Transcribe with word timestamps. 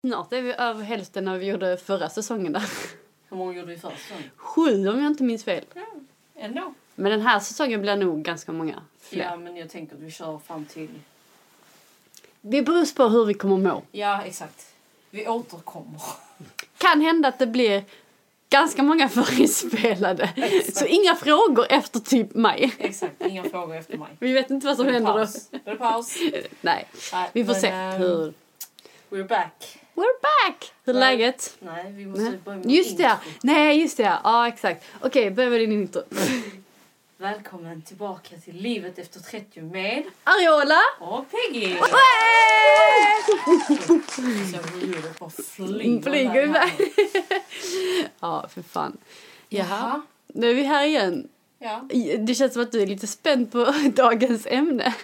Snart 0.00 0.32
är 0.32 0.42
vi 0.42 0.52
över 0.52 0.82
hälften 0.84 1.24
när 1.24 1.38
vi 1.38 1.46
gjorde 1.46 1.76
förra 1.76 2.08
säsongen 2.08 2.52
där. 2.52 2.62
Hur 3.28 3.36
många 3.36 3.52
gjorde 3.52 3.66
vi 3.72 3.78
först? 3.78 4.02
säsongen? 4.02 4.30
Sju 4.36 4.88
om 4.88 5.02
jag 5.02 5.06
inte 5.06 5.22
minns 5.22 5.44
fel. 5.44 5.64
Ja, 5.74 5.86
ändå. 6.34 6.74
Men 6.94 7.10
den 7.12 7.20
här 7.20 7.40
säsongen 7.40 7.80
blir 7.80 7.96
nog 7.96 8.22
ganska 8.22 8.52
många 8.52 8.82
fler. 9.00 9.24
Ja, 9.24 9.36
men 9.36 9.56
jag 9.56 9.70
tänker 9.70 9.96
att 9.96 10.02
vi 10.02 10.10
kör 10.10 10.38
fram 10.38 10.64
till... 10.64 10.88
Det 12.40 12.62
beror 12.62 12.94
på 12.94 13.08
hur 13.08 13.24
vi 13.24 13.34
kommer 13.34 13.56
må. 13.56 13.82
Ja, 13.92 14.22
exakt. 14.22 14.74
Vi 15.10 15.28
återkommer. 15.28 16.00
Kan 16.78 17.00
hända 17.00 17.28
att 17.28 17.38
det 17.38 17.46
blir 17.46 17.84
ganska 18.48 18.82
många 18.82 19.08
förinspelade. 19.18 20.32
Exakt. 20.36 20.76
Så 20.76 20.86
inga 20.86 21.14
frågor 21.14 21.66
efter 21.70 22.00
typ 22.00 22.34
maj. 22.34 22.74
Exakt, 22.78 23.26
inga 23.26 23.44
frågor 23.44 23.76
efter 23.76 23.98
mig. 23.98 24.08
Vi 24.18 24.32
vet 24.32 24.50
inte 24.50 24.66
vad 24.66 24.76
som 24.76 24.86
händer 24.86 25.12
då. 25.12 25.18
paus. 25.18 25.48
Då 25.50 25.58
är 25.64 25.70
det 25.70 25.76
paus. 25.76 26.16
Nej, 26.60 26.86
Nej, 27.12 27.30
vi 27.32 27.44
får 27.44 27.52
men, 27.52 27.60
se 27.60 27.68
ehm, 27.68 28.00
hur... 28.00 28.34
We're 29.10 29.28
back. 29.28 29.78
We're 30.00 30.20
back! 30.22 30.72
Hur 30.84 30.96
är 30.96 31.00
Nej. 31.00 31.16
läget? 31.16 31.56
Nej, 31.58 31.92
vi 31.92 32.06
måste 32.06 32.22
Nej. 32.24 32.38
börja 32.44 32.58
med 32.58 32.70
Just 32.70 32.96
det, 32.96 33.02
intro. 33.02 33.30
nej 33.42 33.80
just 33.80 33.96
det, 33.96 34.18
ja 34.24 34.48
exakt. 34.48 34.84
Okej, 35.00 35.30
börja 35.30 35.50
med 35.50 35.60
din 35.60 35.72
intro. 35.72 36.02
Välkommen 37.18 37.82
tillbaka 37.82 38.36
till 38.44 38.56
Livet 38.56 38.98
efter 38.98 39.20
30 39.20 39.60
med 39.62 40.02
Ariola! 40.24 40.80
och 41.00 41.24
Peggy! 41.30 41.66
Hey! 41.66 41.80
Så 44.52 44.86
ljudet 44.86 45.18
bara 45.18 45.30
flyger, 45.30 46.02
Flyger 46.02 46.42
iväg 46.42 46.54
här. 46.54 46.70
iväg. 46.80 46.92
Ja, 48.20 48.48
för 48.54 48.62
fan. 48.62 48.96
Jaha, 49.48 49.66
Jaha. 49.68 50.02
nu 50.26 50.50
är 50.50 50.54
vi 50.54 50.62
här 50.62 50.86
igen. 50.86 51.28
Ja. 51.58 51.88
Det 52.18 52.34
känns 52.34 52.52
som 52.52 52.62
att 52.62 52.72
du 52.72 52.82
är 52.82 52.86
lite 52.86 53.06
spänd 53.06 53.52
på 53.52 53.74
dagens 53.94 54.46
ämne. 54.46 54.94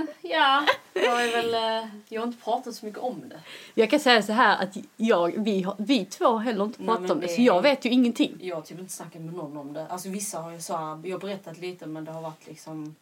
Eh, 0.00 0.30
ja, 0.30 0.66
jag 0.94 1.24
är 1.24 1.32
väl... 1.32 1.54
eh, 1.54 1.88
jag 2.08 2.20
har 2.20 2.26
inte 2.26 2.44
pratat 2.44 2.74
så 2.74 2.86
mycket 2.86 3.00
om 3.00 3.22
det. 3.28 3.40
Jag 3.74 3.90
kan 3.90 4.00
säga 4.00 4.22
så 4.22 4.32
här 4.32 4.62
att 4.62 4.76
jag, 4.96 5.32
vi, 5.44 5.62
har- 5.62 5.76
vi 5.78 6.04
två 6.04 6.24
har 6.24 6.38
heller 6.38 6.64
inte 6.64 6.78
Nej, 6.78 6.86
pratat 6.86 7.02
men 7.02 7.10
om 7.10 7.20
det, 7.20 7.26
det- 7.26 7.32
så 7.34 7.42
jag 7.42 7.62
vet 7.62 7.84
ju 7.84 7.90
ingenting. 7.90 8.38
Jag 8.40 8.56
har 8.56 8.62
typ 8.62 8.78
inte 8.78 8.92
snackat 8.92 9.22
med 9.22 9.34
någon 9.34 9.56
om 9.56 9.72
det. 9.72 9.86
Alltså 9.88 10.08
vissa 10.08 10.38
har 10.38 10.50
ju 10.52 10.60
så 10.60 10.76
här, 10.76 11.00
jag 11.04 11.14
har 11.14 11.20
berättat 11.20 11.58
lite 11.58 11.86
men 11.86 12.04
det 12.04 12.12
har 12.12 12.22
varit 12.22 12.46
liksom... 12.46 12.96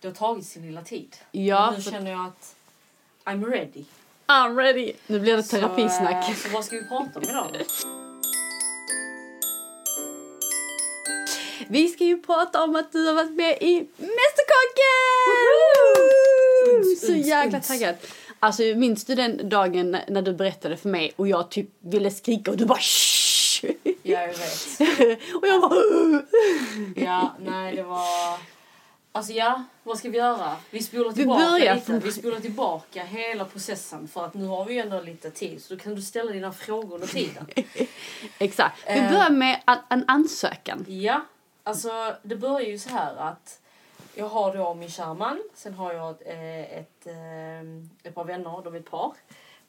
Det 0.00 0.08
har 0.08 0.14
tagit 0.14 0.46
sin 0.46 0.62
lilla 0.66 0.82
tid. 0.82 1.16
Ja, 1.30 1.66
Men 1.66 1.74
nu 1.74 1.82
för- 1.82 1.90
känner 1.90 2.10
jag 2.10 2.26
att 2.26 2.54
I'm 3.24 3.50
ready. 3.50 3.84
I'm 4.26 4.56
ready! 4.56 4.92
Nu 5.06 5.20
blir 5.20 5.36
det 5.36 5.42
Så, 5.42 5.56
terapisnack. 5.56 6.28
eh, 6.28 6.34
Så, 6.34 6.48
vad 6.48 6.64
ska 6.64 6.76
vi 6.76 6.84
prata 6.88 7.18
om 7.18 7.22
idag 7.22 7.46
då? 7.52 8.01
Vi 11.68 11.88
ska 11.88 12.04
ju 12.04 12.22
prata 12.22 12.62
om 12.64 12.76
att 12.76 12.92
du 12.92 13.06
har 13.06 13.14
varit 13.14 13.32
med 13.36 13.58
i 13.60 13.74
Mästerkocken! 13.96 14.16
Så 17.06 17.12
jäkla 17.28 17.60
taggad. 17.60 17.94
Alltså 18.40 18.62
minns 18.62 19.04
du 19.04 19.14
den 19.14 19.48
dagen 19.48 19.96
när- 20.08 20.22
du 20.22 20.32
berättade 20.32 20.76
för 20.76 20.88
mig 20.88 21.12
och 21.16 21.28
jag 21.28 21.50
typ 21.50 21.68
ville 21.80 22.10
skrika 22.10 22.50
och 22.50 22.56
du 22.56 22.64
bara 22.64 22.78
Shh! 22.78 23.64
Ja, 24.02 24.20
jag 24.20 24.28
vet. 24.28 24.80
och 25.42 25.46
jag 25.48 25.60
bara 25.60 25.74
Ja, 26.96 27.36
nej 27.44 27.76
det 27.76 27.82
var... 27.82 28.06
Alltså 29.14 29.32
ja, 29.32 29.64
vad 29.82 29.98
ska 29.98 30.08
vi 30.10 30.18
göra? 30.18 30.56
Vi 30.70 30.82
spolar 30.82 31.08
Vi 31.10 31.14
tillbaka 31.14 31.50
börjar 31.50 31.74
lite. 31.74 32.00
Vi 32.04 32.12
spolar 32.12 32.40
tillbaka 32.40 33.02
hela 33.04 33.44
processen 33.44 34.08
för 34.08 34.24
att 34.24 34.34
nu 34.34 34.46
har 34.46 34.64
vi 34.64 34.74
ju 34.74 34.80
ändå 34.80 35.00
lite 35.00 35.30
tid 35.30 35.62
så 35.62 35.74
då 35.74 35.80
kan 35.80 35.94
du 35.94 36.02
ställa 36.02 36.32
dina 36.32 36.52
frågor 36.52 36.94
under 36.94 37.06
tiden. 37.06 37.46
Exakt. 38.38 38.82
Vi 38.88 38.98
Eh. 38.98 39.10
börjar 39.10 39.30
med 39.30 39.60
en 39.90 40.04
ansökan. 40.08 40.84
Ja, 40.88 41.20
alltså 41.64 42.16
det 42.22 42.36
börjar 42.36 42.68
ju 42.68 42.78
så 42.78 42.88
här 42.90 43.16
att 43.16 43.60
jag 44.14 44.28
har 44.28 44.56
då 44.56 44.74
min 44.74 44.90
kära 44.90 45.14
man, 45.14 45.42
sen 45.54 45.74
har 45.74 45.92
jag 45.92 46.10
ett, 46.10 46.22
eh, 46.26 46.78
ett, 46.78 47.06
eh, 47.06 47.60
ett 48.02 48.14
par 48.14 48.24
vänner, 48.24 48.62
de 48.64 48.74
är 48.74 48.78
ett 48.78 48.90
par. 48.90 49.12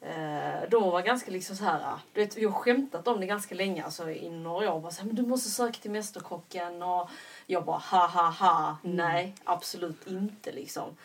Eh, 0.01 0.69
De 0.69 0.83
var 0.83 1.01
ganska 1.01 1.31
liksom 1.31 1.55
så 1.55 1.63
här, 1.63 1.97
du 2.13 2.21
vet 2.21 2.37
vi 2.37 2.45
har 2.45 2.51
skämtat 2.51 3.07
om 3.07 3.19
det 3.19 3.25
ganska 3.25 3.55
länge 3.55 3.83
alltså 3.83 4.09
i 4.09 4.29
några 4.29 4.73
år. 4.73 4.79
Bara 4.79 4.91
så 4.91 4.99
här, 5.01 5.07
men 5.07 5.15
du 5.15 5.21
måste 5.25 5.49
söka 5.49 5.79
till 5.79 5.91
Mästerkocken 5.91 6.83
och 6.83 7.09
jag 7.47 7.65
bara 7.65 7.77
ha 7.77 8.07
ha 8.07 8.29
ha, 8.29 8.77
nej 8.81 9.35
absolut 9.43 10.07
inte 10.07 10.51
liksom. 10.51 10.97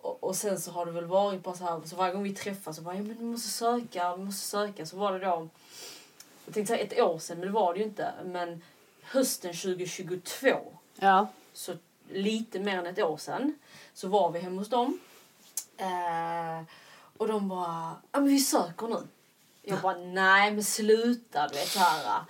Och, 0.00 0.24
och 0.24 0.36
sen 0.36 0.60
så 0.60 0.70
har 0.70 0.86
det 0.86 0.92
väl 0.92 1.04
varit 1.04 1.42
bara 1.42 1.54
så 1.54 1.64
här, 1.64 1.80
så 1.84 1.96
varje 1.96 2.12
gång 2.12 2.22
vi 2.22 2.34
träffas 2.34 2.76
så 2.76 2.82
bara 2.82 2.94
ja 2.94 3.02
men 3.02 3.16
du 3.16 3.24
måste 3.24 3.48
söka, 3.48 4.16
du 4.16 4.24
måste 4.24 4.48
söka. 4.48 4.86
Så 4.86 4.96
var 4.96 5.12
det 5.12 5.18
då 5.18 5.48
jag 6.44 6.54
tänkte 6.54 6.74
säga 6.74 6.84
ett 6.84 7.00
år 7.00 7.18
sedan, 7.18 7.38
men 7.38 7.46
det 7.48 7.54
var 7.54 7.72
det 7.72 7.78
ju 7.78 7.84
inte. 7.84 8.12
Men 8.24 8.62
hösten 9.06 9.52
2022, 9.54 10.48
Ja. 10.98 11.28
så 11.52 11.72
lite 12.10 12.60
mer 12.60 12.78
än 12.78 12.86
ett 12.86 12.98
år 12.98 13.16
sedan, 13.16 13.54
så 13.94 14.08
var 14.08 14.30
vi 14.30 14.38
hemma 14.38 14.60
hos 14.60 14.68
dem. 14.68 14.98
Eh, 15.76 16.62
och 17.16 17.28
de 17.28 17.48
bara, 17.48 17.96
ja 18.12 18.20
men 18.20 18.24
vi 18.28 18.40
söker 18.40 18.86
nu. 18.88 18.96
Jag 19.62 19.80
bara, 19.80 19.96
nej 19.96 20.50
men 20.52 20.64
sluta, 20.64 21.48
du 21.48 21.54
vet 21.54 21.68
så 21.68 21.78
här. 21.78 22.20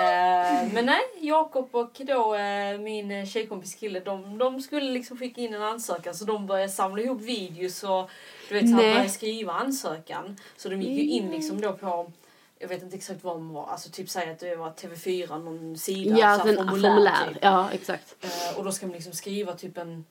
Eh, 0.00 0.72
men 0.72 0.86
nej, 0.86 1.00
Jakob 1.20 1.68
och 1.74 2.00
då 2.06 2.34
eh, 2.34 2.78
min 2.78 3.26
tjejkompis 3.26 3.74
kille, 3.74 4.00
de, 4.00 4.38
de 4.38 4.62
skulle 4.62 4.90
liksom 4.92 5.18
skicka 5.18 5.40
in 5.40 5.54
en 5.54 5.62
ansökan 5.62 6.14
så 6.14 6.24
de 6.24 6.46
började 6.46 6.72
samla 6.72 7.02
ihop 7.02 7.20
videos 7.20 7.82
och 7.84 8.10
du 8.48 8.54
vet 8.54 8.70
så 8.70 8.76
här, 8.76 8.92
började 8.92 9.08
skriva 9.08 9.52
ansökan. 9.52 10.36
Så 10.56 10.68
de 10.68 10.82
gick 10.82 11.02
ju 11.04 11.10
in 11.10 11.30
liksom 11.30 11.60
då 11.60 11.72
på 11.72 12.12
jag 12.64 12.68
vet 12.68 12.82
inte 12.82 12.96
exakt 12.96 13.24
vad 13.24 13.36
de 13.36 13.52
var, 13.52 13.66
alltså 13.66 13.90
typ 13.90 14.10
säga 14.10 14.32
att 14.32 14.38
det 14.38 14.56
var 14.56 14.70
TV4, 14.70 15.38
någon 15.44 15.78
sida, 15.78 16.18
Ja, 16.18 16.38
så 16.38 16.42
här 16.48 16.56
en 16.58 16.68
formulär. 16.68 17.28
typ. 17.28 17.38
Ja, 17.42 17.68
exakt. 17.72 18.14
Eh, 18.20 18.58
och 18.58 18.64
då 18.64 18.72
ska 18.72 18.86
man 18.86 18.92
liksom 18.94 19.12
skriva 19.12 19.52
typ 19.54 19.78
en... 19.78 20.04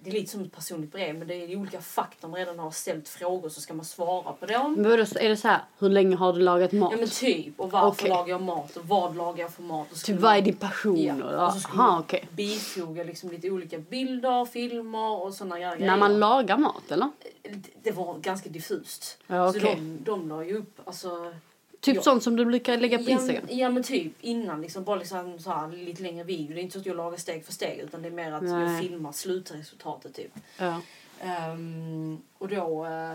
Det 0.00 0.10
är 0.10 0.14
lite 0.14 0.30
som 0.30 0.40
ett 0.40 0.52
personligt 0.52 0.92
brev 0.92 1.14
men 1.14 1.28
det 1.28 1.34
är 1.34 1.48
i 1.50 1.56
olika 1.56 1.80
fack 1.80 2.16
de 2.20 2.34
redan 2.34 2.58
har 2.58 2.70
ställt 2.70 3.08
frågor 3.08 3.48
så 3.48 3.60
ska 3.60 3.74
man 3.74 3.84
svara 3.84 4.32
på 4.32 4.46
dem. 4.46 4.74
Men 4.78 5.06
så 5.06 5.18
är 5.18 5.28
det 5.28 5.36
så 5.36 5.48
här, 5.48 5.60
hur 5.78 5.88
länge 5.88 6.16
har 6.16 6.32
du 6.32 6.40
lagat 6.40 6.72
mat? 6.72 6.92
Ja 6.92 6.98
men 6.98 7.08
typ, 7.08 7.60
och 7.60 7.70
varför 7.70 7.88
Okej. 7.88 8.08
lagar 8.08 8.28
jag 8.28 8.42
mat 8.42 8.76
och 8.76 8.84
vad 8.86 9.16
lagar 9.16 9.40
jag 9.44 9.52
för 9.52 9.62
mat. 9.62 9.92
Och 9.92 9.96
så 9.96 10.06
typ 10.06 10.20
vad 10.20 10.32
är 10.32 10.36
man- 10.36 10.44
din 10.44 10.56
passion? 10.56 10.98
Ja, 11.02 11.14
Och, 11.40 11.46
och 11.46 11.52
så 11.52 11.60
ska 11.60 11.72
aha, 11.72 11.90
man 11.90 12.00
okej. 12.00 12.28
bifoga 12.32 13.04
liksom 13.04 13.30
lite 13.30 13.50
olika 13.50 13.78
bilder, 13.78 14.44
filmer 14.44 15.22
och 15.22 15.34
såna 15.34 15.58
grejer. 15.58 15.78
När 15.78 15.96
man 15.96 16.18
lagar 16.20 16.56
mat 16.56 16.90
eller? 16.90 17.10
Det- 17.42 17.70
Det 17.82 17.90
var 17.92 18.18
ganska 18.18 18.48
diffust. 18.48 19.18
Ja, 19.26 19.52
Så 19.52 19.58
okej. 19.58 19.74
de, 19.74 19.98
de 20.04 20.28
la 20.28 20.44
ju 20.44 20.56
upp, 20.58 20.80
alltså... 20.84 21.34
Typ 21.80 21.96
Ja. 21.96 22.02
sånt 22.02 22.22
som 22.22 22.36
du 22.36 22.44
brukar 22.44 22.76
lägga 22.76 22.98
på 22.98 23.04
ja, 23.04 23.10
Instagram? 23.10 23.44
ja 23.48 23.70
men 23.70 23.82
typ 23.82 24.12
innan 24.20 24.60
liksom 24.62 24.84
bara 24.84 24.96
liksom 24.96 25.38
så 25.38 25.50
här, 25.50 25.68
lite 25.68 26.02
längre 26.02 26.24
video. 26.24 26.54
Det 26.54 26.60
är 26.60 26.62
inte 26.62 26.72
så 26.72 26.78
att 26.80 26.86
jag 26.86 26.96
lagar 26.96 27.16
steg 27.18 27.44
för 27.46 27.52
steg 27.52 27.78
utan 27.78 28.02
det 28.02 28.08
är 28.08 28.12
mer 28.12 28.32
att 28.32 28.42
jag 28.42 28.52
Nej. 28.60 28.82
filmar 28.82 29.12
slutresultatet 29.12 30.14
typ. 30.14 30.32
Ja. 30.58 30.80
Ehm, 31.20 32.18
och 32.38 32.48
då... 32.48 32.84
eh, 32.86 33.12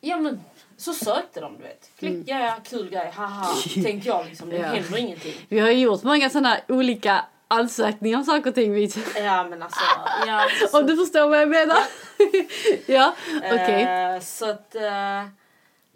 ja 0.00 0.16
men 0.16 0.40
så 0.76 0.92
sökte 0.92 1.40
de 1.40 1.56
du 1.56 1.62
vet. 1.62 1.90
Klick, 1.98 2.10
Mm. 2.12 2.24
ja, 2.26 2.38
ja 2.38 2.56
kul 2.64 2.90
grej, 2.90 3.10
haha. 3.14 3.54
Tänkte 3.84 4.08
jag 4.08 4.26
liksom. 4.26 4.50
Det 4.50 4.56
Ja. 4.56 4.66
händer 4.66 4.98
ingenting. 4.98 5.34
Vi 5.48 5.58
har 5.58 5.70
gjort 5.70 6.02
många 6.02 6.30
sådana 6.30 6.56
olika 6.68 7.24
ansökningar 7.48 8.18
om 8.18 8.24
saker 8.24 8.48
och 8.50 8.54
ting. 8.54 8.72
Vi. 8.72 8.90
Ja 9.16 9.46
men 9.50 9.62
alltså. 9.62 9.80
Ja, 10.26 10.46
så, 10.70 10.78
Om 10.80 10.86
du 10.86 10.96
förstår 10.96 11.28
vad 11.28 11.40
jag 11.40 11.48
menar. 11.48 11.78
ja, 12.86 13.14
okej. 13.36 13.82
eh, 13.82 14.20
så 14.20 14.50
att... 14.50 14.74
eh, 14.74 15.24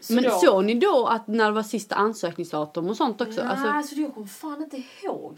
så 0.07 0.13
Men 0.13 0.25
då, 0.25 0.31
såg 0.31 0.65
ni 0.65 0.75
då 0.75 1.07
att 1.07 1.27
när 1.27 1.45
det 1.45 1.53
var 1.53 1.63
sista 1.63 1.95
ansökningsdatum 1.95 2.89
och 2.89 2.97
sånt 2.97 3.21
också? 3.21 3.43
Nej, 3.43 3.51
Alltså, 3.51 3.69
alltså, 3.69 3.95
jag 3.95 4.15
kommer 4.15 4.27
fan 4.27 4.63
inte 4.63 4.83
ihåg. 5.03 5.37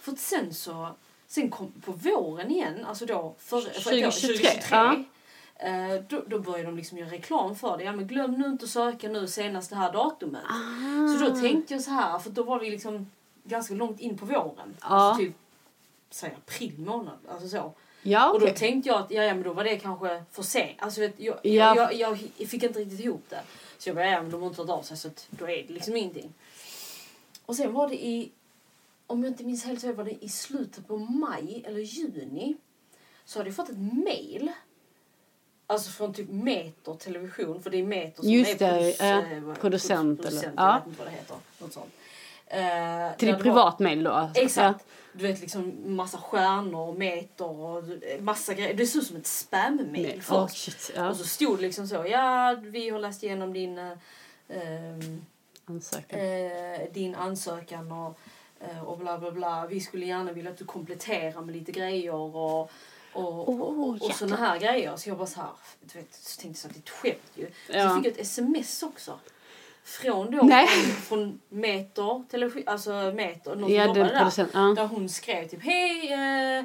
För 0.00 0.12
sen 0.16 0.54
så... 0.54 0.88
Sen 1.26 1.50
kom 1.50 1.72
på 1.84 1.92
våren 1.92 2.50
igen, 2.50 2.84
alltså 2.88 3.06
då 3.06 3.34
för, 3.38 3.60
för 3.60 3.70
ett 3.70 4.06
år, 4.06 4.10
2023, 4.10 4.50
2023 4.50 4.68
ja. 4.70 4.94
eh, 5.68 6.02
då, 6.08 6.22
då 6.26 6.38
började 6.38 6.64
de 6.64 6.76
liksom 6.76 6.98
göra 6.98 7.10
reklam 7.10 7.56
för 7.56 7.78
det. 7.78 7.84
Ja 7.84 7.92
men 7.92 8.06
glöm 8.06 8.32
nu 8.32 8.46
inte 8.46 8.64
att 8.64 8.70
söka 8.70 9.08
nu 9.08 9.26
senast 9.26 9.70
det 9.70 9.76
här 9.76 9.92
datumet. 9.92 10.42
Ah. 10.48 11.18
Så 11.18 11.24
då 11.24 11.40
tänkte 11.40 11.74
jag 11.74 11.82
så 11.82 11.90
här, 11.90 12.18
för 12.18 12.30
då 12.30 12.42
var 12.42 12.58
vi 12.58 12.70
liksom 12.70 13.10
ganska 13.44 13.74
långt 13.74 14.00
in 14.00 14.18
på 14.18 14.26
våren. 14.26 14.76
Ja. 14.80 14.86
Alltså 14.86 15.22
typ, 15.22 15.34
säg 16.10 16.36
april 16.46 16.78
månad. 16.78 17.18
Alltså 17.28 17.48
så. 17.48 17.72
ja, 18.02 18.30
Och 18.32 18.40
då 18.40 18.46
tänkte 18.46 18.88
jag 18.88 19.00
att 19.00 19.10
ja, 19.10 19.22
ja 19.22 19.34
men 19.34 19.42
då 19.42 19.52
var 19.52 19.64
det 19.64 19.76
kanske 19.76 20.24
för 20.32 20.42
sent. 20.42 20.76
Alltså 20.78 21.00
vet, 21.00 21.14
jag, 21.20 21.38
Ja. 21.42 21.76
jag, 21.76 21.94
jag, 21.94 22.18
jag 22.36 22.48
fick 22.48 22.62
inte 22.62 22.78
riktigt 22.78 23.00
ihop 23.00 23.24
det. 23.28 23.40
Så 23.84 23.88
jag 23.90 23.96
bara, 23.96 24.06
ja 24.10 24.22
men 24.22 24.30
de 24.30 24.40
har 24.42 24.48
inte 24.48 24.62
hört 24.62 24.70
av 24.70 24.82
sig 24.82 24.96
så 24.96 25.08
att 25.08 25.26
då 25.30 25.44
är 25.48 25.62
det 25.66 25.72
liksom 25.72 25.96
ingenting. 25.96 26.32
Och 27.46 27.56
sen 27.56 27.72
var 27.72 27.88
det 27.88 28.04
i, 28.06 28.30
om 29.06 29.22
jag 29.24 29.30
inte 29.32 29.44
minns 29.44 29.64
helt 29.64 29.80
fel, 29.80 29.94
var 29.94 30.04
det 30.04 30.24
i 30.24 30.28
slutet 30.28 30.86
på 30.88 30.96
maj 30.98 31.64
eller 31.66 31.80
juni. 31.80 32.56
Så 33.24 33.38
hade 33.38 33.48
jag 33.48 33.56
fått 33.56 33.68
ett 33.68 33.78
mail. 33.78 34.52
Alltså 35.66 35.90
från 35.90 36.14
typ 36.14 36.28
Meter 36.30 36.94
Television, 36.94 37.62
för 37.62 37.70
det 37.70 37.78
är 37.78 37.84
Meter 37.84 38.22
som 38.22 38.30
Just 38.32 38.60
är 38.62 38.72
det, 38.80 38.92
produc- 38.98 39.48
eh, 39.50 39.54
producent 39.54 39.60
producent 39.60 40.20
eller- 40.26 40.42
jag 40.42 40.52
ja. 40.56 40.78
vet 40.78 40.86
inte 40.86 40.98
vad 40.98 41.08
det 41.08 41.16
heter. 41.16 41.36
Något 41.58 41.72
sånt. 41.72 41.92
Eh, 42.46 43.16
Till 43.16 43.28
ditt 43.28 43.28
det 43.28 43.32
var- 43.32 43.40
privat 43.42 43.78
mail 43.78 44.04
då? 44.04 44.30
Exakt. 44.34 44.84
Du 45.12 45.26
vet 45.26 45.40
liksom 45.40 45.74
massa 45.96 46.18
stjärnor 46.18 46.88
och 46.88 46.94
meter 46.94 47.46
och 47.50 47.84
massa 48.20 48.54
grejer. 48.54 48.74
Det 48.74 48.86
såg 48.86 49.02
ut 49.02 49.08
som 49.08 49.16
ett 49.16 49.22
Ja. 49.22 49.28
spam-mail. 49.28 50.22
Oh, 50.30 50.46
shit. 50.48 50.90
Ja. 50.96 51.08
Och 51.08 51.16
så 51.16 51.24
stod 51.24 51.58
det 51.58 51.62
liksom 51.62 51.86
så. 51.88 52.04
Ja, 52.08 52.56
vi 52.62 52.90
har 52.90 52.98
läst 52.98 53.22
igenom 53.22 53.52
din, 53.52 53.78
eh, 53.78 53.92
ehm, 54.48 55.24
Ansökan. 55.66 56.20
eh, 56.20 56.80
din 56.92 57.14
ansökan 57.14 57.92
och, 57.92 58.18
eh, 58.60 58.82
och 58.84 58.98
bla 58.98 59.18
bla 59.18 59.30
bla. 59.30 59.66
Vi 59.66 59.80
skulle 59.80 60.06
gärna 60.06 60.32
vilja 60.32 60.50
att 60.50 60.58
du 60.58 60.64
kompletterar 60.64 61.40
med 61.40 61.56
lite 61.56 61.72
grejer 61.72 62.14
och 62.14 62.70
Och, 63.16 63.48
Åh, 63.48 63.60
och, 63.60 63.88
och 64.02 64.14
såna 64.14 64.36
här 64.36 64.58
grejer. 64.58 64.96
Så 64.96 65.08
jag 65.08 65.18
bara 65.18 65.26
så 65.26 65.40
här, 65.40 65.48
du 65.80 65.98
vet, 65.98 66.14
så 66.14 66.40
tänkte 66.40 66.60
jag 66.66 66.70
att 66.70 66.74
det 66.74 66.78
är 66.78 66.82
ett 66.82 66.90
skämt 67.14 67.30
ju. 67.34 67.50
Ja. 67.78 67.88
Så 67.88 67.96
fick 67.96 68.06
jag 68.06 68.12
ett 68.12 68.20
sms 68.20 68.82
också. 68.82 69.18
Från 69.84 70.30
då, 70.30 70.42
Nej. 70.42 70.68
från, 71.08 71.40
Meter, 71.48 72.24
telefon, 72.30 72.62
alltså 72.66 73.12
Meter, 73.14 73.56
någon 73.56 73.72
Ja, 73.72 73.84
som 73.84 73.96
jobbade 73.96 74.32
där. 74.36 74.48
Ja. 74.52 74.60
Där 74.60 74.86
hon 74.86 75.08
skrev 75.08 75.48
typ 75.48 75.62
hej 75.62 76.12
eh, 76.12 76.64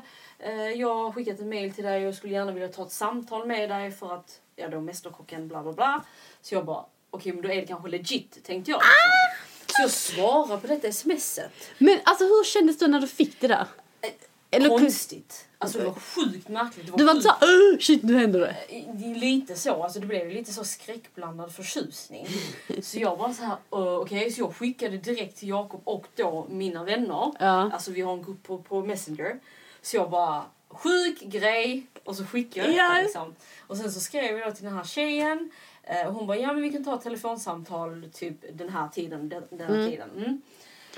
eh, 0.50 0.70
jag 0.70 0.96
har 0.96 1.12
skickat 1.12 1.40
ett 1.40 1.46
mail 1.46 1.74
till 1.74 1.84
dig 1.84 2.08
och 2.08 2.16
skulle 2.16 2.34
gärna 2.34 2.52
vilja 2.52 2.68
ta 2.68 2.84
ett 2.86 2.92
samtal 2.92 3.48
med 3.48 3.70
dig 3.70 3.92
för 3.92 4.14
att 4.14 4.42
ja 4.56 4.68
då 4.68 4.82
mästerkocken 4.82 5.48
bla 5.48 5.64
bla 5.64 5.74
bla. 5.74 6.04
Så 6.42 6.56
jag 6.56 6.66
bara 6.66 6.86
okej 7.10 7.34
men 7.34 7.42
då 7.42 7.50
är 7.50 7.56
det 7.56 7.68
kanske 7.68 7.90
legit 7.90 8.44
tänkte 8.44 8.72
jag. 8.72 8.82
Liksom. 8.82 9.68
Så 9.68 9.82
jag 9.82 9.92
svarar 9.92 10.58
på 10.58 10.68
detta 10.68 10.92
smset. 10.92 11.52
Men 11.78 12.00
alltså 12.04 12.24
hur 12.24 12.44
kändes 12.44 12.78
det 12.78 12.88
när 12.88 13.00
du 13.00 13.08
fick 13.08 13.42
det 13.42 13.48
där? 13.48 13.68
Eller- 14.52 14.70
Konstigt. 14.70 15.46
Alltså 15.58 15.78
det 15.80 15.86
var 15.86 15.94
sjukt 15.94 16.48
märkligt. 16.50 16.86
Det 16.86 16.92
var 16.92 16.98
Du 16.98 17.04
var 17.06 17.12
inte 17.12 17.24
såhär 17.24 17.38
"Åh, 17.74 17.80
shit 17.80 18.04
nu 18.04 18.18
händer 18.18 18.40
det. 18.40 18.56
det 18.94 19.12
är 19.12 19.16
lite 19.16 19.56
så, 19.56 19.84
alltså 19.84 20.00
det 20.00 20.06
blev 20.08 20.30
lite 20.30 20.54
så 20.54 20.64
skräckblandad 20.64 21.54
förtjusning. 21.56 22.28
Så 22.82 23.00
jag 23.00 23.16
var 23.18 23.34
så 23.34 23.44
här, 23.44 23.58
uh, 23.76 23.96
okej, 23.98 24.32
så 24.32 24.42
jag 24.42 24.56
skickade 24.56 24.98
direkt 24.98 25.38
till 25.38 25.50
Jakob 25.50 25.82
och 25.84 26.06
då 26.16 26.48
mina 26.50 26.84
vänner. 26.84 27.32
Ja. 27.40 27.72
Alltså 27.74 27.92
vi 27.92 28.02
har 28.02 28.14
en 28.14 28.24
grupp 28.24 28.44
på, 28.44 28.58
på 28.58 28.82
Messenger. 28.82 29.40
Så 29.82 29.98
jag 29.98 30.10
bara, 30.10 30.46
sjuk 30.70 31.20
grej. 31.22 31.84
Och 32.04 32.16
så 32.16 32.26
skickade 32.26 32.68
jag 32.68 32.76
Ja. 32.78 32.90
detta 32.90 33.02
liksom. 33.02 33.36
Och 33.68 33.78
sen 33.78 33.92
så 33.92 34.00
skrev 34.00 34.38
jag 34.40 34.56
till 34.56 34.66
den 34.66 34.74
här 34.74 34.84
tjejen. 34.84 35.52
Eh, 35.84 36.08
och 36.08 36.14
hon 36.14 36.28
bara, 36.28 36.38
ja 36.38 36.54
men 36.54 36.62
vi 36.62 36.72
kan 36.72 36.84
ta 36.84 36.96
ett 36.96 37.04
telefonsamtal 37.04 38.10
typ 38.14 38.36
den 38.54 38.70
här 38.70 38.88
tiden, 38.88 39.30
den, 39.30 39.44
den 39.50 39.60
här 39.68 39.76
Mm. 39.76 39.90
tiden. 39.92 40.10
Mm. 40.18 40.42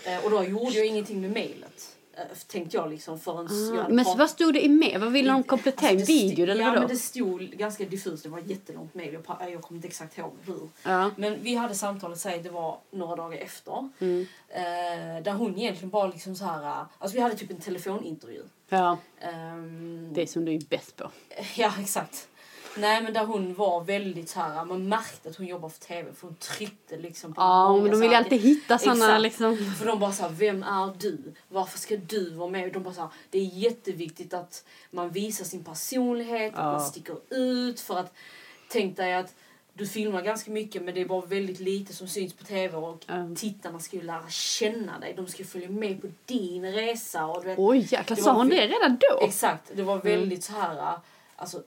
Eh, 0.06 0.26
och 0.26 0.32
då 0.32 0.44
gjorde 0.44 0.72
jag 0.78 0.86
ingenting 0.86 1.22
med 1.22 1.32
mailet. 1.32 1.91
Eh, 2.22 2.38
tänkte 2.48 2.78
jag 2.78 2.90
liksom 2.90 3.20
förrän 3.20 3.48
jag 3.52 3.78
Ah, 3.78 3.82
hade 3.82 3.94
men 3.94 4.06
vad 4.18 4.30
stod 4.30 4.54
det 4.54 4.66
i 4.66 4.70
med? 4.70 4.98
Vad 5.02 5.12
ville 5.12 5.32
de 5.32 5.44
komplettera? 5.44 5.90
Alltså, 5.90 6.06
video 6.12 6.44
eller 6.44 6.56
Ja 6.64 6.68
vadå? 6.70 6.80
men 6.80 6.90
det 6.90 6.96
stod 6.98 7.42
ganska 7.42 7.86
diffust, 7.86 8.24
det 8.24 8.30
var 8.30 8.40
ett 8.40 8.48
jättelångt 8.50 8.94
mejl. 8.94 9.14
Jag, 9.14 9.52
jag 9.52 9.62
kommer 9.62 9.78
inte 9.78 9.88
exakt 9.88 10.18
ihåg 10.18 10.32
hur. 10.46 10.70
Ja. 10.84 11.12
Men 11.18 11.44
vi 11.44 11.56
hade 11.56 11.76
samtalet, 11.76 12.20
säg 12.20 12.40
det 12.44 12.50
var 12.50 12.78
några 12.92 13.16
dagar 13.16 13.38
efter. 13.38 13.90
Mm. 14.00 14.26
Eh, 14.50 15.24
där 15.24 15.32
hon 15.34 15.58
egentligen 15.60 15.90
bara 15.90 16.08
liksom 16.08 16.36
så 16.36 16.46
här, 16.46 16.64
eh, 16.64 16.86
alltså 17.00 17.16
vi 17.16 17.22
hade 17.22 17.36
typ 17.36 17.52
en 17.52 17.60
telefonintervju. 17.60 18.44
ja, 18.70 18.98
Ehm, 19.22 20.10
det 20.14 20.28
som 20.28 20.46
du 20.46 20.54
är 20.54 20.62
bäst 20.70 20.96
på. 20.96 21.12
Ja 21.56 21.72
exakt. 21.80 22.28
Nej 22.78 23.02
men 23.04 23.14
där 23.14 23.26
hon 23.26 23.54
var 23.54 23.84
väldigt 23.84 24.30
så 24.30 24.40
här, 24.40 24.66
man 24.66 24.90
märkte 24.90 25.30
att 25.30 25.36
hon 25.36 25.46
jobbar 25.48 25.70
för 25.70 25.80
tv 25.80 26.14
för 26.14 26.28
hon 26.28 26.36
tryckte 26.36 26.98
liksom 26.98 27.34
på 27.34 27.42
Ja, 27.42 27.68
många 27.70 27.82
men 27.82 27.92
de 27.92 28.00
vill 28.00 28.10
ju 28.12 28.16
alltid 28.16 28.42
hitta 28.42 28.76
Exakt. 28.76 29.22
liksom. 29.22 29.58
För 29.80 29.86
de 29.86 30.00
bara 30.00 30.12
såhär, 30.12 30.30
vem 30.30 30.64
är 30.64 30.94
du? 31.00 31.18
Varför 31.50 31.80
ska 31.80 31.98
du 31.98 32.30
vara 32.30 32.50
med? 32.50 32.74
De 32.74 32.84
bara 32.84 32.94
såhär, 32.94 33.10
det 33.30 33.40
är 33.40 33.46
jätteviktigt 33.46 34.34
att 34.34 34.66
man 34.92 35.10
visar 35.10 35.46
sin 35.46 35.64
personlighet, 35.64 36.54
att 36.54 36.60
Ja. 36.60 36.72
man 36.72 36.82
sticker 36.82 37.16
ut. 37.30 37.80
För 37.80 37.98
att, 38.00 38.14
tänk 38.70 38.98
dig 38.98 39.14
att 39.14 39.34
du 39.74 39.88
filmar 39.88 40.22
ganska 40.22 40.52
mycket 40.52 40.82
men 40.84 40.94
det 40.96 41.02
är 41.02 41.06
bara 41.06 41.26
väldigt 41.26 41.60
lite 41.60 41.94
som 41.94 42.08
syns 42.08 42.34
på 42.34 42.44
tv 42.44 42.78
och 42.78 43.04
Ja. 43.08 43.28
tittarna 43.36 43.80
ska 43.80 43.96
ju 43.98 44.04
lära 44.04 44.30
känna 44.30 45.00
dig. 45.00 45.14
De 45.18 45.28
ska 45.28 45.44
följa 45.46 45.70
med 45.70 46.02
på 46.02 46.08
din 46.26 46.72
resa. 46.74 47.26
Och 47.26 47.42
du 47.42 47.48
vet, 47.48 47.60
Oj 47.60 47.88
jäklar, 47.92 48.18
sa 48.18 48.34
hon 48.34 48.50
det 48.50 48.68
redan 48.68 48.98
då? 49.12 49.26
Exakt, 49.26 49.72
det 49.76 49.84
var 49.84 49.94
Mm. 49.94 50.06
väldigt 50.06 50.44
så 50.44 50.54
här 50.54 50.98
alltså 51.36 51.64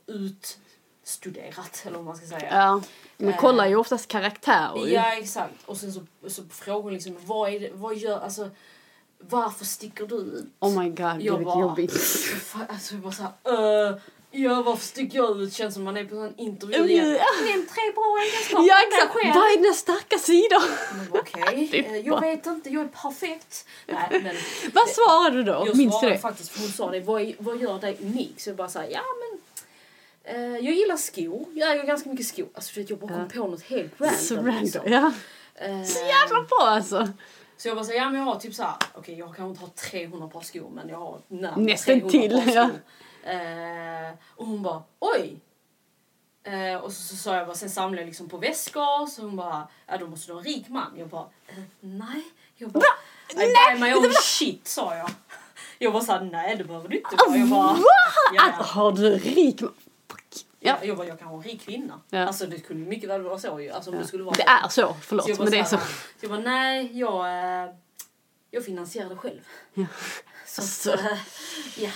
utstuderat 1.09 1.83
eller 1.87 1.97
vad 1.97 2.05
man 2.05 2.17
ska 2.17 2.27
säga. 2.27 2.49
Ja, 2.51 2.81
man 3.17 3.29
Eh. 3.33 3.41
kollar 3.41 3.67
ju 3.67 3.77
oftast 3.77 4.09
karaktärer. 4.09 4.87
Ja 4.89 5.13
exakt. 5.13 5.55
Och 5.67 5.77
sen 5.77 5.93
så, 5.93 6.01
så 6.29 6.43
frågar 6.51 6.91
liksom 6.93 7.17
vad 7.25 7.53
är 7.53 7.61
det, 7.61 7.71
vad 7.75 7.97
gör, 7.97 8.21
alltså 8.21 8.51
varför 9.19 9.65
sticker 9.65 10.07
du 10.07 10.17
ut? 10.17 10.47
Oh 10.61 10.79
my 10.83 10.89
god, 10.91 11.21
Jag 11.21 11.45
bara- 11.45 11.61
jobbigt. 11.61 11.93
Alltså 12.69 12.95
jag 12.95 13.03
bara 13.03 13.13
såhär, 13.13 13.33
uh, 13.91 13.97
ja 14.31 14.63
varför 14.63 14.87
sticker 14.87 15.19
jag 15.19 15.41
ut? 15.43 15.53
Känns 15.53 15.75
som 15.75 15.83
man 15.85 15.97
är 15.97 16.05
på 16.05 16.17
en 16.17 16.35
intervju 16.39 16.77
Ja. 16.79 16.85
igen. 16.85 17.05
Nämn 17.45 17.67
tre 17.67 17.83
bra 17.95 18.19
egenskaper 18.27 18.69
Ja 18.69 18.75
exakt, 18.89 19.15
vad 19.15 19.45
är 19.53 19.57
dina 19.63 19.75
starka 19.75 20.19
sidor? 20.19 20.63
Okej, 21.21 21.69
Fy 21.71 21.79
eh, 21.87 21.97
jag 21.97 22.21
vet 22.21 22.47
inte, 22.47 22.71
jag 22.71 22.83
är 22.85 22.89
perfekt. 22.89 23.67
Nej 23.87 24.21
men 24.23 24.37
Vad 24.75 24.89
svarade 24.89 25.37
du 25.37 25.43
då? 25.43 25.53
jag 25.67 25.77
Minns 25.77 25.95
du 25.95 25.99
svarade 25.99 26.17
det? 26.17 26.19
faktiskt, 26.19 26.59
hon 26.59 26.69
sa 26.69 26.91
det, 26.91 27.01
vad, 27.01 27.33
vad 27.39 27.61
gör 27.61 27.79
dig 27.79 27.99
unik? 28.03 28.41
Så 28.41 28.49
jag 28.51 28.57
bara 28.57 28.69
såhär, 28.69 28.89
ja 28.91 29.01
men 29.21 29.34
eh, 29.34 29.34
jag 30.33 30.63
gillar 30.75 30.97
skor, 30.97 31.47
jag 31.55 31.73
äger 31.73 31.85
ganska 31.85 32.09
mycket 32.11 32.27
skor. 32.27 32.49
Alltså 32.55 32.81
jag 32.81 32.99
bara 32.99 33.09
kom 33.15 33.29
på 33.29 33.47
något 33.47 33.63
helt 33.63 34.01
random. 34.01 34.19
Så 34.19 34.35
random. 34.37 34.55
liksom. 34.63 34.81
Ja. 34.93 35.13
Eh, 35.55 35.83
Så 35.83 35.99
jävla 35.99 36.43
bra 36.43 36.67
alltså. 36.69 37.09
Så 37.57 37.69
jag 37.69 37.77
bara 37.77 37.85
säger, 37.85 38.01
ja 38.01 38.11
men 38.11 38.19
jag 38.21 38.25
har 38.27 38.41
typ 38.41 38.55
såhär, 38.55 38.75
okej 38.95 39.19
jag 39.19 39.27
kanske 39.37 39.45
inte 39.45 39.61
har 39.61 39.69
300 39.91 40.29
par 40.29 40.41
skor 40.41 40.71
men 40.75 40.89
jag 40.89 40.99
har 40.99 41.21
närmare 41.29 41.61
Nästan 41.61 42.01
300 42.01 42.11
till, 42.11 42.31
par 42.31 42.53
ja. 42.55 42.69
skor. 42.69 42.81
Eh, 43.31 44.11
och 44.37 44.47
hon 44.47 44.63
bara, 44.63 44.83
oj! 44.99 45.41
Eh, 46.45 46.77
och 46.77 46.93
så, 46.93 47.17
sa 47.17 47.37
jag 47.37 47.47
bara, 47.47 47.57
sen 47.57 47.71
samlade 47.71 48.03
jag 48.03 48.07
liksom 48.07 48.29
på 48.29 48.37
väskor 48.37 49.07
så 49.07 49.23
hon 49.23 49.37
bara, 49.37 49.69
ja 49.87 49.97
då 49.97 50.07
måste 50.07 50.27
du 50.29 50.33
ha 50.33 50.41
en 50.41 50.45
rik 50.47 50.69
man. 50.69 50.93
Jag 50.97 51.09
bara, 51.09 51.29
eh, 51.49 51.55
nej. 51.81 52.25
Jag 52.57 52.71
bara, 52.71 52.85
I 53.31 53.35
buy 53.37 53.81
my 53.81 53.95
own 53.95 54.13
shit 54.23 54.69
sa 54.69 54.97
jag. 54.97 55.11
Jag 55.79 55.93
bara 55.93 56.03
såhär, 56.03 56.21
nej 56.21 56.57
det 56.57 56.65
behöver 56.65 56.89
du 56.89 56.97
inte 56.97 57.17
vara. 57.29 57.37
Jag 57.39 57.49
bara, 57.49 57.77
ja, 58.35 58.43
Alltså, 58.43 58.61
ja. 58.61 58.65
har 58.83 58.93
du 58.93 59.11
rik 59.19 59.61
ma- 59.61 59.67
Fuck. 59.67 59.75
Ja. 60.67 60.77
Jag 60.83 60.97
bara, 60.97 61.07
jag 61.07 61.19
kan 61.19 61.29
vara 61.31 61.43
en 61.43 61.49
rik 61.49 61.61
kvinna. 61.61 62.01
Ja. 62.11 62.27
Alltså 62.27 62.47
det 62.47 62.59
kunde 62.59 62.87
mycket 62.87 63.09
väl 63.09 63.23
vara 63.23 63.39
så 63.39 63.61
ju. 63.61 63.71
Alltså 63.71 63.91
om 63.91 63.99
det 63.99 64.07
skulle 64.07 64.25
vara 64.25 64.35
Det 64.35 64.71
så. 64.71 64.81
är 64.83 64.89
så, 64.89 64.97
förlåt 65.01 65.25
Så 65.25 65.31
jag 65.31 65.39
bara 65.39 65.45
men 65.45 65.53
det 65.53 65.59
är 65.59 65.65
så. 65.65 65.77
här, 65.77 65.85
så 65.87 65.93
jag 66.21 66.31
bara, 66.31 66.41
nej, 66.41 66.99
jag, 66.99 67.27
eh, 67.65 67.71
jag 68.51 68.65
finansierar 68.65 69.09
det 69.09 69.17
själv. 69.17 69.41
Så 70.47 70.61
Alltså. 70.61 70.93
att, 70.93 71.01
eh, 71.01 71.19
ja. 71.77 71.91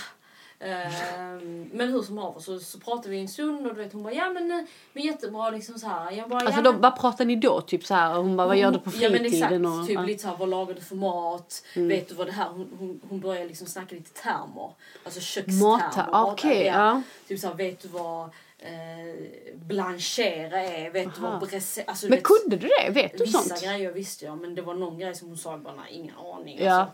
Ehm, 0.61 1.69
men 1.73 1.89
hur 1.91 2.01
som 2.01 2.17
haver 2.17 2.39
så, 2.39 2.59
så 2.59 2.79
pratade 2.79 3.09
vi 3.09 3.19
en 3.19 3.27
stund 3.27 3.67
och 3.67 3.75
du 3.75 3.83
vet 3.83 3.93
hon 3.93 4.03
bara, 4.03 4.13
ja 4.13 4.29
men, 4.29 4.51
eh, 4.51 4.61
men 4.93 5.03
jättebra 5.03 5.49
liksom 5.49 5.79
så 5.79 5.87
här. 5.87 6.11
Jag 6.11 6.29
bara, 6.29 6.39
Alltså 6.39 6.59
ja, 6.59 6.61
då, 6.61 6.71
vad 6.71 6.99
pratar 6.99 7.25
ni 7.25 7.35
då? 7.35 7.61
Typ 7.61 7.85
så 7.85 7.93
här, 7.93 8.13
hon 8.15 8.37
bara, 8.37 8.47
vad 8.47 8.57
gör 8.57 8.71
du 8.71 8.79
på 8.79 8.91
Ja 8.99 9.09
men 9.09 9.25
exakt, 9.25 9.31
fritiden? 9.49 9.65
och, 9.65 9.87
typ 9.87 9.95
ja. 9.95 10.01
lite 10.01 10.21
såhär, 10.21 10.37
vad 10.37 10.49
lagar 10.49 10.73
du 10.75 10.81
för 10.81 10.95
mat? 10.95 11.63
Vet 11.75 12.09
du 12.09 12.15
vad 12.15 12.27
det 12.27 12.31
här, 12.33 12.49
hon, 12.49 12.69
hon, 12.79 13.01
hon 13.09 13.19
börjar 13.19 13.45
liksom 13.45 13.67
snacka 13.67 13.95
lite 13.95 14.21
termer. 14.21 14.71
Alltså 15.03 15.19
kökstermer. 15.19 16.31
Okej, 16.31 16.65
ja. 16.65 17.01
Typ 17.27 17.39
såhär, 17.39 17.53
vet 17.55 17.81
du 17.81 17.87
vad 17.87 18.29
eh, 18.59 19.51
blanchera 19.55 20.59
är? 20.63 20.89
Vet 20.89 21.15
du 21.15 21.21
Aha. 21.25 21.39
vad 21.39 21.49
bresse... 21.49 21.83
Alltså, 21.87 22.05
du 22.05 22.09
Men 22.09 22.17
vet, 22.17 22.23
kunde 22.25 22.55
du 22.55 22.67
det? 22.67 22.89
Vet 22.89 23.17
du 23.17 23.23
Vissa 23.23 23.39
sånt? 23.39 23.63
grejer 23.63 23.91
visste 23.91 24.25
jag 24.25 24.37
men 24.37 24.55
det 24.55 24.61
var 24.61 24.73
någon 24.73 24.99
grej 24.99 25.15
som 25.15 25.27
hon 25.27 25.37
sa 25.37 25.57
bara 25.57 25.75
nej 25.75 25.85
ingen 25.93 26.15
aning. 26.17 26.57
Ja. 26.63 26.73
Alltså, 26.79 26.93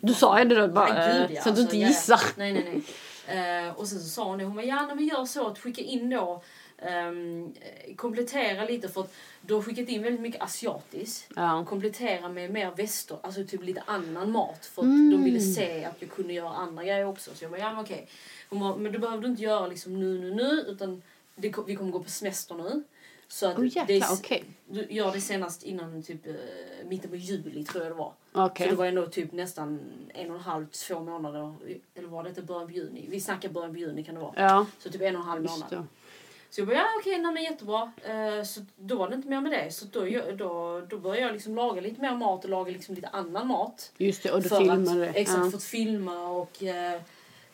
Du 0.00 0.14
sa 0.14 0.38
ju 0.38 0.44
det 0.44 0.54
då 0.54 0.68
bara, 0.68 0.94
Nej, 0.94 1.18
gud, 1.20 1.30
eh, 1.30 1.36
ja. 1.36 1.42
så 1.42 1.48
att 1.48 1.56
du 1.56 1.62
Alltså, 1.62 1.76
inte 1.76 1.76
gissar. 1.88 2.20
Nej, 2.36 2.52
nej, 2.52 2.82
nej. 3.26 3.66
Eh, 3.66 3.70
och 3.78 3.88
sen 3.88 4.00
så 4.00 4.08
sa 4.08 4.24
hon 4.24 4.38
det, 4.38 4.44
hon 4.44 4.56
bara, 4.56 4.64
ja 4.66 4.86
men 4.94 5.06
gör 5.06 5.24
så 5.24 5.46
att 5.46 5.58
skicka 5.58 5.82
in 5.82 6.10
då, 6.10 6.42
eh, 6.78 7.94
komplettera 7.96 8.64
lite 8.64 8.88
för 8.88 9.00
att 9.00 9.14
du 9.40 9.54
har 9.54 9.62
skickat 9.62 9.88
in 9.88 10.02
väldigt 10.02 10.20
mycket 10.20 10.42
asiatiskt. 10.42 11.28
Ja. 11.36 11.64
Komplettera 11.68 12.28
med 12.28 12.50
mer 12.50 12.70
väster, 12.76 13.18
alltså 13.22 13.44
typ 13.44 13.62
lite 13.62 13.82
annan 13.86 14.30
mat 14.32 14.66
för 14.66 14.82
att 14.82 14.86
Mm. 14.86 15.10
de 15.10 15.24
ville 15.24 15.40
se 15.40 15.84
att 15.84 15.96
jag 16.02 16.10
kunde 16.10 16.32
göra 16.32 16.48
andra 16.54 16.84
grejer 16.84 17.06
också. 17.06 17.30
Så 17.34 17.44
jag 17.44 17.50
bara, 17.50 17.60
ja 17.60 17.72
men 17.74 17.84
okej. 17.84 18.08
Bara, 18.50 18.76
men 18.76 18.92
det 18.92 18.98
behöver 18.98 19.22
du 19.22 19.28
inte 19.28 19.42
göra 19.42 19.66
liksom 19.66 20.00
nu, 20.00 20.18
nu, 20.20 20.34
nu 20.34 20.64
utan 20.68 21.02
det, 21.36 21.54
vi 21.66 21.76
kommer 21.76 21.90
gå 21.92 22.00
på 22.02 22.10
semester 22.10 22.54
nu. 22.54 22.82
Så 23.28 23.46
att 23.46 23.56
det 23.56 23.62
är 23.62 23.66
jäklar, 23.76 23.96
s- 24.12 24.20
okej. 24.24 24.44
du 24.68 24.86
gör 24.90 25.12
det 25.12 25.20
senast 25.20 25.62
innan 25.62 26.02
typ 26.02 26.26
eh, 26.26 26.34
mitten 26.88 27.10
på 27.10 27.16
juli 27.16 27.64
tror 27.64 27.84
jag 27.84 27.92
det 27.92 27.96
var. 27.96 28.12
Okej. 28.32 28.66
Så 28.66 28.70
det 28.70 28.76
var 28.76 28.86
ändå 28.86 29.06
typ 29.06 29.32
nästan 29.32 29.80
en 30.14 30.30
och 30.30 30.36
en 30.36 30.42
halv, 30.42 30.66
två 30.70 31.00
månader. 31.00 31.54
Eller 31.94 32.08
var 32.08 32.22
det 32.22 32.28
inte 32.28 32.42
början 32.42 32.66
på 32.66 32.72
juni? 32.72 33.06
Vi 33.10 33.20
snackar 33.20 33.48
början 33.48 33.72
på 33.72 33.78
juni 33.78 34.04
kan 34.04 34.14
det 34.14 34.20
vara. 34.20 34.32
Ja, 34.36 34.66
Så 34.78 34.90
typ 34.90 35.00
en 35.02 35.16
och 35.16 35.22
en 35.22 35.28
halv 35.28 35.42
månad. 35.42 35.86
Så 36.54 36.60
jag 36.60 36.68
bara, 36.68 36.76
ja 36.76 36.84
okej, 37.00 37.18
nej 37.18 37.32
men 37.32 37.42
jättebra. 37.42 37.92
Eh, 38.04 38.44
så 38.44 38.60
då 38.76 38.96
var 38.96 39.08
det 39.08 39.14
inte 39.14 39.28
mer 39.28 39.40
med 39.40 39.52
det. 39.52 39.70
Så 39.72 39.84
då, 39.92 40.00
då, 40.36 40.80
då 40.90 40.98
började 40.98 41.20
jag 41.26 41.32
liksom 41.32 41.54
laga 41.56 41.80
lite 41.80 42.00
mer 42.00 42.10
mat 42.16 42.44
och 42.44 42.50
laga 42.50 42.72
liksom 42.72 42.94
lite 42.94 43.08
annan 43.08 43.46
mat. 43.46 43.92
Just 43.98 44.22
det, 44.22 44.30
och 44.30 44.42
du 44.42 44.48
filmade 44.48 45.00
det. 45.00 45.10
att, 45.10 45.16
Exakt, 45.16 45.38
Ja. 45.44 45.50
för 45.50 45.56
att 45.56 45.62
filma 45.64 46.28
och... 46.28 46.62
eh, 46.62 47.00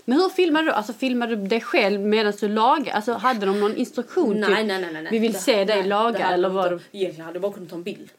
Men 0.05 0.19
hur 0.21 0.29
filmade 0.29 0.65
du? 0.67 0.71
Alltså 0.73 0.93
filmade 0.93 1.37
du 1.37 1.47
dig 1.47 1.61
själv 1.61 2.01
medan 2.01 2.33
du 2.41 2.49
lagade? 2.49 2.93
Alltså 2.93 3.13
hade 3.13 3.47
de 3.47 3.61
någon 3.61 3.77
instruktion? 3.77 4.41
nej, 4.41 4.49
typ? 4.49 4.67
nej, 4.67 4.81
nej, 4.81 4.93
nej. 4.93 5.09
Vi 5.11 5.19
vill 5.19 5.33
Det- 5.33 5.39
se 5.39 5.65
dig 5.65 5.77
nej, 5.77 5.87
laga, 5.89 6.31
eller 6.31 6.49
var. 6.49 6.81
Egentligen 6.93 7.25
hade 7.27 7.37
jag 7.37 7.43
bara 7.43 7.53
kunnat 7.53 7.71
ta 7.71 7.77
en 7.77 7.83
bild. 7.83 8.11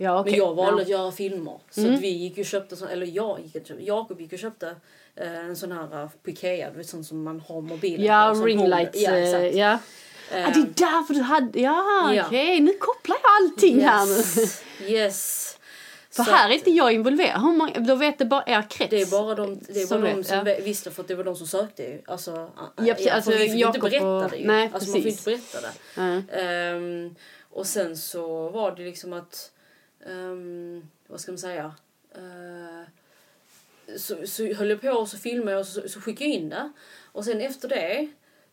Ja, 0.00 0.20
okej. 0.20 0.30
Men 0.32 0.38
jag 0.38 0.54
valde 0.54 0.62
ja. 0.64 0.68
Mm. 0.72 0.82
att 0.82 0.88
göra 0.88 1.12
filmer. 1.12 1.58
Så 1.70 1.80
att 1.94 2.00
vi 2.00 2.08
gick 2.08 2.38
och 2.38 2.44
köpte, 2.44 2.86
eller 2.92 3.06
jag 3.06 3.40
gick 3.40 3.54
och 3.62 3.66
köpte, 3.66 3.84
Jakob 3.84 4.20
gick 4.20 4.32
och 4.32 4.38
köpte 4.38 4.74
eh, 5.16 5.38
en 5.38 5.56
sån 5.56 5.72
här 5.72 6.02
uh, 6.02 6.08
på 6.22 6.30
Ikea, 6.30 6.70
du 6.70 6.76
vet 6.76 6.88
sån 6.88 7.04
som 7.04 7.22
man 7.22 7.40
har 7.48 7.60
mobilen 7.60 8.06
Ja, 8.06 8.28
håller- 8.34 8.90
Ja, 8.94 9.10
eh, 9.10 9.22
exakt. 9.24 9.54
Ja, 9.56 9.72
Eh, 9.72 9.78
ah, 10.32 10.50
det 10.50 10.60
är 10.60 10.72
därför 10.74 11.14
du 11.14 11.20
hade... 11.20 11.60
Ja, 11.60 12.14
Ja. 12.14 12.24
okej. 12.26 12.60
Nu 12.60 12.72
kopplar 12.72 13.16
jag 13.22 13.30
allting 13.42 13.80
här 13.84 14.06
nu. 14.06 14.12
yes, 14.12 14.62
yes. 14.88 15.54
För 16.10 16.24
Så 16.24 16.30
här 16.30 16.50
är 16.50 16.54
inte 16.54 16.70
jag 16.70 16.92
involverad. 16.92 17.40
Hur 17.40 17.52
många, 17.52 17.72
då 17.80 17.94
vet 17.94 18.18
det 18.18 18.24
bara 18.24 18.42
er 18.46 18.62
krets. 18.70 18.90
Det 18.90 19.00
är 19.02 19.06
bara 19.06 19.34
de, 19.34 19.58
det 19.68 19.82
är 19.82 19.86
som 19.86 20.00
bara 20.00 20.14
de 20.14 20.24
som 20.24 20.46
ja. 20.46 20.54
visste 20.64 20.90
för 20.90 21.02
att 21.02 21.08
det 21.08 21.14
var 21.14 21.24
de 21.24 21.36
som 21.36 21.46
sökte 21.46 21.82
ju. 21.82 22.02
Alltså, 22.06 22.50
Ja, 22.76 22.94
för 22.94 23.10
Alltså, 23.10 23.30
vi 23.30 23.38
fick 23.38 23.66
inte 23.66 23.78
berätta 23.78 24.06
och- 24.06 24.30
det 24.30 24.36
ju. 24.36 24.46
nej, 24.46 24.70
alltså, 24.74 24.90
man 24.90 25.02
fick 25.02 25.12
inte 25.12 25.24
berätta 25.24 25.60
det. 25.60 25.72
Ja. 25.94 26.36
Ehm, 26.40 27.14
och 27.50 27.66
sen 27.66 27.96
så 27.96 28.48
var 28.48 28.76
det 28.76 28.82
liksom 28.82 29.12
att, 29.12 29.50
ehm, 30.06 30.88
vad 31.08 31.20
ska 31.20 31.32
man 31.32 31.38
säga? 31.38 31.74
Eh, 32.14 32.88
så, 33.96 34.26
så 34.26 34.52
höll 34.54 34.70
jag 34.70 34.80
på 34.80 34.88
och 34.90 35.08
så 35.08 35.18
filmade 35.18 35.50
jag 35.52 35.60
och 35.60 35.66
så, 35.66 35.88
så 35.88 36.00
skickade 36.00 36.30
jag 36.30 36.34
in 36.40 36.48
det. 36.48 36.72
Och 37.12 37.24
sen 37.24 37.40
efter 37.40 37.68
det 37.68 38.08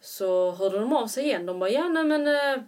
så 0.05 0.51
hörde 0.51 0.79
de 0.79 0.93
av 0.93 1.07
sig 1.07 1.23
igen. 1.23 1.45
De 1.45 1.59
bara, 1.59 1.69
ja 1.69 1.89
nej 1.89 2.03
men... 2.03 2.27
Uh, 2.27 2.63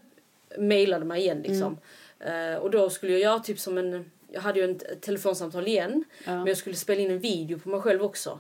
mailade 0.58 1.06
mig 1.06 1.22
igen 1.22 1.42
liksom. 1.42 1.78
Mm. 2.20 2.54
Eh, 2.54 2.60
och 2.60 2.72
då 2.72 2.90
skulle 2.90 3.12
jag 3.12 3.22
göra 3.22 3.40
typ 3.40 3.60
som 3.60 3.78
en... 3.78 4.12
Jag 4.32 4.42
hade 4.42 4.60
ju 4.60 4.72
ett 4.72 5.02
telefonsamtal 5.02 5.68
igen. 5.68 6.04
Ja. 6.26 6.36
Men 6.36 6.48
jag 6.48 6.58
skulle 6.58 6.76
spela 6.76 7.02
in 7.02 7.12
en 7.12 7.20
video 7.20 7.60
på 7.60 7.70
mig 7.70 7.82
själv 7.82 8.04
också. 8.04 8.40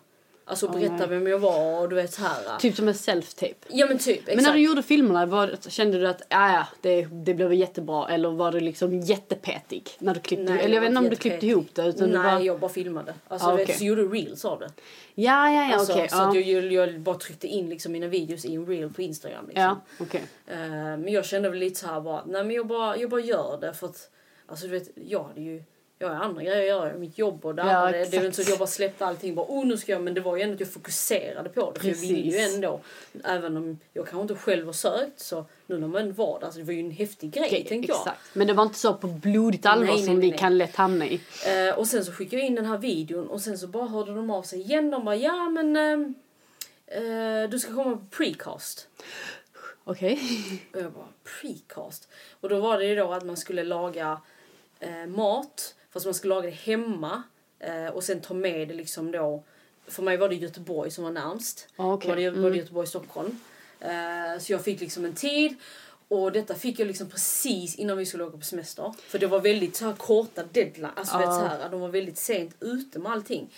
Alltså 0.49 0.67
berätta 0.67 0.93
nej. 0.95 1.07
vem 1.07 1.27
jag 1.27 1.39
var 1.39 1.81
och 1.81 1.89
du 1.89 1.95
vet 1.95 2.13
så 2.13 2.21
här. 2.21 2.57
Typ 2.59 2.75
som 2.75 2.87
en 2.87 2.93
self-tape. 2.93 3.53
Ja 3.67 3.85
men 3.85 3.97
typ, 3.99 4.17
exakt. 4.19 4.35
Men 4.35 4.43
när 4.43 4.53
du 4.53 4.59
gjorde 4.59 4.83
filmerna, 4.83 5.25
var, 5.25 5.69
kände 5.69 5.99
du 5.99 6.07
att 6.07 6.21
ja, 6.29 6.51
ja, 6.53 6.67
det, 6.81 7.05
det 7.05 7.33
blev 7.33 7.53
jättebra? 7.53 8.07
Eller 8.09 8.29
var 8.29 8.51
du 8.51 8.59
liksom 8.59 8.99
jättepetig 8.99 9.89
när 9.99 10.13
du 10.13 10.19
klippte? 10.19 10.53
Nej, 10.53 10.63
eller 10.63 10.73
jag 10.73 10.81
vet 10.81 10.89
inte 10.89 10.99
om 10.99 11.09
du 11.09 11.15
klippte 11.15 11.47
ihop 11.47 11.67
det. 11.73 11.85
Utan 11.85 12.09
Nej, 12.09 12.17
bara, 12.23 12.41
jag 12.41 12.59
bara 12.59 12.71
filmade. 12.71 13.13
Alltså, 13.27 13.47
Ah, 13.47 13.55
vet, 13.55 13.63
okej. 13.65 13.75
så 13.75 13.83
gjorde 13.85 14.01
reels 14.01 14.45
av 14.45 14.59
det. 14.59 14.69
ja, 15.15 15.51
ja, 15.51 15.69
ja, 15.69 15.75
Alltså, 15.75 15.93
okej. 15.93 16.09
så 16.09 16.17
att 16.21 16.35
jag, 16.35 16.43
jag, 16.43 16.71
jag 16.71 16.99
bara 16.99 17.17
tryckte 17.17 17.47
in 17.47 17.69
liksom 17.69 17.91
mina 17.91 18.07
videos 18.07 18.45
i 18.45 18.55
en 18.55 18.65
reel 18.65 18.89
på 18.93 19.01
Instagram. 19.01 19.45
Liksom. 19.47 19.63
ja, 19.63 19.81
okej. 19.99 20.23
Eh, 20.47 20.57
men 20.69 21.07
jag 21.07 21.25
kände 21.25 21.49
väl 21.49 21.59
lite 21.59 21.79
så 21.79 21.87
här 21.87 22.01
bara, 22.01 22.23
nej 22.25 22.43
men 22.43 22.55
jag 22.55 22.67
bara, 22.67 22.97
jag 22.97 23.09
bara 23.09 23.21
gör 23.21 23.57
det 23.61 23.73
för 23.73 23.87
att, 23.87 24.09
alltså 24.47 24.65
du 24.67 24.71
vet, 24.71 24.89
jag 24.95 25.23
hade 25.23 25.41
ju, 25.41 25.63
jag 25.99 26.07
har 26.07 26.15
andra 26.15 26.43
grejer 26.43 26.61
att 26.61 26.67
göra, 26.67 26.97
mitt 26.97 27.17
jobb 27.17 27.45
och 27.45 27.55
det 27.55 27.61
Ja, 27.61 27.77
andra. 27.77 27.91
Det, 27.91 28.17
är 28.17 28.25
inte 28.25 28.35
så 28.35 28.41
att 28.41 28.49
jag 28.49 28.59
bara 28.59 28.67
släppte 28.67 29.05
allting 29.05 29.35
bara, 29.35 29.45
oh 29.49 29.65
nu 29.65 29.77
ska 29.77 29.91
jag, 29.91 30.01
men 30.01 30.13
det 30.13 30.21
var 30.21 30.37
ju 30.37 30.41
ändå 30.41 30.53
att 30.53 30.59
jag 30.59 30.71
fokuserade 30.71 31.49
på 31.49 31.71
det. 31.71 31.79
För 31.79 31.87
jag 31.87 31.95
ville 31.95 32.37
ju 32.37 32.37
ändå, 32.37 32.81
även 33.23 33.57
om 33.57 33.79
jag 33.93 34.07
kanske 34.07 34.21
inte 34.21 34.35
själv 34.35 34.65
har 34.65 34.73
sökt 34.73 35.19
så 35.19 35.45
nu 35.67 35.77
när 35.77 35.87
man 35.87 36.13
var 36.13 36.39
där, 36.39 36.45
alltså 36.45 36.59
det 36.59 36.65
var 36.65 36.73
ju 36.73 36.79
en 36.79 36.91
häftig 36.91 37.31
grej 37.31 37.45
Okej, 37.45 37.65
tänkte 37.65 37.91
jag. 37.91 37.99
Exakt. 37.99 38.21
Men 38.33 38.47
det 38.47 38.53
var 38.53 38.63
inte 38.63 38.79
så 38.79 38.93
på 38.93 39.07
blodigt 39.07 39.65
allvar 39.65 39.85
Nej, 39.85 39.95
nej, 39.95 40.05
som 40.05 40.19
vi 40.19 40.29
nej. 40.29 40.39
kan 40.39 40.57
lätt 40.57 40.75
hamna 40.75 41.07
i. 41.07 41.21
Eh, 41.45 41.77
och 41.79 41.87
sen 41.87 42.05
så 42.05 42.11
skickade 42.11 42.41
jag 42.41 42.47
in 42.47 42.55
den 42.55 42.65
här 42.65 42.77
videon 42.77 43.27
och 43.27 43.41
sen 43.41 43.57
så 43.57 43.67
bara 43.67 43.87
hörde 43.87 44.15
de 44.15 44.29
av 44.29 44.43
sig 44.43 44.61
igen. 44.61 44.91
De 44.91 45.05
bara, 45.05 45.15
ja 45.15 45.49
men 45.49 45.75
ehm, 45.75 46.15
eh, 46.87 47.49
du 47.49 47.59
ska 47.59 47.73
komma 47.75 47.97
på 47.97 48.05
precast. 48.17 48.87
Okej. 49.83 50.19
Och 50.73 50.81
jag 50.81 50.91
bara, 50.91 51.07
precast? 51.41 52.09
Och 52.41 52.49
då 52.49 52.59
var 52.59 52.77
det 52.77 52.85
ju 52.85 52.95
då 52.95 53.13
att 53.13 53.25
man 53.25 53.37
skulle 53.37 53.63
laga 53.63 54.21
eh, 54.79 55.05
mat, 55.07 55.75
fast 55.89 56.05
man 56.05 56.13
skulle 56.15 56.33
laga 56.35 56.49
det 56.49 56.55
hemma 56.55 57.23
eh, 57.59 57.87
och 57.87 58.03
sen 58.03 58.21
ta 58.21 58.33
med 58.33 58.67
det 58.67 58.73
liksom 58.73 59.11
då. 59.11 59.43
För 59.87 60.03
mig 60.03 60.17
var 60.17 60.29
det 60.29 60.35
Göteborg 60.35 60.91
som 60.91 61.03
var 61.03 61.11
närmst. 61.11 61.67
Ah, 61.75 61.93
okej. 61.93 62.09
Var, 62.09 62.15
det, 62.15 62.29
var 62.29 62.37
Mm. 62.37 62.51
det 62.51 62.57
Göteborg, 62.57 62.87
Stockholm. 62.87 63.39
Eh, 63.79 64.39
så 64.39 64.51
jag 64.51 64.63
fick 64.63 64.79
liksom 64.79 65.05
en 65.05 65.13
tid. 65.13 65.55
Och 66.09 66.31
detta 66.31 66.55
fick 66.55 66.79
jag 66.79 66.87
liksom 66.87 67.09
precis 67.09 67.75
innan 67.75 67.97
vi 67.97 68.05
skulle 68.05 68.23
åka 68.23 68.37
på 68.37 68.43
semester. 68.43 68.93
För 69.07 69.19
det 69.19 69.27
var 69.27 69.39
väldigt 69.39 69.75
så 69.75 69.85
här 69.85 69.93
korta 69.93 70.43
deadline. 70.51 70.89
Alltså 70.95 71.17
vet, 71.17 71.25
Ja. 71.27 71.33
så 71.39 71.45
här, 71.45 71.69
de 71.69 71.79
var 71.81 71.89
väldigt 71.89 72.17
sent 72.17 72.55
ute 72.59 72.99
med 72.99 73.11
allting. 73.11 73.49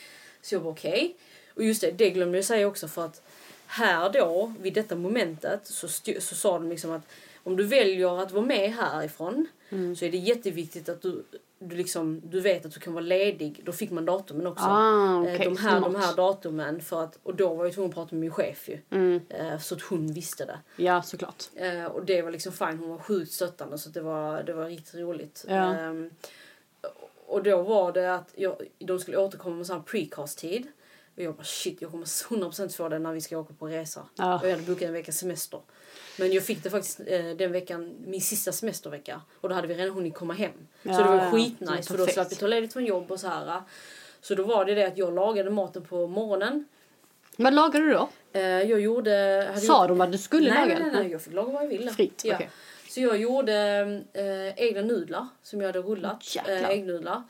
Så 0.42 0.56
jag 0.56 0.60
var 0.60 0.72
okej. 0.72 1.16
Och 1.56 1.64
just 1.64 1.82
det, 1.82 1.92
det 1.92 2.10
glömde 2.10 2.38
jag 2.38 2.46
säga 2.46 2.68
också 2.68 2.88
för 2.88 3.06
att 3.06 3.22
här 3.66 4.10
då, 4.10 4.54
vid 4.62 4.74
detta 4.74 4.96
momentet, 4.96 5.68
så, 5.68 5.88
så 6.20 6.36
sa 6.36 6.60
de 6.60 6.70
liksom 6.70 6.92
att 6.92 7.02
om 7.44 7.56
du 7.56 7.64
väljer 7.64 8.24
att 8.24 8.32
vara 8.32 8.46
med 8.46 8.74
härifrån 8.74 9.48
Mm. 9.72 9.96
så 9.96 10.06
är 10.06 10.12
det 10.12 10.18
jätteviktigt 10.18 10.90
att 10.90 11.02
du, 11.02 11.24
du, 11.60 11.76
liksom, 11.76 12.22
du 12.24 12.40
vet 12.42 12.66
att 12.66 12.72
du 12.74 12.80
kan 12.80 12.94
vara 12.94 13.04
ledig. 13.04 13.62
Då 13.66 13.72
fick 13.72 13.92
man 13.92 14.06
datumen 14.06 14.48
också. 14.48 14.66
Ah, 14.66 15.16
Eh, 15.16 15.22
okej. 15.36 15.46
de, 15.46 15.58
här, 15.58 15.82
de 15.82 15.96
här 15.96 16.16
datumen. 16.16 16.82
För 16.82 17.04
att, 17.04 17.20
och 17.24 17.36
då 17.36 17.54
var 17.54 17.66
jag 17.66 17.74
tvungen 17.74 17.90
att 17.90 17.96
prata 17.96 18.16
med 18.16 18.22
min 18.22 18.32
chef 18.32 18.70
ju. 18.70 18.80
Mm. 18.90 19.22
Eh, 19.30 19.58
så 19.60 19.76
att 19.76 19.82
hon 19.82 20.08
visste 20.14 20.46
det. 20.46 20.60
Ja, 20.84 21.02
såklart. 21.02 21.44
Eh, 21.56 21.86
och 21.86 22.06
det 22.06 22.22
var 22.22 22.32
liksom 22.32 22.52
fine. 22.54 22.78
Hon 22.80 22.90
var 22.90 22.98
sjukt 22.98 23.32
stöttande 23.32 23.78
så 23.78 23.90
det 23.90 24.02
var, 24.02 24.44
det 24.44 24.54
var 24.54 24.66
riktigt 24.66 24.96
roligt. 24.96 25.46
Ja. 25.48 25.76
Ehm, 25.76 26.10
och 27.28 27.44
då 27.44 27.62
var 27.62 27.92
det 27.92 28.16
att 28.16 28.32
jag, 28.36 28.56
de 28.80 29.00
skulle 29.00 29.18
återkomma 29.18 29.56
med 29.56 29.66
sån 29.68 29.76
här 29.76 29.84
precast-tid. 29.84 30.68
Och 31.20 31.26
jag 31.26 31.36
bara 31.36 31.44
shit, 31.44 31.82
jag 31.82 31.92
kommer 31.92 32.06
100% 32.06 32.78
få 32.78 32.90
det 32.90 33.00
när 33.00 33.14
vi 33.14 33.22
ska 33.22 33.38
åka 33.38 33.54
på 33.54 33.68
resa. 33.68 34.06
Ja. 34.16 34.40
Och 34.40 34.46
jag 34.46 34.52
hade 34.52 34.64
bokat 34.64 34.82
en 34.82 34.94
veckas 34.94 35.18
semester. 35.18 35.60
Men 36.18 36.32
jag 36.32 36.44
fick 36.44 36.64
det 36.64 36.70
faktiskt 36.70 37.00
eh, 37.08 37.26
den 37.26 37.52
veckan, 37.52 37.96
min 38.06 38.22
sista 38.22 38.52
semestervecka. 38.52 39.22
Och 39.42 39.50
då 39.50 39.56
hade 39.56 39.68
vi 39.68 39.74
redan 39.74 39.96
hunnit 39.96 40.16
komma 40.16 40.34
hem. 40.34 40.52
så 40.84 40.90
Ja, 40.90 40.98
det 40.98 41.04
var 41.04 41.16
ja. 41.16 41.32
skitnice 41.32 41.84
för 41.84 41.98
då 41.98 42.08
slapp 42.08 42.32
vi 42.32 42.36
ta 42.36 42.48
ledigt 42.48 42.74
från 42.74 42.86
jobb 42.86 43.12
och 43.12 43.20
så 43.20 43.28
här. 43.28 43.62
Så 44.22 44.36
då 44.36 44.44
var 44.44 44.66
det 44.66 44.76
det 44.76 44.84
att 44.88 44.98
jag 44.98 45.14
lagade 45.14 45.50
maten 45.50 45.86
på 45.86 46.08
morgonen. 46.08 46.66
Vad 47.38 47.54
lagade 47.54 47.86
du 47.86 47.94
då? 47.94 48.10
Eh, 48.34 48.42
jag 48.42 48.80
gjorde... 48.80 49.48
Sa 49.58 49.82
gjort, 49.82 49.88
de 49.88 49.98
vad 49.98 50.12
du 50.12 50.18
skulle 50.18 50.50
nej, 50.50 50.60
laga? 50.60 50.80
Nej, 50.80 50.92
nej, 50.92 51.04
nej, 51.04 51.12
jag 51.12 51.22
fick 51.22 51.34
laga 51.34 51.52
vad 51.52 51.64
jag 51.64 51.68
ville. 51.68 51.92
Fritt, 51.92 52.22
Ja. 52.26 52.36
okej. 52.36 52.50
Så 52.90 53.00
jag 53.02 53.18
gjorde 53.18 53.54
eh, 54.14 54.64
egna 54.66 54.82
nudlar 54.82 55.28
som 55.44 55.62
jag 55.62 55.68
hade 55.68 55.80
rullat. 55.80 56.36
Jäklar. 56.36 56.54
Eh, 56.54 56.70
äggnudlar. 56.70 57.24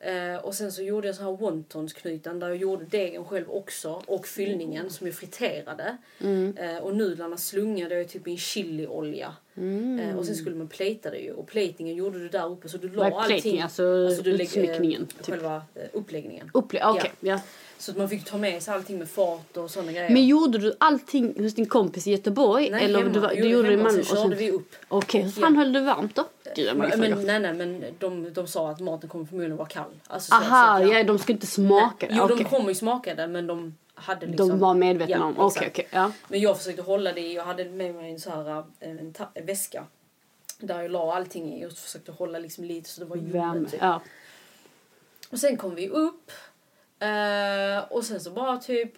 Eh, 0.00 0.36
och 0.44 0.54
sen 0.54 0.72
så 0.72 0.82
gjorde 0.82 1.06
jag 1.06 1.16
så 1.16 1.22
här 1.22 1.30
wontonsknytan 1.30 2.38
där 2.38 2.48
jag 2.48 2.56
gjorde 2.56 2.84
degen 2.84 3.24
själv 3.24 3.50
också 3.50 4.02
och 4.06 4.26
fyllningen 4.26 4.90
som 4.90 5.06
jag 5.06 5.16
friterade. 5.16 5.96
Mm. 6.20 6.56
Eh, 6.56 6.78
och 6.78 6.96
nudlarna 6.96 7.36
slungade 7.36 7.94
jag 7.94 8.08
typ 8.08 8.28
i 8.28 8.30
en 8.30 8.36
chiliolja. 8.36 9.36
Mm. 9.56 10.00
Eh, 10.00 10.16
och 10.16 10.26
sen 10.26 10.34
skulle 10.34 10.56
man 10.56 10.68
plata 10.68 11.10
det 11.10 11.18
ju. 11.18 11.32
Och 11.32 11.46
platingen 11.46 11.94
gjorde 11.96 12.18
du 12.18 12.28
där 12.28 12.46
uppe 12.50 12.68
så 12.68 12.76
du 12.78 12.88
la 12.88 13.04
allting. 13.04 13.26
plating? 13.26 13.60
Alltså, 13.62 13.82
du 14.08 14.32
lägger, 14.32 14.42
utsmyckningen? 14.42 15.02
Eh, 15.02 15.08
typ. 15.24 15.26
Själva 15.26 15.62
eh, 15.74 15.82
uppläggningen. 15.92 16.50
Upple- 16.54 16.80
Okej, 16.84 17.12
ja. 17.20 17.40
Så 17.78 17.90
att 17.90 17.96
man 17.96 18.08
fick 18.08 18.24
ta 18.24 18.36
med 18.38 18.62
sig 18.62 18.74
allting 18.74 18.98
med 18.98 19.08
fat 19.08 19.56
och 19.56 19.70
sådana 19.70 19.92
grejer. 19.92 20.10
Men 20.10 20.26
gjorde 20.26 20.58
du 20.58 20.76
allting 20.80 21.42
hos 21.42 21.54
din 21.54 21.66
kompis 21.66 22.06
i 22.06 22.10
Göteborg? 22.10 22.70
Nej, 22.70 22.84
eller 22.84 22.98
hemma. 22.98 23.12
du, 23.12 23.20
var- 23.20 23.28
du 23.34 23.48
gjorde 23.48 23.68
det 23.68 23.74
i 23.74 23.76
Malmö? 23.76 23.90
Sen 23.90 24.00
och 24.00 24.06
körde 24.06 24.20
sen- 24.28 24.38
vi 24.38 24.50
upp. 24.50 24.74
Okej, 24.88 25.22
hur 25.22 25.30
fan 25.30 25.54
Ja. 25.54 25.60
höll 25.60 25.72
du 25.72 25.80
varmt 25.80 26.14
då? 26.14 26.24
Gud, 26.56 26.76
Men, 26.76 27.00
men, 27.00 27.10
nej, 27.26 27.40
nej, 27.40 27.54
men 27.54 27.84
de, 27.98 28.32
de 28.32 28.46
sa 28.46 28.70
att 28.70 28.80
maten 28.80 29.08
kommer 29.08 29.24
förmodligen 29.24 29.56
vara 29.56 29.68
kall. 29.68 29.90
Alltså, 30.06 30.28
så- 30.30 30.36
Aha, 30.36 30.80
ja, 30.82 31.04
de 31.04 31.18
ska 31.18 31.32
inte 31.32 31.46
smaka 31.46 32.06
Nej. 32.06 32.16
Jo, 32.18 32.24
Okej. 32.24 32.36
de 32.36 32.44
kommer 32.44 32.68
ju 32.68 32.74
smaka 32.74 33.14
det, 33.14 33.26
men 33.26 33.46
de 33.46 33.74
hade 33.94 34.26
liksom... 34.26 34.48
De 34.48 34.58
var 34.58 34.74
medvetna 34.74 35.16
Ja, 35.16 35.24
om. 35.24 35.34
Okej, 35.38 35.46
exakt. 35.46 35.68
okej. 35.70 35.88
Ja. 35.90 36.12
Men 36.28 36.40
jag 36.40 36.58
försökte 36.58 36.82
hålla 36.82 37.12
det 37.12 37.20
i, 37.20 37.34
jag 37.34 37.44
hade 37.44 37.64
med 37.64 37.94
mig 37.94 38.10
en 38.12 38.20
så 38.20 38.30
här 38.30 38.64
en, 38.80 39.12
ta- 39.12 39.30
en 39.34 39.46
väska. 39.46 39.84
Där 40.58 40.82
jag 40.82 40.90
la 40.90 41.14
allting 41.16 41.54
i 41.62 41.66
och 41.66 41.72
försökte 41.72 42.12
hålla 42.12 42.38
liksom 42.38 42.64
lite 42.64 42.88
så 42.90 43.00
det 43.00 43.06
var 43.06 43.16
ljummet. 43.16 43.70
Typ. 43.72 43.80
Ja. 43.82 44.00
Och 45.30 45.38
sen 45.38 45.56
kom 45.56 45.74
vi 45.74 45.88
upp. 45.88 46.30
Eh, 47.00 47.84
och 47.92 48.04
sen 48.04 48.20
så 48.20 48.30
bara 48.30 48.56
typ 48.56 48.92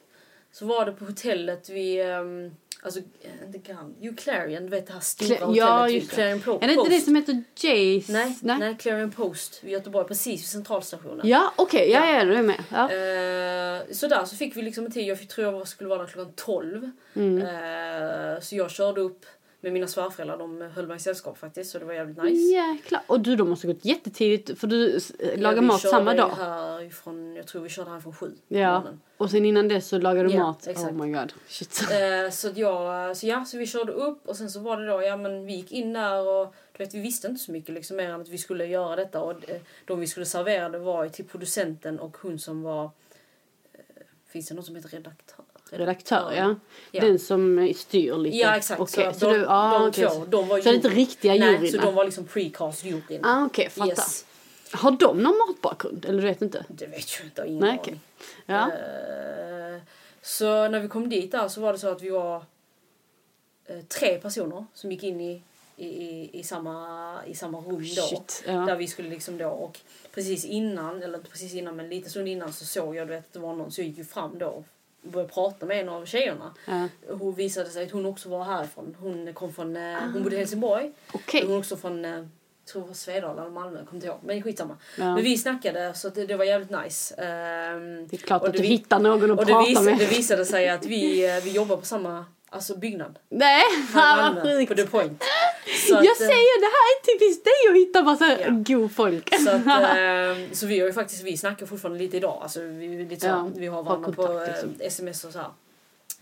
så 0.53 0.67
var 0.67 0.87
det 0.87 0.93
på 0.93 1.05
hotellet 1.05 1.69
vi 1.69 2.01
ehm, 2.03 2.51
Alltså, 2.83 3.01
eh, 3.01 3.47
inte 3.47 3.59
Grand, 3.59 3.97
ju 4.01 4.15
Clarion, 4.17 4.63
du 4.63 4.69
vet 4.69 4.87
det 4.87 4.93
här 4.93 5.01
stora 5.01 5.29
Cla- 5.29 5.45
hotellet 5.45 5.57
ja, 5.57 5.85
vid 5.85 5.95
just. 5.95 6.11
Clarion 6.13 6.41
Pro- 6.41 6.59
Är 6.63 6.67
det 6.67 6.73
inte 6.75 6.91
det 6.91 7.01
som 7.01 7.15
heter 7.15 7.43
Jace? 7.57 8.13
Nej, 8.13 8.39
nej. 8.43 8.77
Clarion 8.79 9.11
Post 9.11 9.65
vid 9.65 9.73
Göteborg, 9.73 10.09
precis 10.09 10.41
vid 10.41 10.47
centralstationen. 10.49 11.29
Ja, 11.29 11.53
okej. 11.57 11.91
Ja, 11.91 12.07
Ja. 12.11 12.19
ja, 12.19 12.25
du 12.25 12.35
är 12.35 12.43
med. 12.43 12.65
Ja. 12.71 12.83
Eh, 12.85 13.95
så 13.95 14.07
där 14.09 14.25
så 14.25 14.37
fick 14.37 14.57
vi 14.57 14.63
liksom 14.63 14.85
en 14.85 14.93
tid, 14.93 15.07
jag 15.07 15.19
fick- 15.19 15.29
tror 15.29 15.55
jag 15.55 15.69
skulle 15.69 15.89
vara 15.89 15.99
där 16.03 16.07
klockan 16.07 16.33
12. 16.37 16.91
Mm. 17.17 17.39
Eh, 17.39 18.41
så 18.41 18.57
jag 18.57 18.71
körde 18.71 19.01
upp 19.01 19.27
med 19.61 19.73
mina 19.73 19.87
svärföräldrar, 19.87 20.39
de 20.39 20.61
höll 20.61 20.87
mig 20.87 20.97
i 20.97 21.01
sällskap 21.01 21.39
faktiskt 21.39 21.71
så 21.71 21.79
det 21.79 21.85
var 21.85 21.93
jävligt 21.93 22.23
nice. 22.23 22.53
Jäklar. 22.53 23.03
Och 23.07 23.21
du, 23.21 23.37
de 23.37 23.49
måste 23.51 23.67
gått 23.67 23.85
jättetidigt 23.85 24.59
för 24.61 24.67
du 24.67 24.97
s- 24.97 25.13
lagar 25.37 25.57
Ja, 25.57 25.63
mat 25.63 25.81
samma 25.81 26.15
dag. 26.15 26.29
Härifrån, 26.37 27.37
jag 27.37 27.47
tror 27.47 27.63
vi 27.63 27.69
körde 27.69 27.91
här 27.91 28.01
från 28.01 28.15
sju. 28.15 28.33
Ja. 28.49 28.85
Och 29.17 29.31
sen 29.31 29.45
innan 29.45 29.69
dess 29.69 29.89
så 29.89 29.99
lagar 29.99 30.25
du 30.25 30.31
Ja, 30.31 30.39
mat. 30.39 30.67
exakt. 30.67 30.93
Oh 30.93 31.07
my 31.07 31.13
god. 31.13 31.33
Shit. 31.49 31.81
Eh, 31.91 32.31
så, 32.31 32.49
jag, 32.55 33.17
så 33.17 33.27
ja, 33.27 33.45
så 33.45 33.59
vi 33.59 33.67
körde 33.67 33.93
upp 33.93 34.29
och 34.29 34.37
sen 34.37 34.51
så 34.51 34.61
var 34.61 34.77
det 34.77 34.87
då, 34.87 35.03
ja 35.03 35.17
men 35.17 35.47
vi 35.47 35.53
gick 35.55 35.73
in 35.73 35.93
där 35.93 36.27
och 36.29 36.55
du 36.77 36.85
vet, 36.85 36.95
vi 36.95 37.01
visste 37.01 37.29
inte 37.29 37.41
så 37.45 37.53
mycket 37.53 37.75
liksom 37.75 37.97
mer 37.97 38.11
än 38.11 38.21
att 38.21 38.29
vi 38.29 38.39
skulle 38.39 38.67
göra 38.67 38.97
detta 38.97 39.21
och 39.23 39.51
eh, 39.51 39.61
de 39.85 40.01
vi 40.01 40.07
skulle 40.07 40.27
servera 40.27 40.69
det 40.69 40.79
var 40.79 41.09
till 41.09 41.25
producenten 41.25 41.99
och 42.01 42.17
hon 42.23 42.39
som 42.39 42.63
var, 42.63 42.85
eh, 43.73 43.81
finns 44.33 44.49
det 44.49 44.55
något 44.55 44.67
som 44.67 44.77
heter 44.77 44.89
redaktör? 44.89 45.45
Redaktör, 45.71 46.33
ja. 46.33 46.55
Ja. 46.93 47.01
Den 47.01 47.19
som 47.19 47.73
styr 47.77 48.15
lite. 48.15 48.37
Ja 48.37 48.57
exakt, 48.57 48.81
Okej, 48.81 49.15
så, 49.15 49.21
så, 49.21 49.31
de, 49.31 49.39
du, 49.39 49.47
ah, 49.49 49.79
de 49.79 49.89
okej. 49.89 50.09
två, 50.09 50.25
de 50.25 50.49
var 50.49 50.59
Så 50.59 50.65
det 50.65 50.71
är 50.71 50.75
inte 50.75 50.89
riktiga 50.89 51.35
Nej, 51.35 51.53
juryn? 51.53 51.73
så 51.73 51.79
de 51.79 51.95
var 51.95 52.05
liksom 52.05 52.25
precast 52.25 52.85
juryn. 52.85 53.25
Ah, 53.25 53.45
okej, 53.45 53.71
fattar. 53.71 53.89
Yes. 53.89 54.25
Har 54.73 54.91
de 54.91 55.23
någon 55.23 55.39
matbakgrund? 55.49 56.05
Eller 56.05 56.23
du 56.23 56.29
vet 56.29 56.43
inte? 56.43 56.65
Det 56.69 56.87
vet 56.87 57.19
jag 57.19 57.27
inte, 57.27 57.45
ingen 57.47 57.61
Nej, 57.61 57.79
okej. 57.81 58.01
Ja. 58.47 58.73
Eh, 58.73 59.81
så 60.23 60.69
när 60.69 60.81
vi 60.81 60.89
kom 60.89 61.09
dit 61.09 61.33
där 61.33 61.49
så 61.49 61.61
var 61.61 61.73
det 61.73 61.79
så 61.79 61.89
att 61.89 62.03
vi 62.03 62.11
var 62.11 62.45
eh, 63.67 63.81
tre 63.89 64.19
personer 64.19 64.65
som 64.75 64.93
gick 64.93 65.03
in 65.03 65.21
i, 65.21 65.43
i, 65.77 65.87
i, 65.87 66.31
i, 66.33 66.43
samma, 66.43 67.19
i 67.27 67.35
samma 67.35 67.59
rum 67.59 67.87
då. 67.97 68.03
Shit. 68.03 68.45
Ja. 68.47 68.53
Där 68.53 68.77
vi 68.77 68.87
skulle 68.87 69.09
liksom 69.09 69.39
då 69.39 69.49
och 69.49 69.81
precis 70.15 70.45
innan, 70.45 71.03
eller 71.03 71.19
inte 71.19 71.31
precis 71.31 71.55
innan 71.55 71.77
men 71.77 71.89
lite 71.89 72.11
stund 72.11 72.29
innan 72.29 72.53
så 72.53 72.65
såg 72.65 72.97
jag 72.97 73.09
du 73.09 73.15
vet, 73.15 73.27
att 73.27 73.33
det 73.33 73.39
var 73.39 73.55
någon 73.55 73.73
så 73.73 73.81
jag 73.81 73.89
gick 73.89 73.99
ju 73.99 74.05
fram 74.05 74.39
då 74.39 74.65
började 75.03 75.33
prata 75.33 75.67
med 75.67 75.81
en 75.81 75.89
av 75.89 76.05
tjejerna. 76.07 76.55
Ja. 76.67 76.89
Hon 77.09 77.35
visade 77.35 77.71
sig 77.71 77.85
att 77.87 77.91
hon 77.93 78.07
också 78.07 78.29
var 78.29 78.45
härifrån. 78.45 78.97
Hon 79.01 79.35
kom 79.35 79.53
från, 79.53 79.77
eh, 79.77 79.97
hon 80.13 80.23
bodde 80.23 80.37
i 80.37 80.39
Helsingborg. 80.39 80.93
Okej. 81.13 81.43
Hon 81.45 81.55
är 81.55 81.59
också 81.59 81.77
från, 81.77 82.05
eh, 82.05 82.11
jag 82.11 82.29
tror 82.73 82.83
det 82.83 82.89
var 82.89 82.95
Svedala 82.95 83.41
eller 83.43 83.51
Malmö, 83.51 83.79
kommer 83.79 83.95
inte 83.95 84.07
ihåg. 84.07 84.19
Men 84.23 84.43
skitsamma. 84.43 84.77
Ja. 84.99 85.15
Men 85.15 85.25
vi 85.25 85.39
snackade 85.39 85.95
så 85.95 86.09
det, 86.09 86.27
det 86.27 86.37
var 86.37 86.45
jävligt 86.45 86.71
nice. 86.85 87.15
Ehm, 87.15 88.07
Det 88.09 88.17
är 88.17 88.19
klart 88.19 88.43
och 88.43 88.49
att 88.49 88.55
du 88.55 88.63
vi- 88.63 88.69
hittar 88.69 88.99
någon 88.99 89.31
att 89.31 89.47
prata 89.47 89.61
vis, 89.65 89.81
med. 89.81 89.99
det 89.99 90.07
visade 90.07 90.45
sig 90.45 90.69
att 90.69 90.87
vi, 90.87 91.37
eh, 91.37 91.45
vi 91.45 91.51
jobbar 91.53 91.77
på 91.77 91.85
samma 91.87 92.25
alltså 92.51 92.77
byggnad. 92.77 93.19
Nej, 93.29 93.63
i 93.79 93.95
vad 93.95 94.43
sjukt. 94.43 94.69
På 94.69 94.75
The 94.75 94.87
Point. 94.87 95.23
Så 95.89 95.95
Jag 95.95 96.07
att, 96.07 96.17
säger 96.17 96.61
det 96.61 96.67
här 96.67 96.87
är 96.95 97.19
typiskt 97.19 97.45
dig 97.45 97.71
att 97.71 97.77
hitta 97.77 98.03
massa 98.03 98.41
Ja. 98.41 98.47
god 98.51 98.93
folk. 98.95 99.35
Så, 99.45 99.51
att, 99.51 99.67
eh, 99.67 100.53
så 100.53 100.67
vi 100.67 100.81
har 100.81 100.87
ju 100.87 100.93
faktiskt, 100.93 101.23
vi 101.23 101.37
snackar 101.37 101.67
fortfarande 101.67 101.99
lite 101.99 102.17
idag. 102.17 102.39
Alltså 102.43 102.61
vi, 102.61 103.05
lite 103.05 103.21
så, 103.21 103.27
Ja, 103.27 103.51
vi 103.57 103.67
har 103.67 103.77
har 103.77 103.83
varandra 103.83 104.13
på 104.13 104.27
kontakt, 104.27 104.49
eh, 104.49 104.55
liksom. 104.55 104.87
sms 104.87 105.25
och 105.25 105.33
så 105.33 105.39
här. 105.39 105.51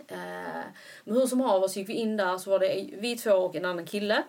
Eh, 0.09 0.63
men 1.05 1.17
hur 1.17 1.27
som 1.27 1.41
haver 1.41 1.69
så 1.69 1.79
gick 1.79 1.89
vi 1.89 1.93
in 1.95 2.17
där 2.17 2.39
så 2.39 2.51
var 2.51 2.59
det 2.59 2.87
vi 2.99 3.17
två 3.17 3.31
och 3.33 3.55
en 3.57 3.65
annan 3.65 3.87
kille. 3.87 4.23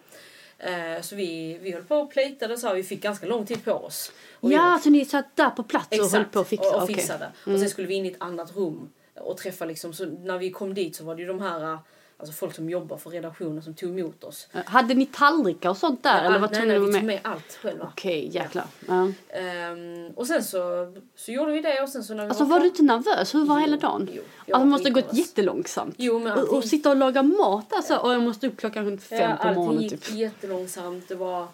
Så 1.02 1.16
vi, 1.16 1.58
vi 1.62 1.72
höll 1.72 1.84
på 1.84 1.96
och 1.96 2.12
plejtade 2.12 2.58
så 2.58 2.68
här, 2.68 2.76
vi 2.76 2.84
fick 2.84 3.02
ganska 3.02 3.26
lång 3.26 3.46
tid 3.46 3.66
på 3.66 3.72
oss. 3.72 4.12
Och 4.40 4.52
Ja, 4.52 4.80
så 4.84 4.90
ni 4.90 5.06
satt 5.06 5.36
där 5.36 5.50
på 5.50 5.64
plats 5.64 6.00
och 6.00 6.06
höll 6.10 6.26
på 6.26 6.40
att 6.40 6.48
fixa? 6.48 6.76
och, 6.76 6.82
och 6.82 6.88
fixade. 6.88 7.32
Och 7.46 7.60
sen 7.60 7.70
skulle 7.70 7.88
vi 7.88 7.94
in 7.94 8.06
i 8.06 8.10
ett 8.12 8.16
annat 8.22 8.56
rum 8.56 8.90
och 9.22 9.38
träffa 9.38 9.66
liksom, 9.66 9.94
så 9.94 10.06
när 10.06 10.38
vi 10.38 10.52
kom 10.52 10.74
dit 10.74 10.96
så 10.96 11.04
var 11.04 11.16
det 11.16 11.22
ju 11.22 11.28
de 11.28 11.42
här, 11.42 11.78
alltså 12.18 12.34
folk 12.34 12.56
som 12.56 12.70
jobbar 12.70 12.98
för 12.98 13.10
redaktionen 13.10 13.64
som 13.64 13.74
tog 13.74 14.00
emot 14.00 14.24
oss. 14.24 14.48
Hade 14.66 14.94
ni 14.94 15.06
tallrikar 15.06 15.70
och 15.70 15.78
sånt 15.78 16.04
där? 16.04 16.24
eller 16.24 16.40
var 16.40 16.48
nej, 16.48 16.58
tvungna 16.60 16.74
nej, 16.74 16.88
vi 16.88 16.94
tog 16.94 17.04
med? 17.04 17.20
allt 17.24 17.58
själva. 17.62 17.92
Okej, 17.94 18.30
jäklar. 18.34 18.66
Ja. 18.88 19.08
Ehm, 19.30 20.08
och 20.16 20.28
sen 20.28 20.44
så, 20.44 20.94
så 21.16 21.32
gjorde 21.32 21.52
vi 21.52 21.62
det 21.62 21.82
och 21.82 21.90
sen 21.90 22.04
så 22.04 22.14
när 22.14 22.24
vi 22.24 22.30
Alltså 22.30 22.44
var 22.44 22.50
klara- 22.50 22.60
du 22.62 22.68
inte 22.68 22.84
nervös? 22.84 23.36
Hur 23.36 23.46
var 23.46 23.56
Jo, 23.56 23.62
hela 23.62 23.78
dagen? 23.78 24.10
jo, 24.14 24.22
alltså, 24.22 24.52
var 24.54 24.60
det 24.60 24.66
måste 24.66 24.90
ha 24.90 24.94
gått 24.94 25.14
jättelångsamt. 25.14 25.96
Jo, 25.98 26.20
men 26.20 26.32
och, 26.32 26.40
och 26.40 26.56
allting- 26.56 26.70
sitta 26.70 26.90
och 26.90 26.96
laga 26.96 27.24
mat 27.24 27.74
alltså. 27.74 27.96
Och 27.98 28.14
jag 28.14 28.22
måste 28.24 28.48
upp 28.48 28.58
klockan 28.58 28.98
fem 28.98 29.20
Ja, 29.20 29.36
på 29.42 29.48
allting 29.48 29.64
morgonen 29.64 29.84
gick 29.84 30.04
typ. 30.06 30.16
jättelångsamt. 30.16 31.08
Det 31.08 31.16
var... 31.16 31.48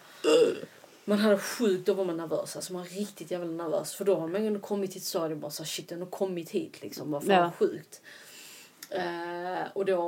Man 1.06 1.20
hade 1.20 1.38
sjukt, 1.38 1.86
då 1.86 1.94
var 1.94 2.06
man 2.06 2.18
nervös. 2.18 2.56
Alltså 2.56 2.74
man 2.74 2.82
var 2.82 2.90
riktigt 2.90 3.32
jävla 3.32 3.48
nervös. 3.64 3.94
För 3.96 4.06
då 4.06 4.16
har 4.16 4.28
man 4.28 4.46
ju 4.46 4.60
kommit 4.60 4.92
till 4.92 5.00
ett 5.02 5.06
stadium 5.06 5.40
bara 5.40 5.52
shit 5.52 5.92
jag 5.92 5.98
har 5.98 6.06
kommit 6.06 6.50
hit 6.50 6.82
liksom. 6.82 7.12
Vad 7.12 7.24
fan 7.26 7.32
Ja. 7.36 7.52
sjukt. 7.60 8.02
Eh, 8.90 9.68
och 9.74 9.86
då, 9.86 10.02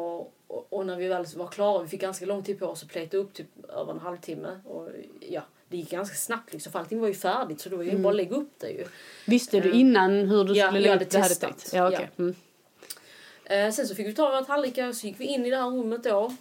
och, 0.48 0.68
och 0.70 0.86
när 0.86 0.96
vi 0.96 1.08
väl 1.08 1.26
var 1.36 1.48
klara, 1.48 1.84
vi 1.84 1.90
fick 1.90 2.02
ganska 2.02 2.26
lång 2.26 2.44
tid 2.44 2.60
på 2.60 2.66
oss 2.66 2.84
att 2.84 2.90
pleta 2.90 3.18
upp 3.18 3.34
typ 3.34 3.48
över 3.70 3.92
en 3.94 4.00
halvtimme. 4.00 4.60
Och 4.66 4.90
ja, 5.20 5.42
det 5.70 5.78
gick 5.78 5.90
ganska 5.92 6.16
snabbt 6.16 6.54
liksom. 6.54 6.72
För 6.72 6.80
allting 6.80 7.00
var 7.00 7.08
ju 7.08 7.14
färdigt 7.14 7.62
så 7.62 7.70
då 7.70 7.76
var 7.78 7.84
ju 7.84 7.98
bara 7.98 8.10
att 8.10 8.16
lägga 8.16 8.36
upp 8.36 8.54
det 8.60 8.70
ju. 8.70 8.86
Visste 9.28 9.60
du 9.60 9.72
innan 9.72 10.12
hur 10.12 10.44
du 10.44 10.54
Ja, 10.54 10.68
skulle 10.68 10.80
lägga 10.80 10.96
upp 11.04 11.10
det? 11.10 11.20
Hade 11.20 11.36
tänkt? 11.36 11.74
Ja, 11.74 11.88
okej. 11.88 12.10
Ja. 12.16 12.24
Mm. 12.24 12.36
Eh, 13.46 13.72
sen 13.74 13.88
så 13.88 13.96
fick 13.96 14.08
vi 14.08 14.14
ta 14.14 14.30
våra 14.30 14.44
tallrikar 14.46 14.92
så 14.92 15.08
gick 15.08 15.20
vi 15.20 15.26
in 15.26 15.46
i 15.46 15.50
det 15.50 15.58
här 15.58 15.70
rummet 15.70 16.04
då. 16.04 16.36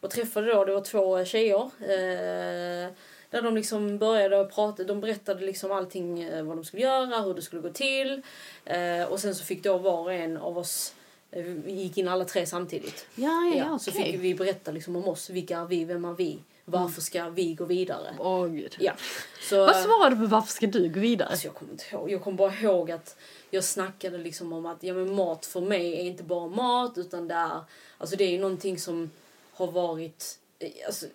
Och 0.00 0.10
träffade 0.10 0.54
då, 0.54 0.64
det 0.64 0.72
var 0.72 0.80
två 0.80 1.24
tjejer. 1.24 1.70
Eh, 1.80 2.92
där 3.30 3.42
de 3.42 3.54
liksom 3.54 3.98
började 3.98 4.44
prata, 4.44 4.84
de 4.84 5.00
berättade 5.00 5.46
liksom 5.46 5.72
allting 5.72 6.22
eh, 6.22 6.44
vad 6.44 6.56
de 6.56 6.64
skulle 6.64 6.82
göra, 6.82 7.20
hur 7.20 7.34
det 7.34 7.42
skulle 7.42 7.62
gå 7.62 7.70
till. 7.70 8.22
Eh, 8.64 9.02
och 9.02 9.20
sen 9.20 9.34
så 9.34 9.44
fick 9.44 9.62
då 9.62 9.78
var 9.78 9.98
och 10.00 10.12
en 10.12 10.36
av 10.36 10.58
oss, 10.58 10.94
eh, 11.30 11.42
vi 11.42 11.72
gick 11.72 11.98
in 11.98 12.08
alla 12.08 12.24
tre 12.24 12.46
samtidigt. 12.46 13.06
Ja, 13.14 13.52
ja, 13.54 13.56
ja, 13.56 13.78
Så 13.78 13.90
okej. 13.90 14.04
fick 14.12 14.20
vi 14.20 14.34
berätta 14.34 14.70
liksom 14.70 14.96
om 14.96 15.08
oss, 15.08 15.30
vilka 15.30 15.58
är 15.58 15.64
vi, 15.64 15.84
vem 15.84 16.04
är 16.04 16.12
vi, 16.12 16.38
varför 16.64 17.00
ska 17.00 17.28
vi 17.28 17.54
gå 17.54 17.64
vidare? 17.64 18.14
Åh 18.18 18.46
gud. 18.46 18.76
Ja. 18.80 18.92
Så, 19.40 19.56
Vad 19.66 19.76
svarade 19.76 20.16
du 20.16 20.20
på 20.22 20.26
varför 20.26 20.52
ska 20.52 20.66
du 20.66 20.88
gå 20.88 21.00
vidare? 21.00 21.28
Alltså 21.28 21.46
jag 21.46 21.54
kommer 21.54 21.72
inte 21.72 21.84
ihåg. 21.92 22.10
Jag 22.10 22.22
kommer 22.22 22.36
bara 22.36 22.54
ihåg 22.54 22.90
att 22.90 23.16
jag 23.50 23.64
snackade 23.64 24.18
liksom 24.18 24.52
om 24.52 24.66
att 24.66 24.82
ja, 24.82 24.94
men 24.94 25.14
mat 25.14 25.46
för 25.46 25.60
mig 25.60 25.92
är 26.00 26.04
inte 26.04 26.22
bara 26.22 26.48
mat 26.48 26.98
utan 26.98 27.28
det 27.28 27.34
är, 27.34 27.60
alltså 27.98 28.16
det 28.16 28.24
är 28.24 28.30
ju 28.30 28.38
någonting 28.40 28.78
som 28.78 29.10
har 29.52 29.66
varit 29.66 30.38
Alltså, 30.86 31.06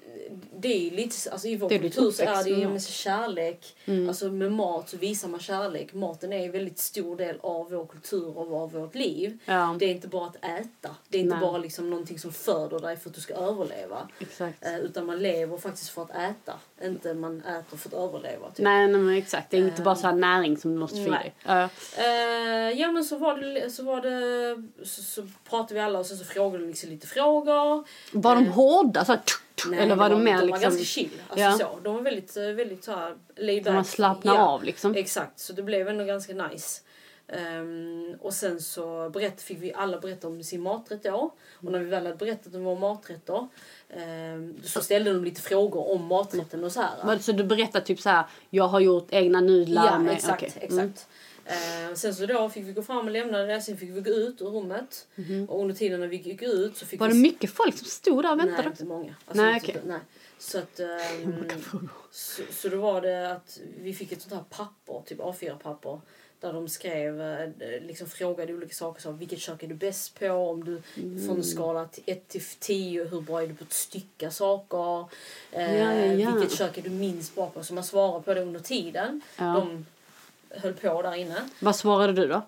det 0.58 0.88
är 0.88 0.92
lite, 0.92 1.32
alltså 1.32 1.48
i 1.48 1.56
vår 1.56 1.70
Det 1.70 1.80
kultur 1.80 2.12
så 2.12 2.24
är 2.24 2.44
det 2.44 2.50
ju 2.50 2.70
med 2.70 2.84
kärlek. 2.84 3.76
Mm. 3.86 4.08
Alltså 4.10 4.32
med 4.32 4.52
mat 4.52 4.90
så 4.90 4.98
visar 4.98 5.28
man 5.28 5.40
kärlek. 5.40 5.94
Maten 5.94 6.34
är 6.34 6.46
en 6.46 6.52
väldigt 6.52 6.80
stor 6.80 7.18
del 7.18 7.40
av 7.42 7.72
vår 7.72 7.86
kultur 7.86 8.38
och 8.38 8.62
av 8.62 8.72
vårt 8.72 8.96
liv. 8.96 9.38
Ja, 9.46 9.76
Det 9.80 9.86
är 9.86 9.90
inte 9.90 10.08
bara 10.08 10.26
att 10.28 10.36
äta. 10.36 10.96
Det 11.10 11.18
är 11.18 11.22
inte 11.22 11.36
Nej. 11.36 11.42
bara 11.42 11.58
liksom 11.58 11.90
någonting 11.90 12.20
som 12.20 12.34
föder 12.34 12.80
dig 12.80 12.98
för 12.98 13.10
att 13.10 13.16
du 13.16 13.22
ska 13.22 13.34
överleva. 13.34 14.10
exakt. 14.20 14.66
Eh, 14.66 14.80
utan 14.80 15.06
man 15.06 15.20
lever 15.20 15.58
faktiskt 15.58 15.90
för 15.90 16.02
att 16.02 16.10
äta. 16.10 16.60
Inte 16.84 17.14
man 17.14 17.42
äter 17.42 17.78
för 17.78 17.90
att 17.90 17.94
överleva. 17.94 18.50
Typ. 18.50 18.64
Nej, 18.64 18.88
nej, 18.88 19.02
men 19.02 19.16
exakt. 19.16 19.52
Det 19.52 19.58
är 19.58 19.62
inte 19.62 19.82
bara 19.82 19.96
så 19.96 20.08
här 20.08 20.16
näring 20.16 20.58
som 20.58 20.74
du 20.74 20.80
måste 20.80 20.96
få 20.96 21.02
i 21.08 21.10
dig. 21.10 21.34
Ja. 21.46 21.70
Eh, 21.98 22.80
ja 22.80 22.92
men 22.92 23.04
så 23.06 23.18
var 23.18 23.38
det, 23.38 23.70
så 23.70 23.84
var 23.84 24.02
det, 24.02 24.86
så, 24.86 25.02
så 25.02 25.28
pratade 25.50 25.74
vi 25.74 25.80
alla 25.80 26.00
och 26.00 26.06
sen 26.06 26.18
så 26.18 26.26
frågade 26.26 26.64
de 26.64 26.68
liksom 26.68 26.90
lite 26.90 27.08
frågor. 27.08 27.88
Var 28.12 28.36
de 28.36 28.46
Eh, 28.46 28.52
hårda? 28.54 29.06
Så 29.06 29.12
här, 29.12 29.20
tsk, 29.26 29.42
tsk, 29.56 29.68
Nej, 29.70 29.80
eller 29.80 29.96
var 29.96 30.10
de 30.10 30.16
de 30.20 30.24
mer 30.24 30.32
de 30.32 30.38
var 30.40 30.46
liksom... 30.46 30.62
ganska 30.62 30.84
chill. 30.84 31.10
Alltså 31.28 31.46
Ja. 31.46 31.58
så. 31.58 31.80
De 31.84 31.94
var 31.96 32.02
väldigt, 32.02 32.38
eh, 32.38 32.44
väldigt 32.44 32.84
så 32.84 32.92
här 32.92 33.14
laid 33.38 33.66
Så 33.66 33.72
man 33.72 33.82
back. 33.84 33.88
slappnar 33.88 34.36
Ja, 34.36 34.42
av 34.48 34.64
liksom? 34.64 34.96
Exakt, 34.96 35.40
så 35.40 35.54
det 35.54 35.64
blev 35.64 35.88
ändå 35.88 36.04
ganska 36.04 36.34
nice. 36.34 36.82
Ehm, 37.28 38.16
och 38.22 38.34
sen 38.34 38.62
så 38.62 39.10
berätt, 39.10 39.42
fick 39.42 39.58
vi 39.62 39.74
alla 39.74 40.00
berätta 40.00 40.28
om 40.28 40.44
sin 40.44 40.62
maträtt 40.62 41.04
då. 41.04 41.34
Och 41.54 41.72
när 41.72 41.80
vi 41.80 41.86
väl 41.86 42.06
hade 42.06 42.18
berättat 42.18 42.56
om 42.56 42.64
vår 42.64 42.80
maträtt 42.80 43.26
då, 43.26 43.48
ehm, 43.90 44.56
så 44.64 44.82
ställde 44.82 45.14
de 45.14 45.24
lite 45.24 45.42
frågor 45.42 45.92
om 45.92 46.06
maträtten 46.06 46.64
och 46.64 46.72
så 46.72 46.82
här. 46.82 47.16
Det 47.16 47.24
Så 47.24 47.32
du 47.32 47.44
berättar 47.44 47.82
typ 47.82 48.00
så 48.02 48.10
här, 48.10 48.26
jag 48.50 48.68
har 48.68 48.80
gjort 48.80 49.08
egna 49.10 49.42
nudlar 49.42 49.86
Ja, 49.86 50.00
med... 50.00 50.14
exakt. 50.14 50.44
okej. 50.44 50.52
exakt. 50.56 50.78
Mm. 50.80 51.90
Eh, 51.90 51.96
sen 51.96 52.16
så 52.16 52.26
då 52.26 52.50
fick 52.50 52.66
vi 52.68 52.74
gå 52.74 52.82
fram 52.84 53.06
och 53.06 53.12
lämna 53.12 53.38
det, 53.38 53.62
sen 53.62 53.78
fick 53.78 53.90
vi 53.90 54.02
gå 54.02 54.12
ut 54.12 54.42
ur 54.42 54.46
rummet. 54.46 55.08
Och 55.48 55.62
under 55.62 55.76
tiden 55.76 56.00
när 56.00 56.08
vi 56.08 56.18
gick 56.18 56.42
ut 56.42 56.78
så 56.78 56.86
fick. 56.86 57.00
Var 57.00 57.08
vi... 57.08 57.14
det 57.14 57.20
mycket 57.20 57.50
folk 57.52 57.78
som 57.78 57.88
stod 57.88 58.24
där 58.24 58.32
och 58.32 58.38
Nej, 58.38 58.46
väntade? 58.46 58.70
inte 58.70 58.86
många. 58.86 59.16
Alltså, 59.26 59.44
Nej, 59.44 59.56
inte- 59.56 59.82
nej. 59.86 60.00
Så 60.40 60.58
att... 60.58 60.80
ehm, 60.80 61.90
så, 62.12 62.42
så 62.52 62.70
då 62.70 62.78
var 62.78 63.02
det 63.02 63.32
att 63.32 63.60
vi 63.82 63.94
fick 63.94 64.12
ett 64.12 64.22
sånt 64.22 64.34
här 64.34 64.44
papper, 64.50 65.02
typ 65.06 65.20
A4-papper. 65.20 66.02
Där 66.44 66.54
de 66.54 66.70
skrev, 66.70 67.22
eh, 67.22 67.50
liksom 67.82 68.08
frågade 68.08 68.54
olika 68.54 68.74
saker. 68.74 69.02
Så, 69.02 69.12
vilket 69.12 69.40
kök 69.40 69.64
är 69.64 69.68
du 69.68 69.76
bäst 69.76 70.20
på? 70.20 70.28
Om 70.30 70.64
du, 70.64 70.82
Mm. 70.98 71.28
Från 71.28 71.38
en 71.38 71.44
skala 71.44 71.86
till 71.86 72.04
1 72.06 72.28
till 72.28 72.44
10, 72.60 73.04
hur 73.06 73.22
bra 73.22 73.44
är 73.44 73.48
du 73.48 73.54
på 73.56 73.64
att 73.64 73.74
stycka 73.74 74.32
saker? 74.32 75.00
Eh, 75.52 75.76
Ja, 75.80 75.94
ja, 75.94 76.06
ja. 76.14 76.32
Vilket 76.32 76.58
kök 76.58 76.78
är 76.78 76.82
du 76.82 76.90
minst 76.90 77.36
bra 77.36 77.50
på? 77.50 77.64
Så 77.64 77.74
man 77.74 77.84
svarar 77.84 78.20
på 78.20 78.34
det 78.34 78.42
under 78.42 78.60
tiden. 78.60 79.22
Ja. 79.38 79.44
De 79.46 79.86
höll 80.50 80.74
på 80.74 81.02
där 81.02 81.16
inne. 81.16 81.36
Vad 81.60 81.76
svarade 81.76 82.14
du 82.14 82.28
då? 82.28 82.42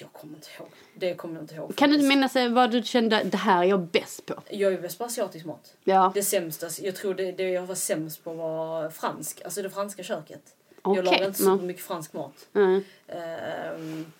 Jag 0.00 0.12
kommer 0.12 0.34
inte 0.34 0.48
ihåg. 0.58 0.68
Det 0.94 1.14
kommer 1.14 1.34
jag 1.34 1.42
inte 1.42 1.54
ihåg. 1.54 1.76
Kan 1.76 1.88
du 1.90 1.94
inte 1.96 2.08
minnas 2.08 2.36
eh, 2.36 2.52
vad 2.52 2.70
du 2.70 2.82
kände, 2.82 3.22
det 3.24 3.36
här 3.36 3.58
är 3.64 3.68
jag 3.68 3.80
bäst 3.80 4.26
på? 4.26 4.34
Jag 4.50 4.72
är 4.72 4.80
bäst 4.80 4.98
på 4.98 5.04
asiatisk 5.04 5.44
mat. 5.46 5.74
Ja, 5.84 6.12
Det 6.14 6.22
sämsta, 6.22 6.66
jag 6.80 6.96
tror 6.96 7.14
det, 7.14 7.32
det 7.32 7.50
jag 7.50 7.62
var 7.66 7.74
sämst 7.74 8.24
på 8.24 8.32
var 8.32 8.90
fransk. 8.90 9.42
Alltså 9.44 9.62
det 9.62 9.70
franska 9.70 10.02
köket. 10.02 10.42
Okej, 10.84 10.96
Jag 10.96 11.04
lagar 11.04 11.26
inte 11.26 11.42
så 11.42 11.56
mycket 11.56 11.82
fransk 11.84 12.12
mat. 12.12 12.46
mm. 12.54 12.84
Ehm, 13.08 14.12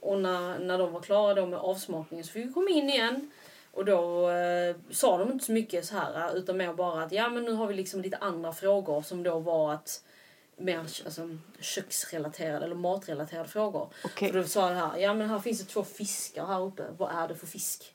och 0.00 0.18
när, 0.18 0.58
när 0.58 0.78
de 0.78 0.92
var 0.92 1.00
klara 1.00 1.34
då 1.34 1.46
med 1.46 1.58
avsmakningen 1.58 2.24
så 2.24 2.32
fick 2.32 2.46
vi 2.48 2.52
komma 2.52 2.70
in 2.70 2.90
igen. 2.90 3.30
Och 3.72 3.84
då 3.84 4.30
eh, 4.30 4.76
sa 4.90 5.18
de 5.18 5.32
inte 5.32 5.44
så 5.44 5.52
mycket 5.52 5.84
så 5.84 5.94
här 5.96 6.36
utan 6.36 6.56
mer 6.56 6.72
bara 6.72 7.02
att 7.02 7.12
ja 7.12 7.28
men 7.28 7.44
nu 7.44 7.52
har 7.52 7.66
vi 7.66 7.74
liksom 7.74 8.02
lite 8.02 8.16
andra 8.16 8.52
frågor 8.52 9.02
som 9.02 9.22
då 9.22 9.38
var 9.38 9.72
att 9.72 10.04
mer 10.56 10.78
alltså, 10.78 11.38
köksrelaterade 11.60 12.64
eller 12.64 12.74
matrelaterade 12.74 13.48
frågor. 13.48 13.88
Okej. 14.04 14.32
För 14.32 14.38
då 14.38 14.44
sa 14.44 14.68
det 14.68 14.74
här, 14.74 14.98
ja 14.98 15.14
men 15.14 15.28
här 15.28 15.38
finns 15.38 15.60
det 15.60 15.64
två 15.72 15.84
fiskar 15.84 16.46
här 16.46 16.60
uppe. 16.62 16.82
Vad 16.98 17.10
är 17.10 17.28
det 17.28 17.34
för 17.34 17.46
fisk? 17.46 17.94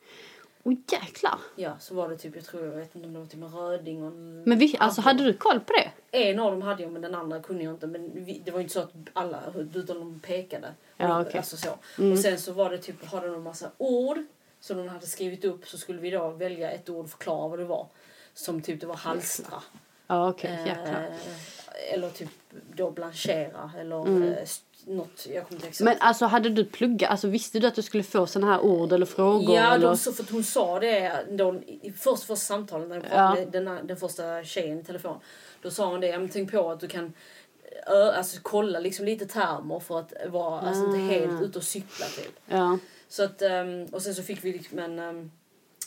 Åh 0.69 0.77
jäklar. 0.91 1.39
Ja, 1.55 1.75
så 1.79 1.95
var 1.95 2.09
det 2.09 2.17
typ, 2.17 2.35
jag 2.35 2.45
tror, 2.45 2.65
jag 2.65 2.71
vet 2.71 2.95
inte 2.95 3.07
om 3.07 3.13
det 3.13 3.19
var 3.19 3.25
typ 3.25 3.41
en 3.41 3.51
röding 3.51 4.01
och 4.01 4.07
en... 4.07 4.43
Men 4.43 4.57
vi, 4.59 4.75
alltså, 4.79 5.01
hade 5.01 5.23
du 5.23 5.33
koll 5.33 5.59
på 5.59 5.73
det? 5.73 5.91
En 6.11 6.39
av 6.39 6.51
dem 6.51 6.61
hade 6.61 6.83
jag 6.83 6.91
men 6.91 7.01
den 7.01 7.15
andra 7.15 7.39
kunde 7.39 7.63
jag 7.63 7.73
inte. 7.73 7.87
Men 7.87 8.11
vi, 8.13 8.41
det 8.45 8.51
var 8.51 8.59
inte 8.59 8.73
så 8.73 8.79
att 8.79 8.93
alla, 9.13 9.39
utan 9.75 9.99
de 9.99 10.19
pekade. 10.19 10.73
Ja, 10.97 11.21
okej. 11.21 11.37
Alltså 11.37 11.57
så. 11.57 11.69
Mm. 11.97 12.11
Och 12.11 12.19
sen 12.19 12.39
så 12.39 12.53
var 12.53 12.69
det 12.69 12.77
typ, 12.77 13.05
hade 13.05 13.27
de 13.27 13.35
en 13.35 13.43
massa 13.43 13.71
ord 13.77 14.17
som 14.59 14.77
de 14.77 14.87
hade 14.87 15.05
skrivit 15.05 15.45
upp 15.45 15.67
så 15.67 15.77
skulle 15.77 15.99
vi 16.01 16.09
då 16.09 16.29
välja 16.29 16.71
ett 16.71 16.89
ord 16.89 17.03
och 17.05 17.11
förklara 17.11 17.47
vad 17.47 17.59
det 17.59 17.65
var. 17.65 17.87
Som 18.33 18.61
typ 18.61 18.81
det 18.81 18.87
var 18.87 18.95
halstra. 18.95 19.63
Ja 20.07 20.29
okej, 20.29 20.59
jäklar. 20.65 21.03
Eh, 21.03 21.93
eller 21.93 22.09
typ 22.09 22.29
då 22.73 22.91
blanchera 22.91 23.71
eller 23.79 24.07
Mm. 24.07 24.35
Något, 24.89 25.27
jag 25.33 25.43
kommer 25.47 25.55
inte 25.55 25.67
exakt. 25.67 25.85
Men 25.85 25.97
alltså 25.99 26.25
hade 26.25 26.49
du 26.49 26.65
pluggat, 26.65 27.11
alltså 27.11 27.27
visste 27.27 27.59
du 27.59 27.67
att 27.67 27.75
du 27.75 27.81
skulle 27.81 28.03
få 28.03 28.27
såna 28.27 28.47
här 28.47 28.59
ord 28.61 28.91
eller 28.93 29.05
frågor? 29.05 29.55
Ja, 29.55 29.73
eller? 29.75 29.87
de, 29.87 29.97
så, 29.97 30.13
för 30.13 30.31
hon 30.33 30.43
sa 30.43 30.79
det 30.79 31.25
då, 31.31 31.55
i 31.55 31.91
först, 31.91 32.23
första 32.23 32.35
samtalet 32.35 32.87
när 32.89 32.95
jag 32.95 33.05
pratade 33.05 33.41
Ja. 33.41 33.45
den, 33.51 33.67
här- 33.67 33.83
den 33.83 33.97
första 33.97 34.43
tjejen 34.43 34.79
i 34.79 34.83
telefon. 34.83 35.17
Då 35.61 35.71
sa 35.71 35.85
hon 35.85 35.99
det, 36.01 36.07
ja, 36.07 36.19
men 36.19 36.29
tänk 36.29 36.51
på 36.51 36.71
att 36.71 36.79
du 36.79 36.87
kan 36.87 37.13
ö, 37.87 38.11
alltså, 38.11 38.39
kolla 38.41 38.79
liksom 38.79 39.05
lite 39.05 39.25
termer 39.25 39.79
för 39.79 39.99
att 39.99 40.13
vara 40.29 40.59
alltså, 40.61 40.85
inte 40.85 40.97
Ah. 40.97 41.19
helt 41.19 41.41
ute 41.41 41.57
och 41.57 41.63
cykla 41.63 42.05
typ. 42.05 42.39
Ja. 42.45 42.77
Så 43.07 43.23
att, 43.23 43.41
ehm, 43.41 43.85
och 43.85 44.01
sen 44.01 44.15
så 44.15 44.23
fick 44.23 44.43
vi 44.43 44.53
liksom 44.53 44.79
en, 44.79 44.99
ehm, 44.99 45.31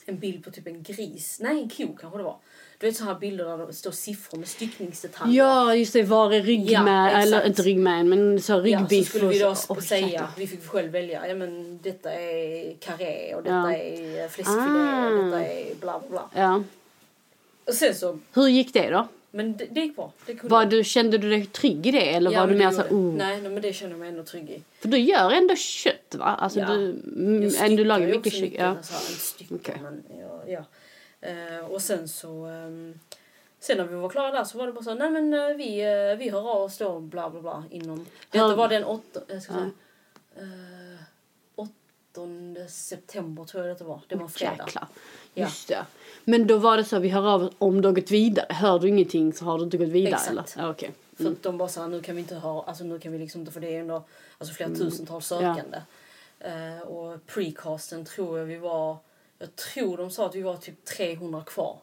en 0.07 0.19
bild 0.19 0.45
på 0.45 0.51
typ 0.51 0.67
en 0.67 0.83
gris, 0.83 1.39
nej 1.41 1.61
en 1.63 1.69
ko 1.69 1.97
kanske 2.01 2.19
det 2.19 2.25
var. 2.25 2.37
Du 2.79 2.87
vet 2.87 2.97
så 2.97 3.05
här 3.05 3.15
bilder 3.15 3.45
där 3.59 3.67
det 3.67 3.73
står 3.73 3.91
siffror 3.91 4.39
med 4.39 4.49
styckningsdetaljer. 4.49 5.37
ja, 5.45 5.75
just 5.75 5.93
det. 5.93 6.03
Var 6.03 6.33
är 6.33 6.43
ryggmärg? 6.43 7.13
Ja, 7.13 7.19
eller 7.23 7.47
inte 7.47 7.63
ryggmärg, 7.63 8.05
men 8.05 8.41
så 8.43 8.53
Ja, 8.53 8.59
ryggbiff. 8.59 9.07
så 9.13 9.19
skulle 9.19 9.31
vi 9.33 9.39
då 9.39 9.49
och 9.49 9.57
Åh, 9.69 9.79
säga, 9.81 10.29
vi 10.39 10.47
fick 10.47 10.67
själv 10.67 10.93
välja, 10.93 11.29
ja 11.29 11.35
men 11.35 11.79
detta 11.83 12.13
är 12.13 12.75
karré 12.81 13.35
och 13.35 13.43
detta 13.43 13.55
Ja. 13.55 13.73
är 13.77 14.29
fläskfilé 14.29 14.61
Ah. 14.63 15.09
och 15.09 15.25
detta 15.25 15.45
är 15.47 15.75
bla 15.75 15.99
bla 16.01 16.09
bla. 16.11 16.31
Ja. 16.43 16.63
Och 17.65 17.75
sen 17.75 17.95
så, 17.95 18.19
Hur 18.33 18.49
gick 18.49 18.73
det 18.73 18.91
då? 18.91 19.09
men 19.35 19.57
det, 19.57 19.67
det 19.71 19.81
gick 19.81 19.97
bra. 19.97 20.13
Det 20.27 20.35
kunde 20.35 20.55
Var 20.55 20.65
du, 20.67 20.85
kände 20.85 21.19
du 21.19 21.31
dig 21.31 21.47
trygg 21.47 21.87
i 21.87 21.91
det? 21.91 22.15
Eller 22.15 22.31
Ja, 22.31 22.41
var 22.41 22.47
du 22.47 22.55
mer 22.55 22.71
så 22.71 22.83
oh? 22.83 23.15
Nej, 23.17 23.41
nej, 23.43 23.51
men 23.51 23.63
det 23.63 23.73
känner 23.73 23.91
jag 23.93 24.01
mig 24.01 24.09
ändå 24.09 24.23
trygg 24.23 24.51
i. 24.51 24.63
För 24.81 24.89
du 24.89 24.99
gör 24.99 25.31
ändå 25.31 25.57
kött 25.57 26.02
va? 26.19 26.25
Alltså 26.25 26.59
Ja. 26.61 26.67
du, 26.69 26.91
mm, 27.17 27.77
du 27.77 27.85
lagar 27.85 28.07
mycket 28.07 28.33
kött. 28.33 28.53
Ja. 28.53 28.67
Alltså, 28.67 28.95
en 28.95 29.19
stycke, 29.19 29.55
Okej. 29.55 29.77
men, 29.83 30.03
ja, 30.21 30.43
ja. 30.47 30.65
Eh, 31.29 31.65
och 31.67 31.83
sen 31.83 32.09
så... 32.09 32.45
ehm, 32.47 32.99
sen 33.61 33.77
när 33.77 33.85
vi 33.85 33.95
var 33.95 34.09
klara 34.09 34.31
där 34.31 34.45
så 34.45 34.59
var 34.59 34.67
det 34.67 34.73
bara 34.73 34.85
så 34.85 34.95
nej 34.95 35.11
men 35.11 35.35
eh, 35.35 35.57
vi, 35.57 35.81
eh, 36.11 36.19
vi 36.19 36.29
hör 36.31 36.51
av 36.51 36.63
oss 36.63 36.79
då 36.79 37.01
bla 37.01 37.31
bla 37.31 37.41
bla 37.41 37.65
inom... 37.71 38.07
Detta 38.31 38.45
Hör- 38.47 38.57
var 38.57 38.69
den 38.69 38.85
åtta... 38.85 39.21
Jag 39.29 39.43
ska 39.43 39.53
Ja. 39.53 39.59
säga, 39.59 39.71
eh, 40.37 41.03
åt, 41.57 41.71
19 42.17 42.57
september 42.69 43.45
tror 43.45 43.67
jag 43.67 43.79
det 43.79 43.85
var. 43.85 44.01
Det 44.09 44.15
var 44.15 44.23
en 44.23 44.29
fredag. 44.29 44.65
Jäklar. 44.67 44.87
Ja. 45.35 45.43
Just 45.45 45.69
det. 45.69 45.85
Men 46.25 46.47
då 46.47 46.59
var 46.59 46.77
det 46.77 46.85
så, 46.85 46.99
vi 46.99 47.09
hör 47.09 47.29
av 47.29 47.43
oss 47.43 47.53
om 47.59 47.81
du 47.83 47.89
har 47.89 47.95
gått 47.95 48.11
vidare. 48.11 48.47
Hör 48.51 48.79
du 48.79 48.89
ingenting 48.89 49.33
så 49.33 49.45
har 49.45 49.59
du 49.59 49.65
inte 49.65 49.77
gått 49.77 49.89
vidare 49.89 50.15
Exakt. 50.15 50.31
eller? 50.31 50.45
Ja, 50.57 50.71
okej. 50.71 50.91
För 51.17 51.29
att 51.31 51.43
de 51.43 51.59
bara 51.59 51.69
sa 51.69 51.87
nu 51.87 52.01
kan 52.03 52.15
vi 52.15 52.21
inte 52.21 52.35
ha, 52.35 52.65
alltså 52.65 52.85
nu 52.85 52.99
kan 52.99 53.13
vi 53.13 53.19
liksom 53.19 53.41
inte 53.41 53.53
för 53.53 53.61
det 53.61 53.77
är 53.77 53.81
ändå 53.81 54.03
alltså 54.39 54.55
flera 54.55 54.71
tusentals 54.71 55.27
sökande. 55.27 55.77
Eh, 55.77 55.83
och 56.87 57.27
precasten 57.27 58.05
tror 58.05 58.39
jag 58.39 58.45
vi 58.47 58.57
var, 58.57 58.97
jag 59.39 59.57
tror 59.57 59.97
de 59.97 60.11
sa 60.11 60.27
att 60.27 60.35
vi 60.35 60.43
var 60.43 60.57
typ 60.57 60.85
300 60.85 61.43
kvar. 61.47 61.79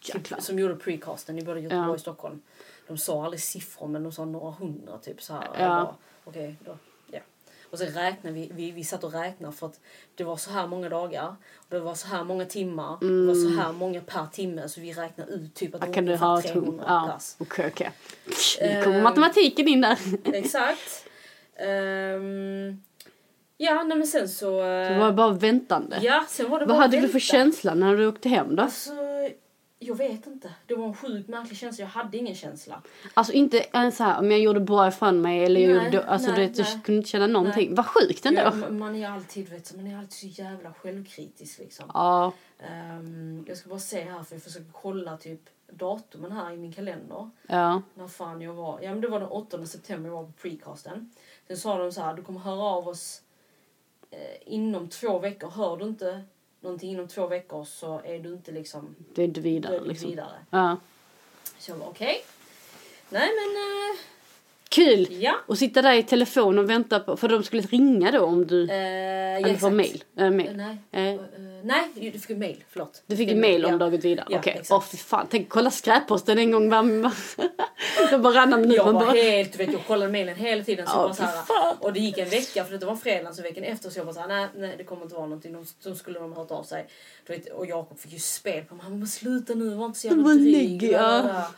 Jäklar. 0.00 0.36
Typ, 0.38 0.44
som 0.46 0.58
gjorde 0.58 0.76
precasten 0.76 1.38
i 1.38 1.42
både 1.42 1.60
Göteborg 1.60 1.90
och 1.90 2.00
Stockholm. 2.00 2.42
De 2.86 2.98
sa 2.98 3.24
aldrig 3.24 3.40
siffror 3.42 3.88
men 3.88 4.02
de 4.02 4.12
sa 4.12 4.24
några 4.24 4.50
hundra 4.50 4.98
typ 4.98 5.22
så 5.22 5.34
här. 5.34 5.48
Ja. 5.58 5.96
Okej 6.24 6.56
då. 6.64 6.78
Ja. 7.12 7.20
Och 7.70 7.78
sen 7.78 7.88
räknade 7.92 8.34
vi, 8.34 8.50
vi, 8.54 8.70
vi 8.70 8.84
satt 8.84 9.04
och 9.04 9.12
räknade 9.12 9.54
för 9.54 9.66
att 9.66 9.80
det 10.14 10.24
var 10.24 10.36
så 10.36 10.50
här 10.50 10.66
många 10.66 10.88
dagar. 10.88 11.36
Och 11.56 11.66
det 11.68 11.80
var 11.80 11.94
så 11.94 12.06
här 12.08 12.24
många 12.24 12.44
timmar. 12.44 12.98
Det 13.00 13.26
var 13.26 13.34
så 13.34 13.62
här 13.62 13.72
många 13.72 14.00
per 14.00 14.26
timme. 14.32 14.68
Så 14.68 14.80
vi 14.80 14.92
räknade 14.92 15.32
ut 15.32 15.54
typ 15.54 15.74
att 15.74 15.80
det 15.80 15.86
var 15.86 15.98
ungefär 15.98 16.26
ha 16.26 16.38
ett 16.38 16.46
300 16.52 16.84
Ja, 16.88 17.08
pass. 17.12 17.36
okej, 17.40 17.70
okej. 17.72 17.90
Nu 18.60 18.82
kommer 18.84 18.96
Ehm. 18.96 19.02
matematiken 19.02 19.68
in 19.68 19.80
där. 19.80 19.98
Exakt. 20.24 21.06
Ehm, 21.56 22.82
ja, 23.56 23.82
nej 23.82 23.98
men 23.98 24.06
sen 24.06 24.28
så... 24.28 24.62
Det 24.62 24.98
var 24.98 25.12
bara 25.12 25.32
väntande. 25.32 25.98
Ja, 26.02 26.24
sen 26.28 26.50
var 26.50 26.60
det 26.60 26.66
Vad 26.66 26.76
bara 26.76 26.82
hade 26.82 26.96
du 26.96 27.00
vänta. 27.00 27.12
för 27.12 27.18
känsla 27.18 27.74
när 27.74 27.96
du 27.96 28.06
åkte 28.06 28.28
hem 28.28 28.56
då? 28.56 28.62
Alltså, 28.62 28.90
jag 29.78 29.94
vet 29.98 30.26
inte. 30.26 30.50
Det 30.66 30.74
var 30.74 30.86
en 30.86 30.94
sjukt 30.94 31.28
märklig 31.28 31.58
känsla. 31.58 31.82
Jag 31.84 31.90
hade 31.90 32.16
ingen 32.16 32.34
känsla. 32.34 32.82
Alltså 33.14 33.32
inte 33.32 33.64
ens 33.72 33.96
så 33.96 34.04
här 34.04 34.18
om 34.18 34.30
jag 34.30 34.40
gjorde 34.40 34.60
bra 34.60 34.88
ifrån 34.88 35.20
mig 35.20 35.44
eller 35.44 35.60
Nej, 35.74 35.84
gjorde, 35.84 36.04
alltså 36.06 36.30
nej, 36.32 36.46
du, 36.46 36.52
du 36.52 36.62
nej. 36.62 36.80
kunde 36.84 36.96
inte 36.96 37.08
känna 37.10 37.26
någonting. 37.26 37.74
Vad 37.74 37.86
sjukt 37.86 38.26
ändå. 38.26 38.40
Jag, 38.40 38.72
man 38.72 38.96
är 38.96 39.08
alltid, 39.10 39.48
vet, 39.48 39.70
du, 39.72 39.76
man 39.76 39.86
är 39.86 39.98
alltid 39.98 40.34
så 40.34 40.42
jävla 40.42 40.72
självkritisk 40.72 41.58
liksom. 41.58 41.90
Ja, 41.94 42.32
Ehm, 42.70 43.44
jag 43.48 43.56
ska 43.56 43.68
bara 43.68 43.78
se 43.78 44.00
här 44.04 44.22
för 44.22 44.34
jag 44.34 44.42
försöker 44.42 44.70
kolla 44.72 45.16
typ 45.16 45.40
datumen 45.70 46.32
här 46.32 46.52
i 46.52 46.56
min 46.56 46.72
kalender. 46.72 47.30
ja. 47.48 47.82
När 47.94 48.08
fan 48.08 48.40
jag 48.40 48.52
var. 48.54 48.78
Ja 48.82 48.90
men 48.90 49.00
det 49.00 49.08
var 49.08 49.20
den 49.20 49.28
8 49.28 49.66
september 49.66 50.10
jag 50.10 50.16
var 50.16 50.24
på 50.24 50.32
precasten. 50.32 51.10
Sen 51.48 51.56
sa 51.56 51.78
de 51.78 51.92
så 51.92 52.00
här, 52.00 52.14
du 52.14 52.22
kommer 52.22 52.40
höra 52.40 52.60
av 52.62 52.88
oss 52.88 53.20
inom 54.46 54.88
två 54.88 55.18
veckor. 55.18 55.50
Hör 55.50 55.76
du 55.76 55.84
inte 55.84 56.22
någonting 56.60 56.90
inom 56.90 57.08
två 57.08 57.26
veckor 57.26 57.64
så 57.64 58.00
är 58.04 58.18
du 58.18 58.32
inte 58.32 58.52
liksom 58.52 58.94
Det 59.14 59.22
är 59.22 59.26
inte 59.26 59.40
är 59.40 59.42
vidare 59.42 59.78
du 59.78 59.84
liksom. 59.88 60.10
vidare. 60.10 60.46
Ja. 60.50 60.76
Så 61.58 61.70
jag 61.70 61.76
var 61.76 61.86
okej. 61.86 62.24
Nej 63.08 63.28
men 63.28 63.56
eh, 63.56 63.98
Kul! 64.74 65.06
ja. 65.10 65.34
Och 65.46 65.58
sitta 65.58 65.82
där 65.82 65.92
i 65.94 66.02
telefon 66.02 66.58
och 66.58 66.70
vänta 66.70 67.00
på, 67.00 67.16
för 67.16 67.28
de 67.28 67.42
skulle 67.42 67.62
ringa 67.62 68.10
då 68.10 68.20
om 68.20 68.46
du, 68.46 68.70
Eh, 68.70 68.76
ja, 68.76 68.80
eller 69.36 69.48
få 69.48 69.52
exakt. 69.54 69.74
mail. 69.74 70.04
Äh, 70.18 70.30
mail. 70.30 70.56
Nej. 70.56 70.78
Eh, 70.92 71.14
Eh, 71.14 71.20
nej, 71.62 72.12
du 72.12 72.18
fick 72.18 72.36
mail. 72.36 72.64
Förlåt. 72.70 73.02
du 73.06 73.16
fick 73.16 73.30
ett 73.30 73.36
mail 73.36 73.64
om 73.64 73.80
ja. 73.80 73.88
gått 73.88 74.04
vidare? 74.04 74.26
Ja, 74.30 74.38
Okej. 74.38 74.52
exakt. 74.52 74.70
Åh 74.70 74.82
fy 74.90 74.96
fan, 74.96 75.26
tänk 75.30 75.48
kolla 75.48 75.70
skräpposten 75.70 76.38
en 76.38 76.50
gång 76.50 76.70
var, 76.70 76.82
var 78.10 78.18
varannan 78.18 78.60
minut. 78.60 78.76
Jag 78.76 78.84
var 78.84 78.92
bara, 78.92 79.10
helt, 79.10 79.52
du 79.52 79.58
vet, 79.58 79.72
jag 79.72 79.86
kollade 79.86 80.12
mailen 80.12 80.36
hela 80.36 80.64
tiden. 80.64 80.86
Så 80.86 80.94
bara 80.96 81.14
så 81.14 81.22
här, 81.22 81.34
och 81.80 81.92
det 81.92 82.00
gick 82.00 82.18
en 82.18 82.28
vecka, 82.28 82.64
för 82.64 82.78
det 82.78 82.86
var 82.86 82.96
fredagen, 82.96 83.34
så 83.34 83.42
veckan 83.42 83.64
efter 83.64 83.90
så 83.90 83.98
jag 83.98 84.06
bara 84.06 84.14
så 84.14 84.20
här, 84.20 84.28
nej, 84.28 84.46
nej 84.56 84.74
det 84.78 84.84
kommer 84.84 85.02
inte 85.02 85.14
vara 85.14 85.26
någonting. 85.26 85.52
De, 85.52 85.66
de 85.84 85.94
skulle 85.96 86.18
de 86.18 86.32
ha 86.32 86.42
hört 86.42 86.50
av 86.50 86.62
sig. 86.62 86.86
Du 87.26 87.32
vet, 87.32 87.48
och 87.52 87.66
Jakob 87.66 87.98
fick 87.98 88.12
ju 88.12 88.18
spel 88.18 88.64
på 88.64 88.74
mig. 88.74 88.82
Han 88.82 88.92
bara, 88.92 88.98
"Men 88.98 89.08
sluta 89.08 89.54
nu, 89.54 89.74
var 89.74 89.86
inte 89.86 89.98
så 89.98 90.06
jävla 90.06 90.24
dryg. 90.24 90.52
lägger 90.52 90.92
jag? 90.92 91.00
la, 91.02 91.18
la, 91.22 91.32
la." 91.32 91.50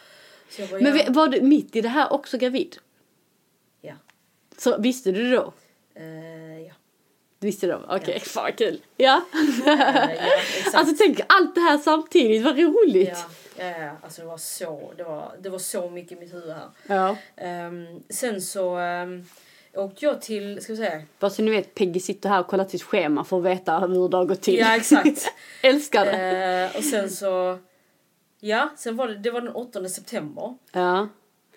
Så 0.50 0.62
jag 0.62 0.70
bara, 0.70 0.80
Men 0.80 1.12
var 1.12 1.28
du 1.28 1.40
mitt 1.40 1.76
i 1.76 1.80
det 1.80 1.88
här 1.88 2.12
också 2.12 2.38
gravid? 2.38 2.76
Ja. 4.56 4.60
Så 4.62 4.78
visste 4.78 5.12
du 5.12 5.30
det 5.30 5.36
då? 5.36 5.52
Eh, 5.94 6.60
ja. 6.66 6.72
Du 7.38 7.46
visste 7.46 7.66
det 7.66 7.72
då? 7.72 7.96
Okej, 7.96 8.20
fan 8.26 8.42
vad 8.44 8.56
kul. 8.56 8.80
Ja. 8.96 9.22
Eh, 9.66 9.72
ja, 9.72 10.40
alltså 10.74 10.94
tänk 10.98 11.20
allt 11.28 11.54
det 11.54 11.60
här 11.60 11.78
samtidigt, 11.78 12.44
vad 12.44 12.58
roligt. 12.58 13.08
ja, 13.56 13.64
ja, 13.64 13.78
ja, 13.84 13.90
alltså 14.02 14.20
det 14.20 14.26
var 14.26 14.38
så, 14.38 14.92
det 14.96 15.02
var, 15.04 15.32
det 15.40 15.48
var 15.48 15.58
så 15.58 15.90
mycket 15.90 16.12
i 16.12 16.20
mitt 16.20 16.34
huvud 16.34 16.54
här. 16.54 16.68
Ja. 16.86 17.16
Ehm, 17.36 17.86
sen 18.10 18.42
så 18.42 18.78
um, 18.78 19.24
åkte 19.74 20.04
jag 20.04 20.20
till, 20.22 20.60
ska 20.62 20.72
vi 20.72 20.76
säga, 20.76 21.02
Bara 21.18 21.30
så 21.30 21.42
ni 21.42 21.50
vet, 21.50 21.74
Peggy 21.74 22.00
sitter 22.00 22.28
här 22.28 22.40
och 22.40 22.46
kollar 22.46 22.64
sitt 22.64 22.82
schema 22.82 23.24
för 23.24 23.38
att 23.38 23.44
veta 23.44 23.78
hur 23.78 24.08
det 24.08 24.16
har 24.16 24.24
gått 24.24 24.42
till. 24.42 24.58
ja 24.58 24.76
exakt. 24.76 25.26
Älskar 25.62 26.04
det. 26.04 26.70
Eh, 26.72 26.76
och 26.76 26.84
sen 26.84 27.10
så, 27.10 27.58
ja, 28.40 28.70
sen 28.76 28.96
var 28.96 29.08
det, 29.08 29.14
det 29.18 29.30
var 29.30 29.40
den 29.40 29.54
8 29.54 29.88
september. 29.88 30.54
Ja. 30.72 31.08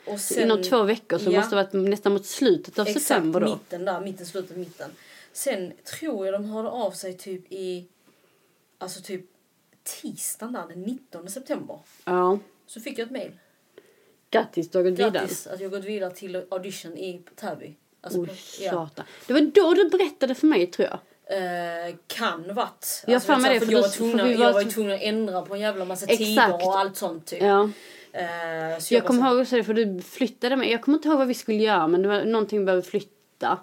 Och 0.05 0.19
sen, 0.19 0.43
inom 0.43 0.63
två 0.63 0.83
veckor 0.83 1.17
så 1.17 1.31
ja. 1.31 1.39
måste 1.39 1.55
det 1.55 1.63
varit 1.63 1.73
nästan 1.89 2.13
mot 2.13 2.25
slutet 2.25 2.79
av 2.79 2.87
Exakt, 2.87 3.05
september 3.05 3.39
då. 3.39 3.45
mitten 3.49 3.85
där, 3.85 4.01
mitten, 4.01 4.25
slutet, 4.25 4.57
mitten. 4.57 4.91
Sen 5.33 5.73
tror 5.99 6.25
jag 6.25 6.35
de 6.35 6.45
hörde 6.45 6.69
av 6.69 6.91
sig 6.91 7.17
typ 7.17 7.51
i, 7.53 7.85
alltså 8.77 9.01
typ 9.01 9.25
tisdagen 9.83 10.53
där, 10.53 10.67
den 10.69 10.81
19 10.81 11.29
september. 11.29 11.79
Ja. 12.05 12.39
Så 12.67 12.79
fick 12.81 12.99
jag 12.99 13.05
ett 13.05 13.11
mail. 13.11 13.31
Grattis, 14.31 14.69
du 14.69 14.77
har 14.77 14.83
gått 14.83 14.93
vidare. 14.93 15.11
Grattis 15.11 15.47
att 15.47 15.59
jag 15.59 15.71
gått 15.71 15.85
vidare 15.85 16.11
till 16.11 16.43
audition 16.51 16.97
i 16.97 17.21
Täby. 17.35 17.75
Alltså, 18.01 18.25
på- 18.25 18.33
ja. 18.59 18.89
Det 19.27 19.33
var 19.33 19.41
då 19.41 19.73
du 19.73 19.89
berättade 19.89 20.35
för 20.35 20.47
mig 20.47 20.67
tror 20.67 20.87
jag. 20.87 20.99
Eh, 21.31 21.95
kan 22.07 22.53
varit. 22.55 23.03
Jag 23.07 23.13
har 23.13 23.19
för 23.19 23.37
mig 23.37 23.53
det, 23.53 23.59
för 23.59 23.65
för 23.65 23.73
jag, 23.73 23.79
du- 23.83 23.87
var 23.87 23.89
tvungen, 23.89 24.17
för 24.19 24.27
vi 24.27 24.35
var 24.35 24.45
jag 24.45 24.53
var 24.53 24.63
tvungen 24.63 24.95
att 24.95 25.01
ändra 25.01 25.41
på 25.41 25.53
en 25.55 25.59
jävla 25.61 25.85
massa 25.85 26.05
Exakt. 26.05 26.19
tider 26.25 26.67
och 26.67 26.79
allt 26.79 26.97
sånt 26.97 27.25
typ. 27.25 27.41
Ja. 27.41 27.69
Eh, 28.13 28.79
så 28.79 28.93
Jag 28.93 29.01
bara 29.03 29.07
kommer 29.07 29.21
så- 29.21 29.27
ihåg 29.33 29.41
också 29.41 29.55
det, 29.55 29.63
för 29.63 29.73
du 29.73 30.01
flyttade 30.01 30.55
mig. 30.55 30.71
Jag 30.71 30.81
kommer 30.81 30.97
inte 30.97 31.07
ihåg 31.07 31.17
vad 31.17 31.27
vi 31.27 31.33
skulle 31.33 31.63
göra 31.63 31.87
men 31.87 32.01
det 32.01 32.07
var 32.07 32.23
någonting 32.25 32.59
vi 32.59 32.65
behövde 32.65 32.89
flytta. 32.89 33.59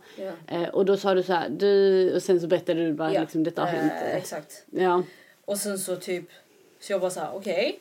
Eh, 0.46 0.62
och 0.68 0.84
då 0.84 0.96
sa 0.96 1.14
du 1.14 1.22
så 1.22 1.32
här, 1.32 1.48
du, 1.48 2.14
och 2.14 2.22
sen 2.22 2.40
så 2.40 2.46
berättade 2.46 2.84
du 2.86 2.92
bara 2.92 3.12
Ja, 3.14 3.20
liksom 3.20 3.44
detta 3.44 3.62
har 3.62 3.68
eh, 3.68 3.74
hänt. 3.74 3.92
Exakt. 4.12 4.64
Ja. 4.70 5.02
Och 5.44 5.58
sen 5.58 5.78
så 5.78 5.96
typ, 5.96 6.24
så 6.80 6.92
jag 6.92 7.00
bara 7.00 7.10
så 7.10 7.20
här, 7.20 7.30
okej. 7.34 7.78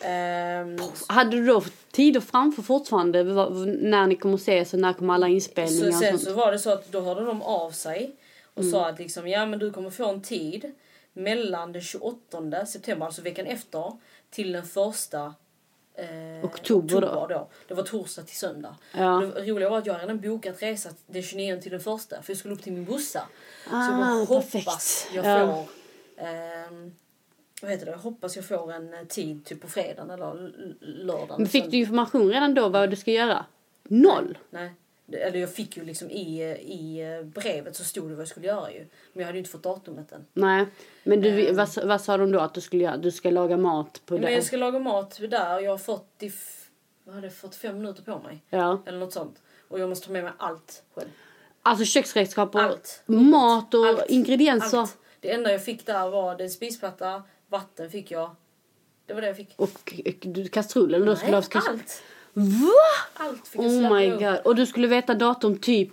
Ehm, 0.00 0.76
Hade 1.08 1.30
du 1.36 1.46
då 1.46 1.62
tider 1.90 2.20
framför 2.20 2.62
fortfarande? 2.62 3.22
När 3.24 4.06
ni 4.06 4.16
kommer 4.16 4.34
att 4.34 4.40
ses 4.40 4.72
och 4.74 4.80
när 4.80 4.92
kommer 4.92 5.14
alla 5.14 5.26
så 5.26 5.30
inspelningar 5.32 5.88
och 5.88 5.94
sen 5.94 6.18
så 6.18 6.32
var 6.34 6.52
det 6.52 6.58
så 6.58 6.70
att 6.70 6.92
då 6.92 7.00
hörde 7.00 7.24
de 7.24 7.42
av 7.42 7.70
sig 7.70 8.10
och 8.54 8.60
Mm. 8.62 8.72
sa 8.72 8.88
att 8.88 8.98
liksom, 8.98 9.28
ja 9.28 9.46
men 9.46 9.58
du 9.58 9.70
kommer 9.70 9.90
få 9.90 10.06
en 10.08 10.22
tid 10.22 10.72
mellan 11.12 11.72
den 11.72 11.82
28 11.82 12.66
september, 12.66 13.06
alltså 13.06 13.22
veckan 13.22 13.46
efter, 13.46 13.92
till 14.30 14.52
den 14.52 14.64
första 14.66 15.34
eh, 15.94 16.44
Oktober 16.44 17.00
då. 17.00 17.26
då. 17.28 17.48
Det 17.68 17.74
var 17.74 17.82
torsdag 17.82 18.22
till 18.22 18.36
söndag. 18.36 18.76
Ja. 18.96 19.30
Det 19.34 19.50
roliga 19.50 19.68
var 19.70 19.78
att 19.78 19.86
jag 19.86 20.00
redan 20.02 20.20
bokat 20.20 20.62
resa 20.62 20.90
den 21.06 21.22
29 21.22 21.60
till 21.62 21.70
den 21.70 21.80
första 21.80 22.22
för 22.22 22.30
jag 22.32 22.38
skulle 22.38 22.54
upp 22.54 22.62
till 22.62 22.72
min 22.72 22.84
så 23.00 23.18
Ah, 23.76 23.84
jag 23.90 23.96
bara 23.98 24.24
hoppas 24.24 24.50
perfekt. 24.52 25.14
jag 25.14 25.26
Ja. 25.26 25.46
får 25.46 25.64
ehm, 26.24 26.94
vad 27.62 27.70
heter 27.70 27.86
det? 27.86 27.92
Jag 27.92 27.98
hoppas 27.98 28.36
jag 28.36 28.44
får 28.48 28.72
en 28.72 28.94
eh, 28.94 29.04
tid 29.04 29.44
typ 29.44 29.60
på 29.60 29.68
fredagen 29.68 30.10
eller 30.10 30.52
lördagen. 30.80 31.34
Men 31.38 31.46
fick 31.48 31.70
du 31.70 31.76
information 31.76 32.28
redan 32.32 32.54
då 32.54 32.68
vad 32.68 32.90
du 32.90 32.96
ska 32.96 33.10
göra? 33.10 33.44
Noll? 33.82 34.38
Nej. 34.50 34.64
Det- 34.68 34.74
Eller 35.14 35.38
jag 35.40 35.54
fick 35.54 35.76
ju 35.76 35.84
liksom 35.84 36.10
i, 36.10 36.42
i 36.52 37.02
brevet 37.24 37.76
så 37.76 37.84
stod 37.84 38.08
det 38.08 38.14
vad 38.14 38.20
jag 38.20 38.28
skulle 38.28 38.46
göra 38.46 38.72
ju. 38.72 38.78
Men 38.78 39.20
jag 39.20 39.24
hade 39.26 39.32
ju 39.32 39.38
inte 39.38 39.50
fått 39.50 39.62
datumet 39.62 40.12
än. 40.12 40.26
Nej. 40.32 40.66
Men 41.04 41.20
du, 41.20 41.52
vad, 41.52 41.68
vad 41.84 42.00
sa 42.00 42.16
de 42.16 42.32
då 42.32 42.40
att 42.40 42.54
du 42.54 42.60
skulle 42.60 42.84
göra? 42.84 42.96
Du 42.96 43.10
ska 43.10 43.30
laga 43.30 43.56
mat 43.56 44.00
på 44.06 44.14
Men 44.14 44.22
det? 44.22 44.30
jag 44.32 44.44
ska 44.44 44.56
laga 44.56 44.78
mat 44.78 45.18
där. 45.30 45.60
Jag 45.60 45.70
har 45.70 45.78
fått 45.78 46.14
i, 46.20 46.26
f- 46.26 46.70
vad 47.04 47.14
hade 47.14 47.26
jag 47.26 47.34
fått 47.34 47.54
fem 47.54 47.78
minuter 47.78 48.02
på 48.02 48.18
mig. 48.18 48.42
Ja. 48.50 48.82
Eller 48.86 48.98
något 48.98 49.12
sånt. 49.12 49.42
Och 49.68 49.78
jag 49.80 49.88
måste 49.88 50.06
ta 50.06 50.12
med 50.12 50.24
mig 50.24 50.32
allt 50.38 50.82
själv. 50.94 51.08
Alltså 51.62 51.84
köksredskap 51.84 52.54
och 52.54 52.60
Allt. 52.62 53.02
mat 53.06 53.74
och 53.74 53.86
Allt. 53.86 54.04
ingredienser. 54.10 54.78
Allt. 54.78 54.98
Det 55.20 55.32
enda 55.32 55.52
jag 55.52 55.64
fick 55.64 55.86
där 55.86 56.08
var 56.10 56.36
det 56.36 56.48
spisplatta, 56.48 57.22
vatten 57.48 57.90
fick 57.90 58.10
jag. 58.10 58.36
Det 59.06 59.14
var 59.14 59.20
det 59.20 59.26
jag 59.26 59.36
fick. 59.36 59.54
Och 59.56 59.62
och 60.06 60.14
du, 60.20 60.48
kastrull 60.48 60.94
eller 60.94 61.06
du 61.06 61.16
skulle 61.16 61.32
Nej, 61.32 61.42
allt. 61.68 62.02
Va? 62.32 62.72
Allt 63.14 63.48
fick 63.48 63.60
jag 63.60 63.70
Oh 63.70 63.94
my 63.96 64.08
god. 64.10 64.38
Och 64.44 64.54
du 64.56 64.66
skulle 64.66 64.86
veta 64.88 65.14
datum 65.14 65.58
typ? 65.58 65.90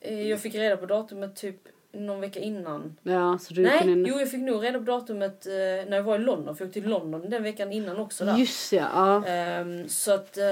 Eh, 0.00 0.28
Jag 0.28 0.40
fick 0.40 0.54
reda 0.54 0.76
på 0.76 0.86
datumet 0.86 1.36
typ 1.36 1.56
någon 1.92 2.20
vecka 2.20 2.40
innan. 2.40 2.96
Ja, 3.02 3.38
så 3.42 3.54
du 3.54 3.62
Nej, 3.62 3.78
kunde... 3.78 4.08
jo 4.10 4.18
jag 4.20 4.30
fick 4.30 4.40
nog 4.40 4.64
reda 4.64 4.78
på 4.78 4.84
datumet 4.84 5.46
eh, 5.46 5.52
när 5.52 5.92
jag 5.96 6.02
var 6.02 6.16
i 6.16 6.18
London. 6.18 6.56
För 6.56 6.64
jag 6.64 6.68
åkte 6.68 6.80
till 6.80 6.90
London 6.90 7.30
den 7.30 7.42
veckan 7.42 7.72
innan 7.72 7.96
också 7.96 8.24
där. 8.24 8.36
Just 8.36 8.72
ja. 8.72 8.88
ja. 8.94 9.26
Ehm, 9.26 9.88
så 9.88 10.12
att... 10.12 10.36
eh, 10.38 10.44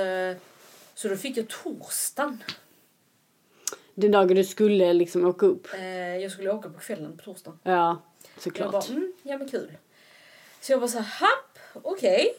så 0.94 1.08
då 1.08 1.16
fick 1.16 1.36
jag 1.36 1.48
torsdagen. 1.48 2.42
Den 3.94 4.10
dagen 4.10 4.36
du 4.36 4.44
skulle 4.44 4.92
liksom 4.92 5.26
åka 5.26 5.46
upp. 5.46 5.66
Eh, 5.74 6.16
jag 6.16 6.32
skulle 6.32 6.50
åka 6.50 6.68
på 6.68 6.78
kvällen 6.80 7.16
på 7.16 7.24
torsdagen. 7.24 7.58
Ja, 7.62 8.02
Jag 8.34 8.42
såklart. 8.42 8.72
bara, 8.72 8.84
mm, 8.90 9.12
ja 9.22 9.38
men 9.38 9.48
kul. 9.48 9.70
Så 10.60 10.72
jag 10.72 10.78
var 10.78 10.88
så 10.88 10.98
här, 10.98 11.04
happ, 11.04 11.58
okej. 11.82 12.34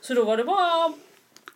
Så 0.00 0.14
då 0.14 0.24
var 0.24 0.36
det 0.36 0.44
bara... 0.44 0.92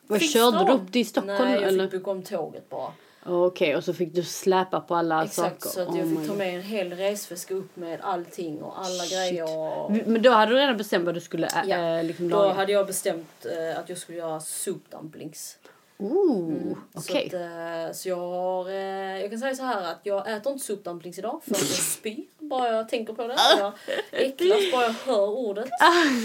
Vad 0.07 0.23
körde 0.23 0.65
du 0.65 0.73
upp 0.73 0.93
till 0.93 1.07
Stockholm 1.07 1.38
Nej, 1.45 1.55
jag 1.55 1.62
eller? 1.62 1.88
fick 1.88 2.01
boka 2.01 2.11
om 2.11 2.23
tåget 2.23 2.71
bara. 2.71 2.93
Okej, 3.27 3.77
och 3.77 3.85
så 3.85 3.95
fick 3.95 4.15
du 4.15 4.23
släpa 4.23 4.81
på 4.81 4.95
alla 4.95 5.25
Exakt, 5.25 5.62
saker. 5.62 5.75
så 5.75 5.81
att 5.83 5.88
Oh 5.88 5.99
jag 5.99 6.07
my 6.09 6.17
fick 6.17 6.25
ta 6.27 6.29
God. 6.33 6.38
med 6.38 6.55
en 6.55 6.62
hel 6.62 6.93
resväska 6.93 7.55
upp 7.55 7.77
med 7.77 8.01
allting 8.03 8.62
och 8.62 8.79
alla 8.79 8.87
Shit. 9.05 9.12
grejer. 9.12 9.59
Och... 9.59 9.91
Men 10.07 10.23
då 10.23 10.31
hade 10.31 10.53
du 10.53 10.59
redan 10.59 10.77
bestämt 10.77 11.05
vad 11.05 11.15
du 11.15 11.21
skulle 11.21 11.47
ä- 11.47 11.65
Ja, 11.67 11.99
äh, 11.99 12.05
liksom 12.05 12.29
Då 12.29 12.37
laga? 12.37 12.55
hade 12.55 12.73
jag 12.73 12.87
bestämt 12.87 13.47
eh, 13.47 13.79
att 13.79 13.88
jag 13.88 13.99
skulle 13.99 14.19
göra 14.19 14.41
soup 14.41 14.91
dumplings. 14.91 15.59
Ooh, 16.05 16.77
okej. 16.95 17.29
Så, 17.31 17.37
att, 17.37 17.43
eh, 17.88 17.93
så 17.95 18.09
jag 18.09 18.17
har, 18.17 18.69
eh, 18.69 19.21
jag 19.21 19.31
kan 19.31 19.38
säga 19.38 19.55
så 19.55 19.62
här 19.62 19.83
att 19.93 20.01
jag 20.03 20.33
äter 20.37 20.53
inte 20.53 20.65
suppdumplings 20.65 21.19
idag 21.19 21.41
för 21.45 21.55
att 21.55 21.61
jag 21.61 21.69
spyr 21.69 22.25
bara 22.38 22.69
jag 22.69 22.88
tänker 22.88 23.12
på 23.12 23.27
det. 23.27 23.37
Jag 23.59 23.73
äcklas 24.12 24.73
bara 24.73 24.85
jag 24.85 24.93
hör 24.93 25.29
ordet. 25.29 25.69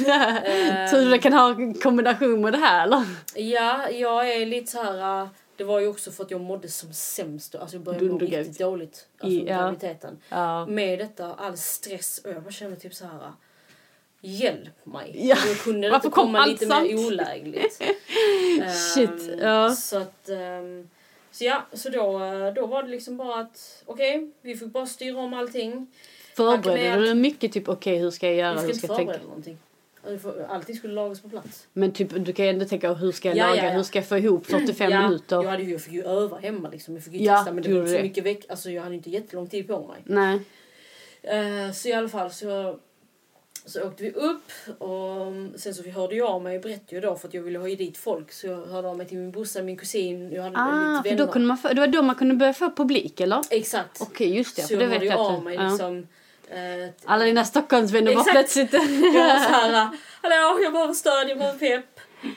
Eh, 0.07 0.89
Så 0.91 0.97
du 0.97 1.19
kan 1.19 1.33
ha 1.33 1.49
en 1.49 1.73
kombination 1.73 2.41
med 2.41 2.53
det 2.53 2.57
här 2.59 2.83
eller? 2.83 3.03
Ja, 3.35 3.89
jag 3.89 4.31
är 4.33 4.45
lite 4.45 4.71
så 4.71 4.83
här. 4.83 5.21
äh, 5.21 5.27
Det 5.57 5.63
var 5.63 5.79
ju 5.79 5.87
också 5.87 6.11
för 6.11 6.23
att 6.23 6.31
jag 6.31 6.41
mådde 6.41 6.67
som 6.67 6.93
sämst. 6.93 7.55
Alltså 7.55 7.75
jag 7.75 7.83
började 7.83 8.05
må 8.05 8.09
Dundergravid. 8.11 8.39
riktigt 8.47 8.59
dåligt. 8.59 9.05
Alltså 9.19 9.39
ja. 9.39 9.57
graviditeten. 9.57 10.17
Med 10.67 10.99
detta, 10.99 11.33
all 11.33 11.57
stress 11.57 12.21
och 12.25 12.31
jag 12.31 12.43
bara 12.43 12.51
kände 12.51 12.75
typ 12.75 12.93
så 12.95 13.05
här. 13.05 13.31
Hjälp 14.21 14.85
mig. 14.85 15.27
Ja, 15.27 15.35
Då 15.47 15.53
kunde 15.55 15.87
det 15.87 15.91
varför 15.91 16.07
inte 16.07 16.15
kom 16.15 16.25
komma 16.25 16.45
lite 16.45 16.65
sånt? 16.65 16.83
mer 16.83 17.07
olägligt. 17.07 17.81
Shit, 18.93 19.09
Ehm, 19.09 19.39
ja. 19.39 19.71
Så 19.75 19.97
att... 19.97 20.29
ehm, 20.29 20.89
så 21.31 21.43
ja, 21.43 21.65
så 21.73 21.89
då, 21.89 22.19
då 22.55 22.65
var 22.65 22.83
det 22.83 22.89
liksom 22.89 23.17
bara 23.17 23.39
att 23.39 23.83
okej, 23.85 24.31
vi 24.41 24.55
fick 24.57 24.67
bara 24.67 24.85
styra 24.85 25.19
om 25.19 25.33
allting. 25.33 25.87
Förberedde 26.35 27.03
du 27.07 27.15
mycket 27.15 27.53
typ 27.53 27.69
okej 27.69 27.97
hur 27.97 28.11
ska 28.11 28.27
jag 28.27 28.35
göra, 28.35 28.53
ska 28.57 28.61
hur 28.61 28.73
inte 28.73 28.87
ska 28.87 28.87
jag 28.87 28.97
tänka? 28.97 29.17
någonting. 29.27 29.57
Allting 30.49 30.75
skulle 30.75 30.93
lagas 30.93 31.21
på 31.21 31.29
plats. 31.29 31.67
Men 31.73 31.91
typ 31.91 32.25
du 32.25 32.33
kan 32.33 32.45
ju 32.45 32.51
ändå 32.51 32.65
tänka 32.65 32.93
hur 32.93 33.11
ska 33.11 33.27
jag 33.27 33.37
Ja, 33.37 33.47
laga, 33.49 33.57
ja, 33.63 33.69
ja. 33.69 33.75
hur 33.75 33.83
ska 33.83 33.99
jag 33.99 34.07
få 34.07 34.17
ihop 34.17 34.45
45 34.51 34.91
ja, 34.91 35.01
minuter? 35.07 35.35
Jag, 35.35 35.43
hade 35.49 35.63
ju, 35.63 35.71
jag 35.71 35.81
fick 35.81 35.93
ju 35.93 36.03
öva 36.03 36.37
hemma 36.37 36.69
liksom. 36.69 36.93
Jag 36.95 37.03
fick 37.03 37.13
ju 37.13 37.27
testa 37.27 37.51
men 37.53 37.63
det 37.63 37.73
var 37.73 37.79
inte 37.79 37.91
så 37.97 38.01
mycket 38.01 38.23
veck. 38.23 38.45
Alltså 38.49 38.71
jag 38.71 38.83
hade 38.83 38.95
inte 38.95 39.09
jättelång 39.09 39.47
tid 39.47 39.67
på 39.67 39.87
mig. 39.87 40.01
Nej. 40.03 40.39
Eh, 41.21 41.71
så 41.71 41.87
i 41.87 41.93
alla 41.93 42.09
fall 42.09 42.31
så, 42.31 42.79
så 43.67 43.83
åkte 43.87 44.03
vi 44.03 44.11
upp 44.11 44.51
och 44.81 45.33
sen 45.59 45.73
så 45.73 45.89
hörde 45.89 46.15
jag 46.15 46.27
av 46.29 46.41
mig 46.41 46.55
och 46.57 46.63
berättade 46.63 46.95
ju 46.95 47.01
då 47.01 47.15
för 47.15 47.27
att 47.27 47.33
jag 47.33 47.41
ville 47.41 47.59
ha 47.59 47.67
dit 47.67 47.97
folk. 47.97 48.31
Så 48.31 48.47
jag 48.47 48.65
hörde 48.65 48.87
av 48.87 48.97
mig 48.97 49.07
till 49.07 49.17
min 49.17 49.31
brorsa, 49.31 49.61
min 49.61 49.77
kusin, 49.77 50.31
jag 50.31 50.43
hade 50.43 50.57
Ah, 50.59 50.65
lite 50.65 51.03
för 51.03 51.09
vänner. 51.15 51.25
då 51.25 51.31
kunde 51.31 51.47
man 51.47 51.57
få, 51.57 51.67
det 51.67 51.79
var 51.79 51.87
då 51.87 52.01
man 52.01 52.15
kunde 52.15 52.35
börja 52.35 52.53
få 52.53 52.71
publik 52.71 53.19
eller? 53.19 53.41
Exakt. 53.49 54.01
Okej 54.01 54.35
just 54.37 54.55
det, 54.55 54.61
så 54.61 54.67
för 54.67 54.73
jag 54.73 54.81
det 54.81 54.85
hörde 54.85 54.99
vet 54.99 55.03
ju 55.03 55.09
jag 55.17 55.19
av 55.19 55.37
att- 55.37 55.43
mig 55.43 55.55
ja. 55.55 55.69
liksom. 55.69 56.07
eh, 56.49 56.89
Alla 57.05 57.25
dina 57.25 57.45
Stockholmsvänner 57.45 58.15
var 58.15 58.23
plötsligt... 58.31 58.73
Jag 58.73 58.79
var 59.27 59.39
såhär, 59.39 59.89
hallå 60.21 60.59
jag 60.63 60.73
behöver 60.73 60.93
stöd, 60.93 61.29
jag 61.29 61.37
behöver 61.37 61.59
pepp. 61.59 61.99
Eh, 62.23 62.33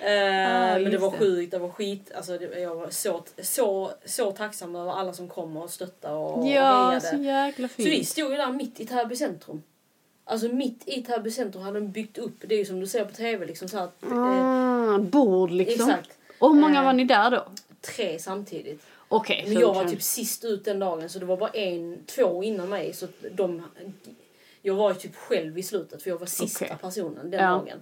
men 0.83 0.91
det 0.91 0.99
var 0.99 1.11
det. 1.11 1.19
sjukt, 1.19 1.51
det 1.51 1.59
var 1.59 1.69
skit. 1.69 2.13
Alltså, 2.17 2.39
det, 2.39 2.61
jag 2.61 2.75
var 2.77 2.91
så, 2.91 3.25
så, 3.43 3.91
så 4.05 4.31
tacksam 4.33 4.77
över 4.77 4.93
alla 4.93 5.13
som 5.13 5.29
kom 5.29 5.57
och 5.57 5.71
stöttade 5.71 6.15
och 6.15 6.47
Ja, 6.49 6.87
hejade. 6.89 7.01
så 7.01 7.17
jäkla 7.17 7.69
Så 7.69 7.75
vi 7.77 7.85
fint. 7.91 8.09
stod 8.09 8.31
ju 8.31 8.37
där 8.37 8.53
mitt 8.53 8.81
i 8.81 8.87
Täby 8.87 9.17
centrum. 9.17 9.63
Alltså 10.31 10.49
mitt 10.49 10.83
i 10.89 11.03
Täby 11.03 11.31
centrum 11.31 11.63
hade 11.63 11.81
de 11.81 11.89
byggt 11.93 12.19
upp, 12.19 12.35
det 12.41 12.55
är 12.55 12.59
ju 12.59 12.65
som 12.65 12.81
du 12.81 12.87
ser 12.87 13.05
på 13.05 13.13
TV 13.13 13.47
liksom 13.47 13.69
så 13.69 13.79
att, 13.79 14.03
eh, 14.03 14.13
Ah, 14.19 14.99
bord 14.99 15.51
liksom. 15.51 15.89
Exakt. 15.91 16.11
Och 16.39 16.55
hur 16.55 16.61
många 16.61 16.79
Eh, 16.79 16.85
var 16.85 16.93
ni 16.93 17.05
där 17.05 17.31
då? 17.31 17.45
tre 17.81 18.19
samtidigt. 18.19 18.83
Okej. 19.09 19.45
Men 19.47 19.55
så 19.55 19.61
jag 19.61 19.75
var 19.75 19.85
typ 19.85 20.03
sist 20.03 20.45
ut 20.45 20.65
den 20.65 20.79
dagen 20.79 21.09
så 21.09 21.19
det 21.19 21.25
var 21.25 21.37
bara 21.37 21.51
en, 21.51 21.99
två 22.07 22.43
innan 22.43 22.69
mig 22.69 22.93
så 22.93 23.07
de... 23.33 23.63
Jag 24.63 24.75
var 24.75 24.91
ju 24.93 24.97
typ 24.99 25.17
själv 25.17 25.59
i 25.59 25.63
slutet 25.63 26.03
för 26.03 26.11
jag 26.11 26.19
var 26.19 26.27
sista 26.27 26.65
Okej. 26.65 26.77
personen 26.81 27.31
den 27.31 27.41
Ja. 27.41 27.49
dagen. 27.51 27.79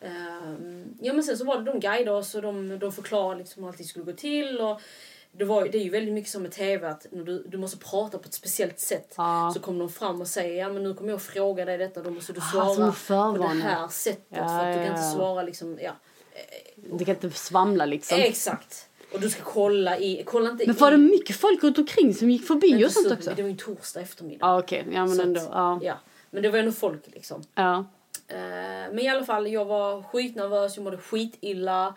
Ehm, 0.00 0.84
ja 1.00 1.12
men 1.12 1.22
sen 1.24 1.38
så 1.38 1.44
var 1.44 1.58
det 1.58 1.64
de 1.64 1.80
guidade 1.80 2.10
oss 2.18 2.34
och 2.34 2.42
de, 2.42 2.78
de 2.78 2.92
förklarade 2.92 3.38
liksom 3.40 3.62
hur 3.62 3.70
allting 3.70 3.86
skulle 3.86 4.04
gå 4.04 4.12
till 4.12 4.60
och 4.60 4.80
det, 5.38 5.44
var, 5.44 5.68
det 5.68 5.78
är 5.78 5.82
ju 5.84 5.90
väldigt 5.90 6.14
mycket 6.14 6.30
som 6.30 6.42
med 6.42 6.52
TV 6.52 6.86
att 6.88 7.06
när 7.10 7.24
du, 7.24 7.42
du 7.48 7.58
måste 7.58 7.76
prata 7.78 8.18
på 8.18 8.24
ett 8.28 8.34
speciellt 8.34 8.80
sätt. 8.80 9.14
Ja. 9.16 9.50
Så 9.54 9.60
kommer 9.60 9.78
de 9.80 9.88
fram 9.88 10.20
och 10.20 10.26
säger 10.28 10.58
ja 10.60 10.68
men 10.68 10.82
nu 10.82 10.94
kommer 10.94 11.10
jag 11.10 11.22
fråga 11.22 11.64
dig 11.64 11.78
detta 11.78 12.02
då 12.02 12.10
måste 12.10 12.32
du 12.32 12.40
Ah, 12.40 12.50
svara 12.74 12.86
en 13.32 13.34
på 13.38 13.42
det 13.42 13.48
här 13.62 13.88
sättet 13.88 14.24
Ja, 14.28 14.36
för 14.48 14.58
att 14.70 14.76
du 14.78 14.84
kan 14.84 14.96
inte 14.96 15.10
svara 15.10 15.42
liksom 15.42 15.78
ja. 15.82 15.92
Du 16.92 17.04
kan 17.04 17.14
inte 17.14 17.30
svamla 17.30 17.86
liksom. 17.86 18.18
Exakt. 18.20 18.88
Och 19.12 19.20
du 19.20 19.30
ska 19.30 19.42
kolla 19.42 19.98
i, 19.98 20.22
kolla 20.26 20.50
inte 20.50 20.66
Men 20.66 20.76
var 20.76 20.90
det 20.90 20.96
mycket 20.96 21.36
folk 21.36 21.62
runt 21.62 21.78
omkring 21.78 22.14
som 22.14 22.30
gick 22.30 22.46
förbi 22.46 22.84
och 22.86 22.90
sånt 22.92 23.08
så- 23.08 23.14
också? 23.14 23.30
Det 23.36 23.42
var 23.42 23.48
ju 23.48 23.52
en 23.52 23.56
torsdag 23.58 24.00
eftermiddag. 24.00 24.46
Ja 24.46 24.58
okej, 24.58 24.86
ja 24.92 25.06
men 25.06 25.16
Så 25.16 25.22
ändå. 25.22 25.40
Ja. 25.50 25.78
Ja, 25.82 25.94
men 26.30 26.42
det 26.42 26.48
var 26.50 26.58
ändå 26.58 26.72
folk 26.72 27.02
liksom. 27.06 27.42
ja. 27.54 27.84
Eh, 28.28 28.36
men 28.92 28.98
i 28.98 29.08
alla 29.08 29.24
fall, 29.24 29.52
jag 29.52 29.64
var 29.64 30.02
skitnervös, 30.02 30.76
jag 30.76 30.84
mådde 30.84 30.96
skitilla. 30.96 31.94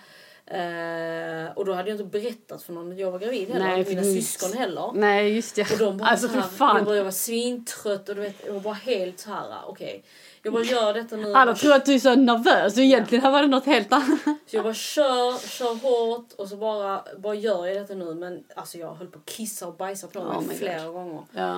Eh, 0.48 1.52
och 1.58 1.66
då 1.66 1.74
hade 1.74 1.90
jag 1.90 2.00
inte 2.00 2.20
berättat 2.20 2.64
för 2.64 2.74
någon 2.74 2.92
att 2.92 3.00
jag 3.00 3.12
var 3.12 3.20
gravid 3.20 3.48
heller. 3.50 3.66
Nej, 3.68 3.86
mina 3.90 4.04
syskon 4.04 4.54
heller. 4.54 4.92
Nej 4.94 5.36
just 5.36 5.56
det. 5.56 5.72
Och 5.72 5.78
de 5.78 5.98
bara 5.98 6.10
Alltså 6.10 6.28
så 6.28 6.34
här, 6.34 6.42
fan. 6.42 6.96
Jag, 6.96 7.04
var 7.04 7.12
svintrött 7.12 8.10
och 8.10 8.16
du 8.16 8.22
vet, 8.22 8.36
jag 8.46 8.54
var 8.54 8.60
bara 8.60 8.74
helt 8.74 9.20
så 9.20 9.30
här, 9.30 9.46
okej. 9.68 10.04
Jag 10.44 10.54
bara 10.54 10.64
gör 10.64 10.94
detta 10.94 11.16
nu. 11.16 11.34
Alla 11.34 11.54
tror 11.56 11.74
att 11.74 11.86
du 11.86 11.94
är 11.94 12.00
så 12.00 12.16
nervös 12.16 12.78
och 12.78 12.84
egentligen 12.84 13.24
här 13.24 13.32
var 13.32 13.42
det 13.42 13.48
något 13.48 13.66
helt 13.66 13.94
annat. 13.94 14.20
Så 14.26 14.56
jag 14.56 14.64
bara 14.64 14.74
kör, 14.74 15.48
kör 15.48 15.76
hårt 15.76 16.34
och 16.38 16.48
så 16.48 16.56
bara, 16.56 17.04
bara 17.18 17.36
gör 17.36 17.66
jag 17.66 17.78
detta 17.78 17.94
nu. 17.94 18.16
Men 18.16 18.44
alltså 18.56 18.78
jag 18.78 18.94
höll 18.94 19.08
på 19.08 19.20
att 19.20 19.26
kissa 19.26 19.68
och 19.68 19.76
bajsa 19.78 20.08
på 20.08 20.20
Oh 20.20 20.38
mig 20.40 20.48
my 20.48 20.56
flera 20.56 20.86
gånger. 20.88 21.22
Ja. 21.32 21.56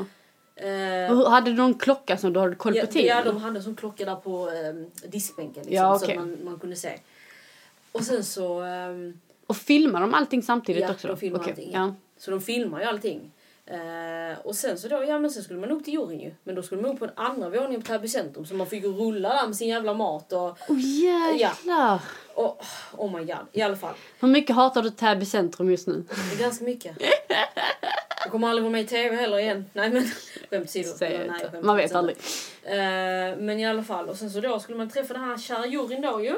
Och 1.09 1.15
hur- 1.17 1.29
Hade 1.29 1.51
du 1.51 1.57
någon 1.57 1.73
klocka 1.73 2.17
som 2.17 2.33
du 2.33 2.39
hade 2.39 2.55
koll 2.55 2.71
på 2.73 2.77
Ja, 2.79 2.85
tiden? 2.85 3.17
ja, 3.17 3.23
de 3.23 3.37
hade 3.37 3.61
som 3.61 3.75
klocka 3.75 4.05
där 4.05 4.15
på 4.15 4.47
eh, 4.49 5.09
diskbänken 5.09 5.63
liksom, 5.63 5.75
Ja, 5.75 5.99
så 5.99 6.05
okej. 6.05 6.17
att 6.17 6.23
man, 6.23 6.37
man 6.43 6.59
kunde 6.59 6.75
se. 6.75 6.99
Och 7.91 8.03
sen 8.03 8.23
så... 8.23 8.61
ehm, 8.61 9.19
Och 9.47 9.57
filmar 9.57 10.01
de 10.01 10.13
allting 10.13 10.43
samtidigt 10.43 10.83
ja, 10.83 10.91
också? 10.91 11.07
de 11.07 11.13
då? 11.13 11.17
filmar 11.19 11.39
Okej, 11.39 11.51
allting. 11.51 11.71
Ja. 11.71 11.79
Ja. 11.79 11.93
Så 12.17 12.31
de 12.31 12.41
filmar 12.41 12.79
ju 12.79 12.85
allting. 12.85 13.31
Eh, 13.65 14.39
och 14.43 14.55
sen 14.55 14.77
så 14.77 14.87
då, 14.87 15.03
ja 15.03 15.19
men 15.19 15.31
sen 15.31 15.43
skulle 15.43 15.59
man 15.59 15.71
upp 15.71 15.85
till 15.85 15.93
juryn 15.93 16.19
ju. 16.19 16.33
Men 16.43 16.55
då 16.55 16.61
skulle 16.63 16.81
man 16.81 16.91
upp 16.91 16.99
på 16.99 17.05
en 17.05 17.11
andra 17.15 17.49
våningen 17.49 17.81
på 17.81 17.87
Täby 17.87 18.07
centrum. 18.07 18.45
Så 18.45 18.55
man 18.55 18.67
fick 18.67 18.83
ju 18.83 18.91
rulla 18.93 19.29
där 19.29 19.47
med 19.47 19.55
sin 19.55 19.67
jävla 19.67 19.93
mat 19.93 20.33
och... 20.33 20.57
Oh 20.67 20.79
jäklar! 20.79 22.01
och 22.33 22.63
oh 22.97 23.17
my 23.17 23.25
god, 23.25 23.37
i 23.51 23.61
alla 23.61 23.75
fall. 23.75 23.93
Hur 24.19 24.27
mycket 24.27 24.55
hatar 24.55 24.81
du 24.81 24.89
Täby 24.89 25.25
centrum 25.25 25.71
just 25.71 25.87
nu? 25.87 26.03
Ganska 26.39 26.65
mycket. 26.65 26.97
Jag 28.23 28.31
kommer 28.31 28.47
aldrig 28.47 28.63
vara 28.63 28.71
med 28.71 28.81
i 28.81 28.87
TV 28.87 29.15
heller 29.15 29.39
igen. 29.39 29.65
Nej 29.73 29.89
men 29.89 30.03
skämt 30.49 30.65
åsido. 30.65 31.61
Man 31.61 31.77
vet 31.77 31.95
aldrig. 31.95 32.17
Eh, 32.63 32.77
men 33.37 33.59
i 33.59 33.65
alla 33.67 33.83
fall. 33.83 34.09
Och 34.09 34.15
sen 34.17 34.29
så 34.29 34.39
då 34.39 34.59
skulle 34.59 34.77
man 34.77 34.89
träffa 34.89 35.13
den 35.13 35.23
här 35.23 35.37
kära 35.37 35.65
juryn 35.65 36.01
då 36.01 36.23
ju. 36.23 36.35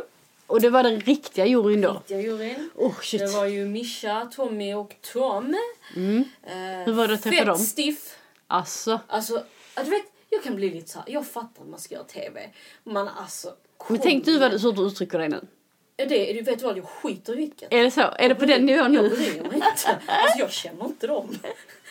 Och 0.51 0.61
det 0.61 0.69
var 0.69 0.83
den 0.83 0.99
riktiga 0.99 1.45
juryn 1.45 1.81
då? 1.81 1.93
Riktiga 1.93 2.21
juryn. 2.21 2.69
Oh 2.75 2.99
shit. 3.01 3.19
Det 3.19 3.27
var 3.27 3.45
ju 3.45 3.65
Mischa, 3.65 4.29
Tommy 4.35 4.73
och 4.73 4.95
Tom. 5.13 5.55
Mm. 5.95 6.23
Eh, 6.43 6.53
Hur 6.85 6.93
var 6.93 7.07
det 7.07 7.13
att 7.13 7.23
träffa 7.23 7.37
fett 7.37 7.45
dem? 7.45 7.57
stiff. 7.57 8.17
Alltså. 8.47 8.99
Alltså, 9.07 9.43
du 9.83 9.89
vet, 9.89 10.03
jag 10.29 10.43
kan 10.43 10.55
bli 10.55 10.69
lite 10.69 10.89
så 10.91 10.99
här. 10.99 11.05
Jag 11.09 11.27
fattar 11.27 11.63
att 11.63 11.69
man 11.69 11.79
ska 11.79 11.95
göra 11.95 12.03
TV. 12.03 12.49
Men 12.83 13.07
alltså. 13.07 13.47
Men 13.47 13.55
kom 13.77 13.97
tänk 13.97 14.25
du 14.25 14.39
vad 14.39 14.61
så 14.61 14.71
du 14.71 14.81
uttrycker 14.81 15.19
dig 15.19 15.29
nu. 15.29 15.47
Det, 15.95 16.33
du 16.33 16.41
vet 16.41 16.61
vad, 16.61 16.77
jag 16.77 16.85
skiter 16.85 17.33
i 17.33 17.35
vilket. 17.35 17.73
Är 17.73 17.83
det 17.83 17.91
så? 17.91 18.01
Är 18.01 18.29
det 18.29 18.35
på 18.35 18.45
den 18.45 18.65
nivån 18.65 18.93
Jag 18.93 19.03
nu? 19.03 19.09
bryr 19.09 19.41
mig 19.41 19.55
inte. 19.55 19.99
Alltså 20.07 20.39
jag 20.39 20.51
känner 20.51 20.85
inte 20.85 21.07
dem. 21.07 21.37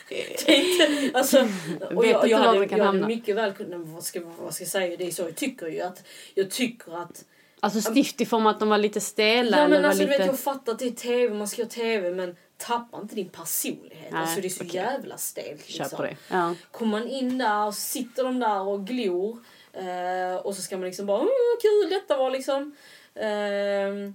Tänkte, 0.45 1.11
alltså, 1.13 1.47
och 1.95 2.05
jag, 2.05 2.27
jag, 2.27 2.39
var 2.39 2.45
hade, 2.45 2.59
man 2.59 2.69
jag 2.69 2.85
hade 2.85 3.07
mycket 3.07 3.35
väl 3.35 3.53
kunnat, 3.53 3.81
vad 3.87 4.03
ska, 4.03 4.19
vad 4.39 4.53
ska 4.53 4.63
jag 4.63 4.71
säga, 4.71 4.97
det 4.97 5.07
är 5.07 5.11
så 5.11 5.21
jag 5.21 5.35
tycker 5.35 5.67
ju 5.67 5.81
att, 5.81 6.03
jag 6.33 6.51
tycker 6.51 7.01
att 7.01 7.25
Alltså 7.63 7.81
stift 7.81 8.21
i 8.21 8.25
form 8.25 8.45
att 8.47 8.59
de 8.59 8.69
var 8.69 8.77
lite 8.77 9.01
stela 9.01 9.57
Ja 9.57 9.63
eller 9.63 9.73
men 9.73 9.81
var 9.81 9.89
alltså 9.89 10.03
du 10.03 10.09
lite... 10.09 10.19
vet 10.19 10.27
jag 10.27 10.39
fattar 10.39 10.71
att 10.71 10.79
det 10.79 10.87
är 10.87 10.91
TV, 10.91 11.35
man 11.35 11.47
ska 11.47 11.61
göra 11.61 11.69
TV 11.69 12.11
men 12.11 12.35
tappa 12.57 12.97
inte 13.01 13.15
din 13.15 13.29
personlighet. 13.29 14.11
Nej, 14.11 14.21
alltså 14.21 14.41
det 14.41 14.47
är 14.47 14.49
så 14.49 14.63
okej. 14.63 14.75
jävla 14.75 15.17
stelt 15.17 15.77
liksom. 15.77 16.07
Ja. 16.27 16.55
Kommer 16.71 16.99
man 16.99 17.07
in 17.07 17.37
där 17.37 17.65
och 17.65 17.73
sitter 17.73 18.23
de 18.23 18.39
där 18.39 18.61
och 18.61 18.87
glor 18.87 19.37
eh, 19.73 20.35
och 20.35 20.55
så 20.55 20.61
ska 20.61 20.77
man 20.77 20.85
liksom 20.85 21.05
bara 21.05 21.19
mm, 21.19 21.29
kul 21.61 21.89
detta 21.89 22.17
var 22.17 22.29
liksom. 22.29 22.75
Ehm, 23.15 24.13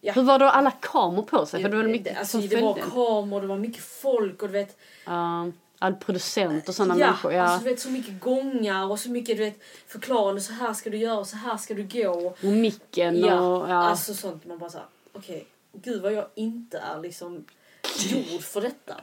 ja. 0.00 0.12
Hur 0.12 0.22
var 0.22 0.38
då 0.38 0.46
alla 0.46 0.70
kameror 0.70 1.22
på 1.22 1.46
sig? 1.46 1.62
För 1.62 1.68
det 1.68 1.76
var 1.76 1.84
mycket 1.84 2.14
det, 2.14 2.20
alltså, 2.20 2.38
det 2.38 2.62
var 2.62 2.74
kameror, 2.74 3.40
det 3.40 3.46
var 3.46 3.58
mycket 3.58 3.82
folk 3.82 4.42
och 4.42 4.48
du 4.48 4.52
vet. 4.52 4.78
Ja, 5.06 5.50
all 5.82 5.94
producent 5.94 6.68
och 6.68 6.74
sådana 6.74 6.98
ja, 6.98 7.06
människor. 7.06 7.32
Ja. 7.32 7.42
Alltså, 7.42 7.64
du 7.64 7.70
vet 7.70 7.80
så 7.80 7.90
mycket 7.90 8.20
gångar 8.20 8.90
och 8.90 8.98
så 8.98 9.10
mycket 9.10 9.36
du 9.36 9.44
vet 9.44 9.60
förklarande 9.86 10.40
så 10.40 10.52
här 10.52 10.74
ska 10.74 10.90
du 10.90 10.96
göra, 10.96 11.24
så 11.24 11.36
här 11.36 11.56
ska 11.56 11.74
du 11.74 11.82
gå. 11.84 12.10
och 12.42 12.44
micken 12.44 13.18
Ja, 13.20 13.40
och... 13.40 13.68
Ja. 13.70 13.74
alltså 13.74 14.14
sånt 14.14 14.44
man 14.46 14.58
bara 14.58 14.70
såhär, 14.70 14.86
okej, 15.12 15.46
gud 15.72 16.02
vad 16.02 16.12
jag 16.12 16.26
inte 16.34 16.78
är 16.78 17.00
liksom 17.00 17.44
gjord 17.98 18.42
för 18.42 18.60
detta. 18.60 19.00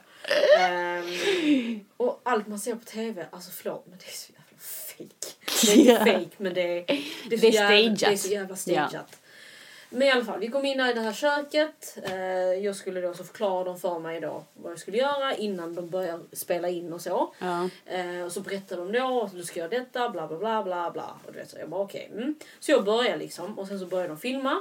Ehm, 0.60 1.80
och 1.98 2.22
allt 2.24 2.48
man 2.48 2.60
ser 2.60 2.76
på 2.76 2.86
TV, 2.86 3.26
alltså 3.32 3.52
förlåt 3.52 3.86
men 3.88 3.98
det 3.98 4.06
är 4.06 4.18
så 4.18 4.32
jävla 4.32 4.60
fake. 4.60 5.36
Det 5.66 5.90
är 5.92 5.94
Ja. 6.08 6.14
fake 6.14 6.36
men 6.38 6.54
det 6.54 6.62
är, 6.62 6.86
det 7.30 7.36
är, 7.36 7.38
så 7.40 7.46
Det 7.46 7.48
är 7.48 7.52
jävla, 7.54 7.96
stageat. 7.96 8.00
det 8.00 8.06
är 8.06 8.16
så 8.18 8.28
jävla 8.30 8.56
stageat. 8.56 9.18
Men 9.90 10.02
i 10.08 10.12
alla 10.12 10.26
fall, 10.26 10.40
vi 10.40 10.48
kom 10.48 10.66
in 10.66 10.80
i 10.80 10.94
det 10.94 11.02
här 11.02 11.14
köket. 11.14 11.98
Eh, 12.04 12.14
jag 12.66 12.76
skulle 12.76 13.02
då 13.02 13.14
så 13.14 13.24
förklara 13.24 13.64
dem 13.64 13.80
för 13.80 14.00
mig 14.00 14.20
då 14.22 14.44
vad 14.54 14.72
jag 14.72 14.80
skulle 14.80 14.98
göra 14.98 15.36
innan 15.36 15.76
de 15.76 15.90
börjar 15.90 16.20
spela 16.34 16.70
in 16.70 16.94
och 16.94 17.02
så. 17.02 17.34
ja. 17.40 17.70
Eh, 17.86 18.26
och 18.26 18.32
så 18.32 18.42
berättade 18.42 18.82
de 18.82 18.92
då 19.00 19.22
att 19.24 19.32
du 19.36 19.44
ska 19.44 19.60
göra 19.60 19.70
detta, 19.70 20.10
bla 20.10 20.28
bla 20.28 20.38
bla 20.38 20.64
bla 20.64 20.92
bla. 20.92 21.20
Och 21.26 21.32
du 21.34 21.40
vet, 21.40 21.50
så 21.50 21.58
jag 21.60 21.70
bara 21.70 21.82
okej. 21.82 22.10
mm. 22.14 22.36
Så 22.60 22.72
jag 22.72 22.86
började 22.86 23.18
liksom 23.18 23.60
och 23.60 23.68
sen 23.68 23.80
så 23.80 23.86
började 23.86 24.10
de 24.10 24.18
filma. 24.18 24.60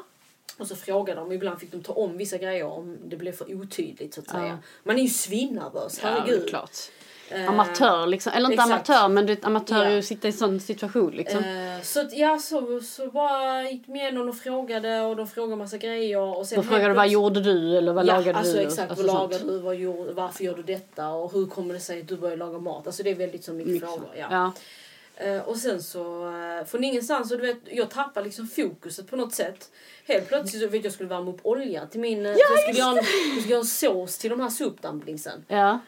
Och 0.58 0.66
så 0.66 0.76
frågade 0.76 1.20
de, 1.20 1.32
ibland 1.32 1.60
fick 1.60 1.72
de 1.72 1.82
ta 1.82 1.92
om 1.92 2.16
vissa 2.16 2.38
grejer 2.38 2.64
om 2.66 2.98
det 3.04 3.16
blev 3.16 3.32
för 3.32 3.54
otydligt 3.54 4.14
så 4.14 4.20
att 4.20 4.26
Ja. 4.28 4.32
säga. 4.32 4.58
Man 4.82 4.98
är 4.98 5.02
ju 5.02 5.08
svinnervös, 5.08 6.00
Ja, 6.02 6.08
herregud. 6.08 6.44
är 6.44 6.48
klart. 6.48 6.70
Eh, 7.30 7.48
Amatör 7.48 8.06
liksom. 8.06 8.32
Eller 8.32 8.50
inte 8.50 8.62
exakt. 8.62 8.90
amatör 8.90 9.08
men 9.08 9.26
du 9.26 9.34
vet 9.34 9.44
amatör 9.44 9.90
Ja. 9.90 9.98
att 9.98 10.04
sitta 10.04 10.28
i 10.28 10.32
sån 10.32 10.60
situation 10.60 11.10
liksom. 11.10 11.44
Eh, 11.44 11.82
så 11.82 12.00
att, 12.00 12.16
ja, 12.16 12.38
så, 12.38 12.80
så 12.80 13.06
bara 13.10 13.62
gick 13.70 13.86
de 13.86 13.96
igenom 13.96 14.28
och 14.28 14.36
frågade 14.36 15.00
och 15.00 15.16
de 15.16 15.26
frågade 15.26 15.56
massa 15.56 15.76
grejer. 15.76 16.18
Och 16.20 16.46
sen 16.46 16.62
Då 16.68 16.76
du 16.78 16.92
vad 16.92 17.08
gjorde 17.08 17.40
du 17.40 17.76
eller 17.78 17.92
vad 17.92 18.06
ja, 18.06 18.12
lagade 18.16 18.38
alltså 18.38 18.56
du? 18.56 18.60
exakt. 18.62 18.90
Alltså 18.90 19.06
vad 19.06 19.16
sånt. 19.16 19.32
lagade 19.32 19.52
du? 19.52 19.58
Vad 19.58 19.76
gjorde, 19.76 20.12
varför 20.12 20.44
gör 20.44 20.54
du 20.54 20.62
detta? 20.62 21.08
Och 21.08 21.32
hur 21.32 21.46
kommer 21.46 21.74
det 21.74 21.80
sig 21.80 22.00
att 22.00 22.08
du 22.08 22.16
börjar 22.16 22.36
laga 22.36 22.58
mat? 22.58 22.86
Alltså 22.86 23.02
det 23.02 23.10
är 23.10 23.14
väldigt 23.14 23.44
så 23.44 23.52
mycket, 23.52 23.72
Mycket 23.72 23.88
frågor. 23.88 24.08
så. 24.14 24.18
Ja. 24.20 24.26
Ja. 24.30 24.52
Eh, 25.24 25.40
och 25.42 25.56
sen 25.56 25.82
så, 25.82 26.26
uh, 26.28 26.64
från 26.66 26.84
ingenstans, 26.84 27.32
och 27.32 27.38
du 27.38 27.46
vet, 27.46 27.58
jag 27.70 27.90
tappar 27.90 28.22
liksom 28.24 28.46
fokuset 28.48 29.10
på 29.10 29.16
något 29.16 29.34
sätt. 29.34 29.70
Helt 30.06 30.28
plötsligt 30.28 30.62
så 30.62 30.68
vet 30.68 30.74
jag 30.74 30.84
jag 30.84 30.92
skulle 30.92 31.08
värma 31.08 31.30
upp 31.30 31.40
olja 31.42 31.86
till 31.86 32.00
min... 32.00 32.24
Ja, 32.24 32.30
jag 32.50 32.58
skulle 32.60 32.78
göra 32.78 32.90
en, 32.90 32.96
jag 32.96 33.04
skulle 33.42 33.50
göra 33.50 33.60
en 33.60 33.64
sås 33.66 34.18
till 34.18 34.30
de 34.30 34.40
här 34.40 34.48
suppdumplingsen. 34.48 35.44
ja. 35.48 35.78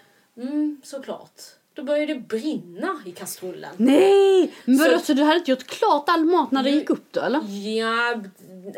Mm, 0.41 0.81
såklart. 0.85 1.41
Då 1.75 1.83
började 1.83 2.15
det 2.15 2.21
brinna 2.21 3.01
i 3.07 3.13
kastrullen. 3.13 3.71
Nej! 3.77 4.53
Men 4.65 4.79
Så- 4.79 4.99
så 4.99 5.13
du 5.13 5.23
hade 5.23 5.39
inte 5.39 5.51
gjort 5.51 5.67
klart 5.67 6.05
all 6.09 6.25
mat 6.25 6.51
när 6.53 6.63
det 6.63 6.71
Nu- 6.71 6.77
gick 6.77 6.91
upp 6.91 7.05
då 7.13 7.21
eller? 7.21 7.41
Ja, 7.79 8.23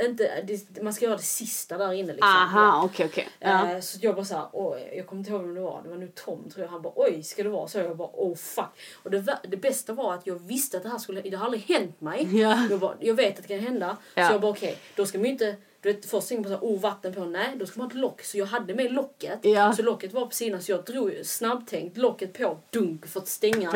inte, 0.06 0.42
det, 0.46 0.82
man 0.82 0.92
ska 0.94 1.04
göra 1.04 1.16
det 1.16 1.22
sista 1.22 1.78
där 1.78 1.92
inne 1.92 2.12
liksom. 2.12 2.28
Aha, 2.28 2.82
okej 2.84 3.06
okej. 3.06 3.28
Ja. 3.40 3.70
Eh, 3.72 3.80
Så 3.80 3.98
jag 4.02 4.14
bara 4.14 4.24
såhär, 4.24 4.46
oj, 4.52 4.92
jag 4.96 5.06
kommer 5.06 5.20
inte 5.20 5.30
ihåg 5.32 5.42
vem 5.42 5.54
det 5.54 5.60
var. 5.60 5.80
Det 5.82 5.88
var 5.88 5.96
nu 5.96 6.12
Tom 6.14 6.50
tror 6.50 6.64
jag. 6.64 6.70
Han 6.72 6.82
bara, 6.82 6.92
oj, 6.96 7.22
ska 7.22 7.42
det 7.42 7.48
vara 7.48 7.68
så? 7.68 7.78
Jag 7.78 7.96
bara, 7.96 8.10
oh 8.12 8.36
fuck. 8.36 8.80
Och 9.02 9.10
det, 9.10 9.38
det 9.48 9.56
bästa 9.56 9.92
var 9.92 10.14
att 10.14 10.26
jag 10.26 10.34
visste 10.46 10.76
att 10.76 10.82
det 10.82 10.88
här 10.88 10.98
skulle, 10.98 11.20
det 11.20 11.36
har 11.36 11.44
aldrig 11.44 11.62
hänt 11.62 12.00
mig. 12.00 12.40
Ja. 12.40 12.66
Jag, 12.70 12.80
bara, 12.80 12.94
jag 13.00 13.14
vet 13.14 13.38
att 13.38 13.48
det 13.48 13.54
kan 13.58 13.66
hända. 13.66 13.96
Ja. 14.14 14.28
Så 14.28 14.34
jag 14.34 14.40
bara, 14.40 14.50
okej, 14.52 14.78
då 14.96 15.06
ska 15.06 15.18
man 15.18 15.24
ju 15.24 15.32
inte, 15.32 15.56
du 15.82 15.92
vet 15.92 16.06
först 16.06 16.30
jag 16.30 16.42
på 16.42 16.48
såhär, 16.48 16.62
oh 16.62 16.80
vatten 16.80 17.14
på, 17.14 17.24
nej 17.24 17.48
då 17.56 17.66
ska 17.66 17.78
man 17.80 17.86
ha 17.86 17.90
ett 17.90 18.00
lock. 18.00 18.22
Så 18.22 18.38
jag 18.38 18.46
hade 18.46 18.74
med 18.74 18.92
locket. 18.92 19.38
Ja. 19.42 19.72
Så 19.72 19.82
locket 19.82 20.12
var 20.12 20.26
på 20.26 20.34
sidan 20.34 20.62
så 20.62 20.72
jag 20.72 20.84
drog 20.84 21.12
snabbtänkt 21.24 21.96
locket 21.96 22.32
på, 22.32 22.58
dunk 22.70 23.06
för 23.06 23.20
att 23.20 23.28
stänga 23.28 23.70
eh, 23.70 23.74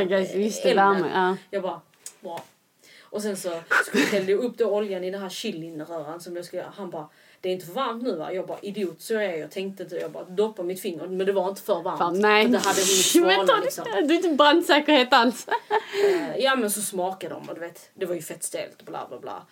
elden. 0.65 1.05
Ja. 1.15 1.37
Jag 1.51 1.63
bara, 1.63 1.81
bra. 2.21 2.45
Och 3.03 3.23
sen 3.23 3.37
så 3.37 3.61
hällde 4.11 4.33
jag 4.33 4.41
upp 4.41 4.59
då 4.59 4.67
oljan 4.67 5.05
i 5.05 5.11
den 5.11 5.21
här 5.21 5.29
chilinröran 5.29 6.21
som 6.21 6.37
jag 6.37 6.45
skulle 6.45 6.63
göra. 6.63 6.73
Han 6.77 6.91
bara, 6.91 7.09
det 7.41 7.49
är 7.49 7.53
inte 7.53 7.67
för 7.67 7.73
varmt 7.73 8.03
nu 8.03 8.17
va? 8.17 8.33
Jag 8.33 8.47
bara, 8.47 8.59
idiot 8.63 9.01
så 9.03 9.15
är 9.15 9.21
jag. 9.23 9.39
Jag 9.39 9.51
tänkte 9.51 9.83
inte, 9.83 9.97
jag 9.97 10.11
bara 10.11 10.25
doppa 10.25 10.63
mitt 10.63 10.81
finger. 10.81 11.07
Men 11.07 11.27
det 11.27 11.33
var 11.33 11.49
inte 11.49 11.63
för 11.63 11.83
varmt. 11.83 11.99
Fan, 11.99 12.21
nej. 12.21 12.49
Det 12.49 12.59
hade 12.59 12.81
hunnit 12.81 12.87
svalna 13.07 13.61
liksom. 13.65 13.85
Du 13.85 14.15
är 14.15 14.17
inte 14.17 14.29
brandsäkerhet 14.29 15.13
alls. 15.13 15.49
Eh, 15.49 16.37
Ja 16.39 16.57
men 16.57 16.71
så 16.71 16.81
smakade 16.81 17.35
de 17.35 17.49
och 17.49 17.55
du 17.55 17.61
vet, 17.61 17.91
det 17.95 18.07
var 18.07 18.15
ju 18.15 18.23
fett 18.23 18.45
stelt 18.45 18.81
och 18.81 18.87
bla 18.87 19.07
bla 19.09 19.19
bla. 19.19 19.43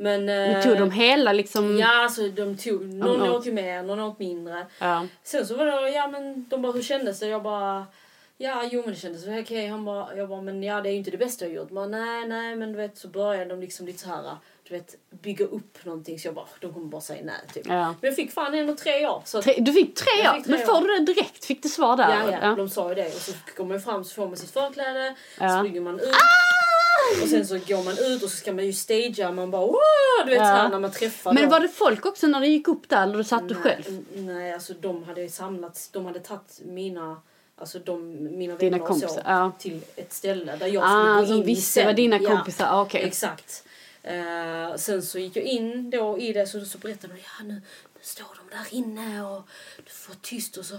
Men... 0.00 0.24
Men 0.24 0.56
eh, 0.56 0.62
tog 0.62 0.78
de 0.78 0.90
hela 0.90 1.32
liksom? 1.32 1.78
Ja, 1.78 2.02
alltså 2.02 2.28
de 2.28 2.56
tog, 2.56 2.84
någon 2.94 3.22
åt. 3.30 3.46
ju 3.46 3.52
mer, 3.52 3.82
någon 3.82 4.00
åt 4.00 4.18
mindre. 4.18 4.66
Ja. 4.78 5.06
Sen 5.22 5.46
så 5.46 5.56
var 5.56 5.66
det, 5.66 5.90
ja 5.90 6.08
men 6.08 6.46
de 6.48 6.62
bara 6.62 6.72
hur 6.72 6.82
kändes 6.82 7.20
det? 7.20 7.26
Jag 7.26 7.42
bara, 7.42 7.86
ja 8.38 8.64
jo 8.70 8.80
men 8.84 8.90
det 8.90 8.96
kändes 9.00 9.26
okej. 9.28 9.66
Han 9.68 9.84
bara, 9.84 10.16
jag 10.16 10.28
bara, 10.28 10.40
men 10.40 10.62
ja 10.62 10.80
det 10.80 10.88
är 10.88 10.90
ju 10.90 10.96
inte 10.98 11.10
det 11.10 11.16
bästa 11.16 11.44
jag 11.44 11.54
gjort. 11.54 11.70
Men 11.70 11.90
nej 11.90 12.26
nej 12.28 12.56
men 12.56 12.72
du 12.72 12.76
vet 12.78 12.98
så 12.98 13.08
började 13.08 13.44
de 13.50 13.60
liksom 13.60 13.86
lite 13.86 13.98
så 13.98 14.08
här, 14.08 14.36
du 14.68 14.74
vet 14.74 14.94
bygga 15.22 15.44
upp 15.44 15.84
någonting. 15.84 16.18
Så 16.18 16.28
jag 16.28 16.34
bara, 16.34 16.46
de 16.60 16.72
kommer 16.74 16.86
bara 16.86 17.00
säga 17.00 17.20
nej 17.24 17.34
typ. 17.54 17.66
Ja. 17.66 17.84
Men 17.84 17.96
jag 18.08 18.16
fick 18.16 18.32
fan 18.32 18.54
ändå 18.54 18.74
tre 18.76 19.06
år. 19.06 19.22
Så 19.24 19.42
Tre, 19.42 19.54
du 19.58 19.72
fick 19.72 19.94
tre 19.94 20.28
år. 20.28 20.34
fick 20.34 20.44
tre 20.44 20.56
Men 20.56 20.66
får 20.66 20.76
år. 20.76 20.80
du 20.88 20.98
det 20.98 21.12
direkt? 21.12 21.44
Fick 21.44 21.62
du 21.62 21.68
svar 21.68 21.96
där? 21.96 22.08
ja, 22.10 22.30
ja, 22.32 22.38
Ja. 22.42 22.54
de 22.54 22.68
sa 22.68 22.88
ju 22.88 22.94
det. 22.94 23.06
Och 23.06 23.12
så 23.20 23.32
kommer 23.56 23.74
man 23.74 23.80
fram 23.80 24.04
så 24.04 24.14
får 24.14 24.26
man 24.28 24.36
sitt 24.36 24.50
förkläde, 24.50 25.14
Ja. 25.40 25.48
så 25.48 25.58
springer 25.58 25.80
man 25.80 25.94
ut. 26.00 26.14
Och 27.22 27.28
sen 27.28 27.46
så 27.46 27.58
går 27.58 27.84
man 27.84 27.98
ut 27.98 28.22
och 28.22 28.30
så 28.30 28.36
ska 28.36 28.52
man 28.52 28.66
ju 28.66 28.72
stagea. 28.72 29.32
Man 29.32 29.50
bara 29.50 29.66
wow! 29.66 29.76
Du 30.24 30.30
vet 30.30 30.38
Ja. 30.38 30.44
så 30.44 30.50
här 30.50 30.68
när 30.68 30.78
man 30.80 30.90
träffar 30.92 31.32
Men 31.32 31.42
dem. 31.42 31.50
var 31.50 31.60
det 31.60 31.68
folk 31.68 32.06
också 32.06 32.26
när 32.26 32.40
det 32.40 32.46
gick 32.46 32.68
upp 32.68 32.88
där 32.88 33.02
eller 33.02 33.16
du 33.16 33.24
satt 33.24 33.48
du 33.48 33.54
Nej, 33.54 33.62
själv? 33.62 33.84
n- 33.88 34.06
Nej, 34.14 34.52
alltså 34.52 34.74
de 34.80 35.02
hade 35.02 35.28
samlats. 35.28 35.88
De 35.88 36.06
hade 36.06 36.20
tagit 36.20 36.60
mina, 36.64 37.16
alltså 37.56 37.78
de, 37.78 38.14
mina 38.38 38.56
Dina 38.56 38.76
vänner 38.76 38.90
och 38.90 38.96
så 38.96 39.06
kompisar, 39.06 39.22
ja. 39.26 39.52
till 39.58 39.80
ett 39.96 40.12
ställe 40.12 40.56
där 40.56 40.66
jag 40.66 40.82
skulle 40.88 41.14
Ah, 41.14 41.20
gå 41.20 41.26
som 41.26 41.36
in 41.36 41.44
visste 41.44 41.84
vad 41.84 41.96
dina 41.96 42.18
Ja, 42.20 42.30
kompisar... 42.36 42.66
ah, 42.70 42.82
Okej. 42.82 43.02
Exakt. 43.02 43.64
Eh, 44.02 44.76
sen 44.76 45.02
så 45.02 45.18
gick 45.18 45.36
jag 45.36 45.44
in 45.44 45.90
då 45.90 46.18
i 46.18 46.32
det 46.32 46.46
så, 46.46 46.64
så 46.64 46.78
berättade 46.78 47.14
de 47.14 47.20
ja 47.20 47.44
nu 47.44 47.62
står 48.02 48.26
de 48.36 48.56
där 48.56 48.66
inne 48.74 49.24
och 49.24 49.48
du 49.76 49.90
får 49.90 50.08
vara 50.08 50.18
tyst 50.22 50.56
och 50.56 50.64
så, 50.64 50.74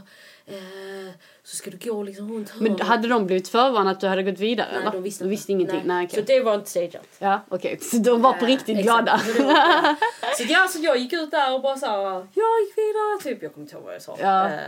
eh, 0.46 1.12
så 1.44 1.56
ska 1.56 1.72
du 1.72 1.78
gå 1.90 2.04
liksom 2.04 2.34
runt 2.34 2.50
hörnet. 2.50 2.78
Men 2.78 2.88
hade 2.88 3.08
de 3.08 3.26
blivit 3.26 3.48
förvarnade 3.50 3.92
att 3.92 4.00
du 4.00 4.08
hade 4.08 4.24
gått 4.24 4.40
vidare? 4.40 4.68
Nej, 4.72 4.82
eller? 4.82 4.92
de 4.92 5.04
visste, 5.04 5.24
de 5.24 5.30
visste 5.30 5.52
ingenting? 5.52 5.82
Nej. 5.86 6.06
okej. 6.06 6.20
Så 6.20 6.26
det 6.26 6.40
var 6.40 6.56
inte 6.56 6.70
stageat. 6.70 7.08
Ja, 7.20 7.46
okej. 7.50 7.80
Så 7.82 7.98
de 7.98 8.22
var 8.22 8.34
på 8.34 8.46
Eh, 8.46 8.48
riktigt 8.48 8.78
exakt. 8.80 9.04
glada? 9.06 9.20
Så, 9.20 9.42
ja. 9.42 9.96
så, 10.38 10.44
ja, 10.48 10.68
så 10.68 10.80
jag 10.80 10.98
gick 10.98 11.14
ut 11.14 11.32
där 11.32 11.54
och 11.54 11.62
bara 11.62 11.78
så 11.78 11.86
här, 11.86 11.98
jag 12.34 12.62
gick 12.62 12.78
vidare, 12.78 13.22
typ. 13.24 13.44
Jag 13.44 13.54
kommer 13.54 13.66
inte 13.66 13.76
ihåg 13.76 13.86
vad 13.86 13.96
jag 13.96 14.02
sa. 14.02 14.18
Ja. 14.20 14.50
Eh, 14.50 14.60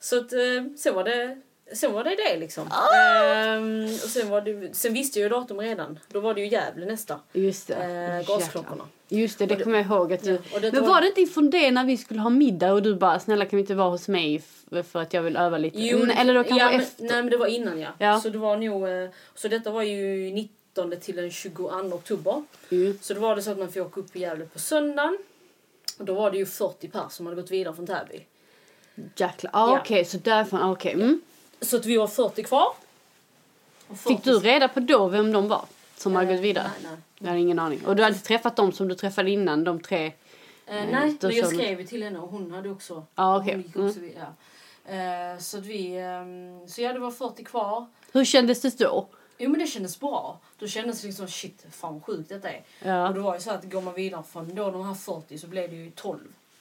så 0.00 0.18
att, 0.18 0.32
eh, 0.32 0.38
sen 0.78 0.94
var 0.94 1.04
det 1.04 1.40
Sen 1.76 1.92
var 1.92 2.04
det 2.04 2.16
det 2.16 2.36
liksom. 2.36 2.68
Ah! 2.70 2.94
Ehm, 2.96 3.84
och 3.84 3.90
sen, 4.10 4.28
var 4.30 4.40
det, 4.40 4.76
sen 4.76 4.92
visste 4.94 5.18
jag 5.18 5.24
ju 5.24 5.28
datum 5.28 5.60
redan. 5.60 5.98
Då 6.08 6.20
var 6.20 6.34
det 6.34 6.40
ju 6.40 6.46
Gävle 6.48 6.86
nästa. 6.86 7.20
Just 7.32 7.66
det. 7.68 7.74
Eh, 7.74 8.16
Jäklar. 8.18 8.38
gasklockorna. 8.38 8.84
Just 9.08 9.38
det, 9.38 9.46
det 9.46 9.56
kommer 9.64 9.76
jag 9.78 9.86
ihåg. 9.86 10.12
Att 10.12 10.22
du... 10.22 10.38
Ja, 10.52 10.60
det 10.60 10.72
Men 10.72 10.86
var- 10.86 11.00
det 11.00 11.06
inte 11.06 11.20
ifrån 11.20 11.50
det 11.50 11.70
när 11.70 11.84
vi 11.84 11.96
skulle 11.96 12.20
ha 12.20 12.30
middag 12.30 12.72
och 12.72 12.82
du 12.82 12.94
bara 12.94 13.20
snälla 13.20 13.44
kan 13.44 13.56
vi 13.56 13.60
inte 13.60 13.74
vara 13.74 13.90
hos 13.90 14.08
mig 14.08 14.42
för 14.92 14.96
att 15.02 15.14
jag 15.14 15.22
vill 15.22 15.36
öva 15.36 15.58
lite? 15.58 15.78
Jo, 15.80 15.98
Mm, 15.98 16.10
Eller 16.18 16.34
då 16.34 16.44
kanske 16.44 16.64
ja, 16.66 16.72
efter? 16.82 17.02
Nej 17.04 17.12
men 17.22 17.30
det 17.30 17.36
var 17.36 17.46
innan 17.46 17.80
ja. 17.80 17.88
Ja. 17.98 18.20
Så 18.20 18.28
det 18.30 18.38
var 18.38 18.56
nog, 18.56 18.88
eh, 18.88 19.10
så 19.34 19.48
detta 19.48 19.70
var 19.70 19.82
ju 19.82 20.30
19 20.32 20.94
till 21.00 21.16
den 21.16 21.30
22 21.30 21.70
oktober. 21.92 22.42
Mm. 22.70 22.98
Så 23.02 23.14
då 23.14 23.20
var 23.20 23.36
det 23.36 23.42
så 23.42 23.50
att 23.50 23.58
man 23.58 23.68
fick 23.72 23.82
åka 23.82 24.00
upp 24.00 24.16
i 24.16 24.20
Gävle 24.20 24.44
på 24.46 24.58
söndagen. 24.58 25.18
Och 25.98 26.04
då 26.04 26.14
var 26.14 26.30
det 26.30 26.36
ju 26.38 26.46
40 26.46 26.88
pers 26.88 27.12
som 27.12 27.26
hade 27.26 27.40
gått 27.42 27.50
vidare 27.50 27.74
från 27.74 27.86
Täby. 27.86 28.26
Jäklar. 29.16 29.50
Ah, 29.54 29.68
Ja. 29.74 29.80
Okej, 29.80 30.04
så 30.04 30.16
därifrån. 30.18 30.62
ah, 30.62 30.72
Okej. 30.72 30.92
Mm. 30.92 31.20
Så 31.60 31.76
att 31.76 31.86
vi 31.86 31.96
var 31.96 32.06
40 32.06 32.42
kvar. 32.42 32.66
Och 33.88 33.98
40 33.98 34.14
Fick 34.16 34.24
du 34.24 34.38
reda 34.38 34.68
på 34.68 34.80
då 34.80 35.08
vem 35.08 35.32
de 35.32 35.48
var 35.48 35.64
som 35.96 36.14
hade 36.16 36.28
Eh, 36.30 36.34
gått 36.36 36.44
vidare? 36.44 36.70
Nej, 36.82 36.90
nej. 36.90 37.00
Jag 37.18 37.26
hade 37.28 37.40
ingen 37.40 37.58
aning. 37.58 37.86
Och 37.86 37.96
du 37.96 38.02
hade 38.02 38.14
inte 38.14 38.26
träffat 38.26 38.56
dem 38.56 38.72
som 38.72 38.88
du 38.88 38.94
träffade 38.94 39.30
innan, 39.30 39.64
de 39.64 39.80
tre? 39.80 40.06
Eh, 40.06 40.12
Mm, 40.66 40.86
nej, 40.90 41.16
men 41.22 41.36
jag 41.36 41.46
skrev 41.46 41.80
ju 41.80 41.86
till 41.86 42.02
henne 42.02 42.18
och 42.18 42.28
hon 42.28 42.50
hade 42.50 42.70
också... 42.70 43.04
Ja, 43.14 43.38
okej. 43.40 43.54
Hon 43.54 43.62
gick 43.62 43.76
också 43.76 44.00
vid, 44.00 44.16
ja. 44.18 44.92
Eh, 44.94 45.38
så 45.38 45.58
att 45.58 45.64
vi... 45.64 45.96
ehm, 45.96 46.68
så 46.68 46.82
ja, 46.82 46.92
det 46.92 46.98
var 46.98 47.10
40 47.10 47.44
kvar. 47.44 47.86
Hur 48.12 48.24
kändes 48.24 48.60
det 48.60 48.78
då? 48.78 49.06
Jo 49.38 49.50
men 49.50 49.60
det 49.60 49.66
kändes 49.66 50.00
bra. 50.00 50.38
Då 50.58 50.66
kändes 50.68 51.00
det 51.00 51.06
liksom 51.06 51.28
shit, 51.28 51.66
fan 51.70 51.92
vad 51.94 52.04
sjukt 52.04 52.28
detta 52.28 52.50
är. 52.50 52.62
Ja. 52.82 53.08
Och 53.08 53.14
det 53.14 53.20
var 53.20 53.34
ju 53.34 53.40
så 53.40 53.50
att 53.50 53.64
går 53.64 53.80
man 53.80 53.94
vidare 53.94 54.22
från 54.32 54.54
då 54.54 54.70
de 54.70 54.86
här 54.86 54.94
40 54.94 55.38
så 55.38 55.46
blev 55.46 55.70
det 55.70 55.76
ju 55.76 55.90
12. 55.90 56.18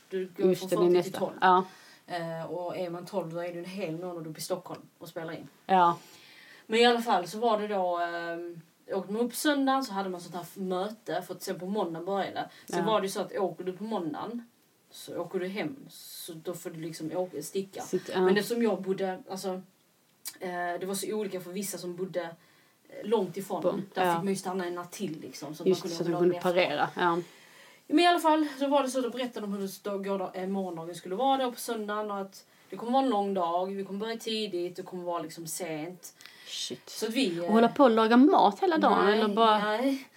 Du 0.10 0.30
går 0.38 0.46
Just 0.46 0.70
från 0.70 0.70
det, 0.70 0.76
40 0.76 0.94
det 0.94 1.00
är 1.00 1.04
till 1.04 1.12
nästa. 1.12 1.20
12. 1.20 1.32
Ja. 1.42 1.64
Eh, 2.08 2.46
och 2.52 2.78
är 2.78 2.90
man 2.90 3.06
12 3.06 3.34
då 3.34 3.40
är 3.40 3.54
det 3.54 3.60
en 3.60 3.66
hel 3.66 3.98
månad 3.98 4.28
uppe 4.28 4.40
i 4.40 4.42
Stockholm 4.44 4.82
och 4.98 5.10
spelar 5.10 5.34
in. 5.34 5.48
Ja. 5.66 5.98
Men 6.68 6.80
i 6.80 6.86
alla 6.86 7.02
fall 7.02 7.28
så 7.28 7.40
var 7.40 7.60
det 7.60 7.68
då, 7.68 8.00
eh, 8.02 8.98
åkte 8.98 9.14
man 9.14 9.22
upp 9.22 9.36
söndagen 9.36 9.84
så 9.84 9.94
hade 9.94 10.10
man 10.10 10.22
sånt 10.22 10.36
här 10.36 10.46
möte 10.62 11.22
för 11.22 11.34
att 11.36 11.42
sen 11.44 11.60
på 11.60 11.66
måndagen 11.66 12.06
började. 12.06 12.50
Sen 12.70 12.80
Ja. 12.80 12.86
var 12.86 13.02
det 13.02 13.08
ju 13.08 13.12
så 13.12 13.22
att 13.22 13.38
åker 13.38 13.64
du 13.64 13.74
på 13.74 13.84
måndagen 13.84 14.48
så 14.92 15.18
åker 15.18 15.40
du 15.40 15.48
hem 15.48 15.76
så 15.90 16.34
då 16.34 16.54
får 16.54 16.70
du 16.70 16.80
liksom 16.82 17.12
åka, 17.18 17.42
sticka. 17.44 17.82
Sitt, 17.82 18.10
ja. 18.14 18.22
Men 18.22 18.38
eftersom 18.38 18.64
jag 18.64 18.82
bodde, 18.82 19.24
alltså 19.30 19.50
eh, 20.40 20.80
det 20.80 20.86
var 20.86 20.94
så 20.96 21.14
olika 21.14 21.40
för 21.42 21.52
vissa 21.52 21.78
som 21.78 21.96
bodde 21.96 22.22
eh, 22.90 23.06
långt 23.08 23.38
ifrån. 23.38 23.62
På- 23.62 23.72
Där 23.94 24.06
ja. 24.06 24.14
fick 24.14 24.24
man 24.24 24.28
ju 24.28 24.36
stanna 24.36 24.66
en 24.66 24.76
natt 24.76 24.92
till 24.92 25.20
liksom. 25.22 25.56
Så 25.56 25.64
att 25.64 25.70
Just 25.70 25.84
man 25.84 25.90
kunde 25.92 26.04
så 26.06 26.12
dagen 26.12 26.20
kunde 26.22 26.40
parera. 26.40 26.90
Ja. 26.96 27.18
Men 27.88 28.00
i 28.00 28.08
alla 28.08 28.20
fall 28.20 28.48
så 28.60 28.68
var 28.68 28.84
det 28.84 28.90
så 28.90 28.98
att 29.00 29.04
de 29.12 29.18
berättade 29.18 29.46
om 29.46 29.54
hur 29.54 29.70
eh, 30.38 30.48
morgondagen 30.48 30.96
skulle 30.96 31.16
vara 31.16 31.38
då 31.44 31.52
på 31.52 31.60
söndagen 31.60 32.12
och 32.12 32.18
att 32.20 32.46
det 32.70 32.76
kommer 32.76 32.92
vara 32.92 33.04
en 33.04 33.10
lång 33.10 33.34
dag, 33.34 33.66
vi 33.66 33.84
kommer 33.84 34.00
börja 34.00 34.18
tidigt, 34.18 34.76
det 34.76 34.84
kommer 34.84 35.04
vara 35.04 35.22
liksom 35.22 35.48
sent. 35.48 36.14
Shit. 36.48 36.90
Så 36.90 37.08
vi... 37.08 37.38
eh, 37.38 37.44
Och 37.44 37.52
hålla 37.54 37.68
på 37.70 37.84
och 37.84 37.90
laga 37.90 38.18
mat 38.18 38.60
hela 38.60 38.78
dagen? 38.78 39.06
nej, 39.06 39.20
eller 39.22 39.36
bara... 39.36 39.58
nej. 39.60 40.10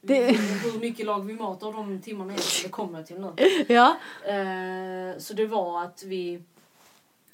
Det- 0.00 0.32
Hur 0.32 0.78
mycket 0.80 1.06
lag 1.06 1.24
vi 1.26 1.34
mat 1.34 1.62
av 1.62 1.72
de 1.72 2.00
timmarna 2.02 2.32
är 2.32 2.62
det 2.62 2.68
kommer 2.68 2.98
jag 2.98 3.06
till 3.06 3.20
nu. 3.20 3.32
Ja. 3.74 3.96
Eh, 4.24 5.18
så 5.18 5.34
det 5.34 5.46
var 5.46 5.82
att 5.82 6.02
vi, 6.02 6.42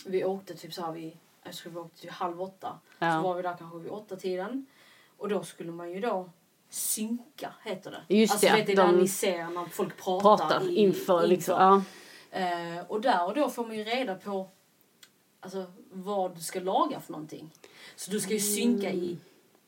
vi 0.07 0.25
åkte 0.25 0.55
typ 0.55 0.73
så 0.75 0.83
här 0.85 0.93
vid, 0.93 1.13
jag 1.45 1.55
tror 1.55 1.73
vi 1.73 1.79
åkte 1.79 2.01
typ 2.01 2.11
halv 2.11 2.43
åtta. 2.43 2.79
Ja. 2.99 3.13
Så 3.13 3.21
var 3.29 3.35
vi 3.35 3.43
där 3.43 3.55
kanske 3.59 3.79
vid 3.79 3.91
åtta 3.93 4.17
tiden. 4.17 4.67
Och 5.19 5.29
då 5.29 5.43
skulle 5.43 5.73
man 5.73 5.91
ju 5.93 6.01
då 6.01 6.31
synka, 6.71 7.55
heter 7.65 7.91
det. 8.09 8.15
Just 8.17 8.33
alltså, 8.33 8.47
det, 8.47 8.53
vet, 8.53 8.67
det 8.67 8.73
är 8.73 8.77
de 8.77 8.93
där 8.95 9.03
ni 9.03 9.09
ser 9.09 9.45
när 9.45 9.65
folk 9.65 9.97
pratar. 9.97 10.37
Pratar 10.37 10.71
i- 10.71 10.75
inför 10.77 11.27
liksom. 11.27 11.55
Ja. 11.61 11.83
Eh, 12.41 12.85
och 12.89 13.01
där 13.01 13.27
och 13.27 13.35
då 13.35 13.49
får 13.51 13.67
man 13.67 13.77
ju 13.77 13.85
reda 13.85 14.15
på 14.15 14.49
alltså, 15.41 15.65
vad 15.93 16.35
du 16.37 16.41
ska 16.41 16.61
laga 16.61 17.01
för 17.01 17.13
någonting. 17.13 17.51
Så 17.97 18.11
du 18.11 18.21
ska 18.21 18.33
ju 18.33 18.41
synka 18.41 18.91
i 18.91 19.19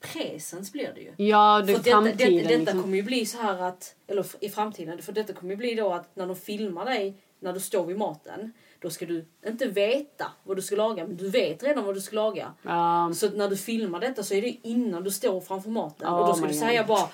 presens 0.01 0.73
blir 0.73 0.93
det 0.95 1.01
ju. 1.01 1.27
Ja, 1.27 1.61
det 1.67 1.67
För 1.75 1.83
detta, 1.83 1.91
framtiden. 1.91 2.17
detta, 2.37 2.49
detta 2.49 2.59
liksom. 2.59 2.83
kommer 2.83 2.97
ju 2.97 3.03
bli 3.03 3.27
så 3.27 3.38
här 3.38 3.62
att, 3.62 3.95
eller 4.07 4.27
i 4.41 4.49
framtiden, 4.49 5.03
för 5.03 5.12
detta 5.12 5.33
kommer 5.33 5.51
ju 5.53 5.57
bli 5.57 5.74
då 5.74 5.93
att 5.93 6.16
när 6.16 6.26
de 6.26 6.37
filmar 6.37 6.85
dig 6.85 7.14
när 7.41 7.53
du 7.53 7.61
står 7.61 7.87
vid 7.87 7.99
maten, 7.99 8.53
då 8.83 8.91
ska 8.91 9.07
du 9.07 9.24
inte 9.47 9.66
veta 9.66 10.33
vad 10.43 10.57
du 10.57 10.62
ska 10.62 10.76
laga, 10.76 11.07
men 11.07 11.16
du 11.16 11.30
vet 11.30 11.62
redan 11.62 11.85
vad 11.85 11.95
du 11.95 12.01
ska 12.01 12.16
laga. 12.16 12.53
Ja. 12.62 13.11
Så 13.14 13.30
när 13.30 13.49
du 13.49 13.57
filmar 13.57 14.01
detta 14.01 14.22
så 14.22 14.35
är 14.35 14.43
det 14.43 14.57
innan 14.62 15.05
du 15.05 15.11
står 15.11 15.41
framför 15.41 15.70
maten. 15.70 16.09
Oh 16.09 16.14
och 16.14 16.26
då 16.26 16.35
ska 16.35 16.47
my 16.47 16.53
du 16.53 16.59
God. 16.59 16.68
säga 16.68 16.85
bara, 16.85 17.09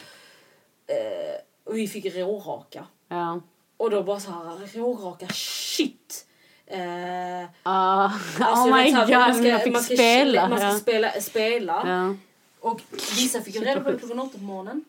eh, 0.87 1.75
vi 1.75 1.89
fick 1.89 2.17
råraka. 2.17 2.87
Ja. 3.09 3.41
Och 3.77 3.91
då 3.91 4.03
bara 4.03 4.21
så 4.21 4.31
här, 4.31 4.79
råraka, 4.79 5.29
shit! 5.29 6.25
Ah, 7.63 8.11
alltså, 8.39 8.69
oh 8.69 8.77
my 8.77 8.91
god, 8.91 9.11
man 9.11 9.35
ska, 9.35 9.49
jag 9.49 9.63
fick 9.63 9.73
man 9.73 9.83
ska, 9.83 9.95
spela. 9.95 10.49
Man 10.49 10.59
ska 10.59 10.67
ja. 10.67 10.79
spela, 10.79 11.11
spela. 11.11 11.83
Ja. 11.87 12.15
Och 12.61 12.81
vissa 13.17 13.41
fick 13.41 13.57
reda 13.57 13.81
på 13.81 13.91
det 13.91 13.99
klockan 13.99 14.19
åtta 14.19 14.39
på 14.39 14.45
morgonen. 14.45 14.85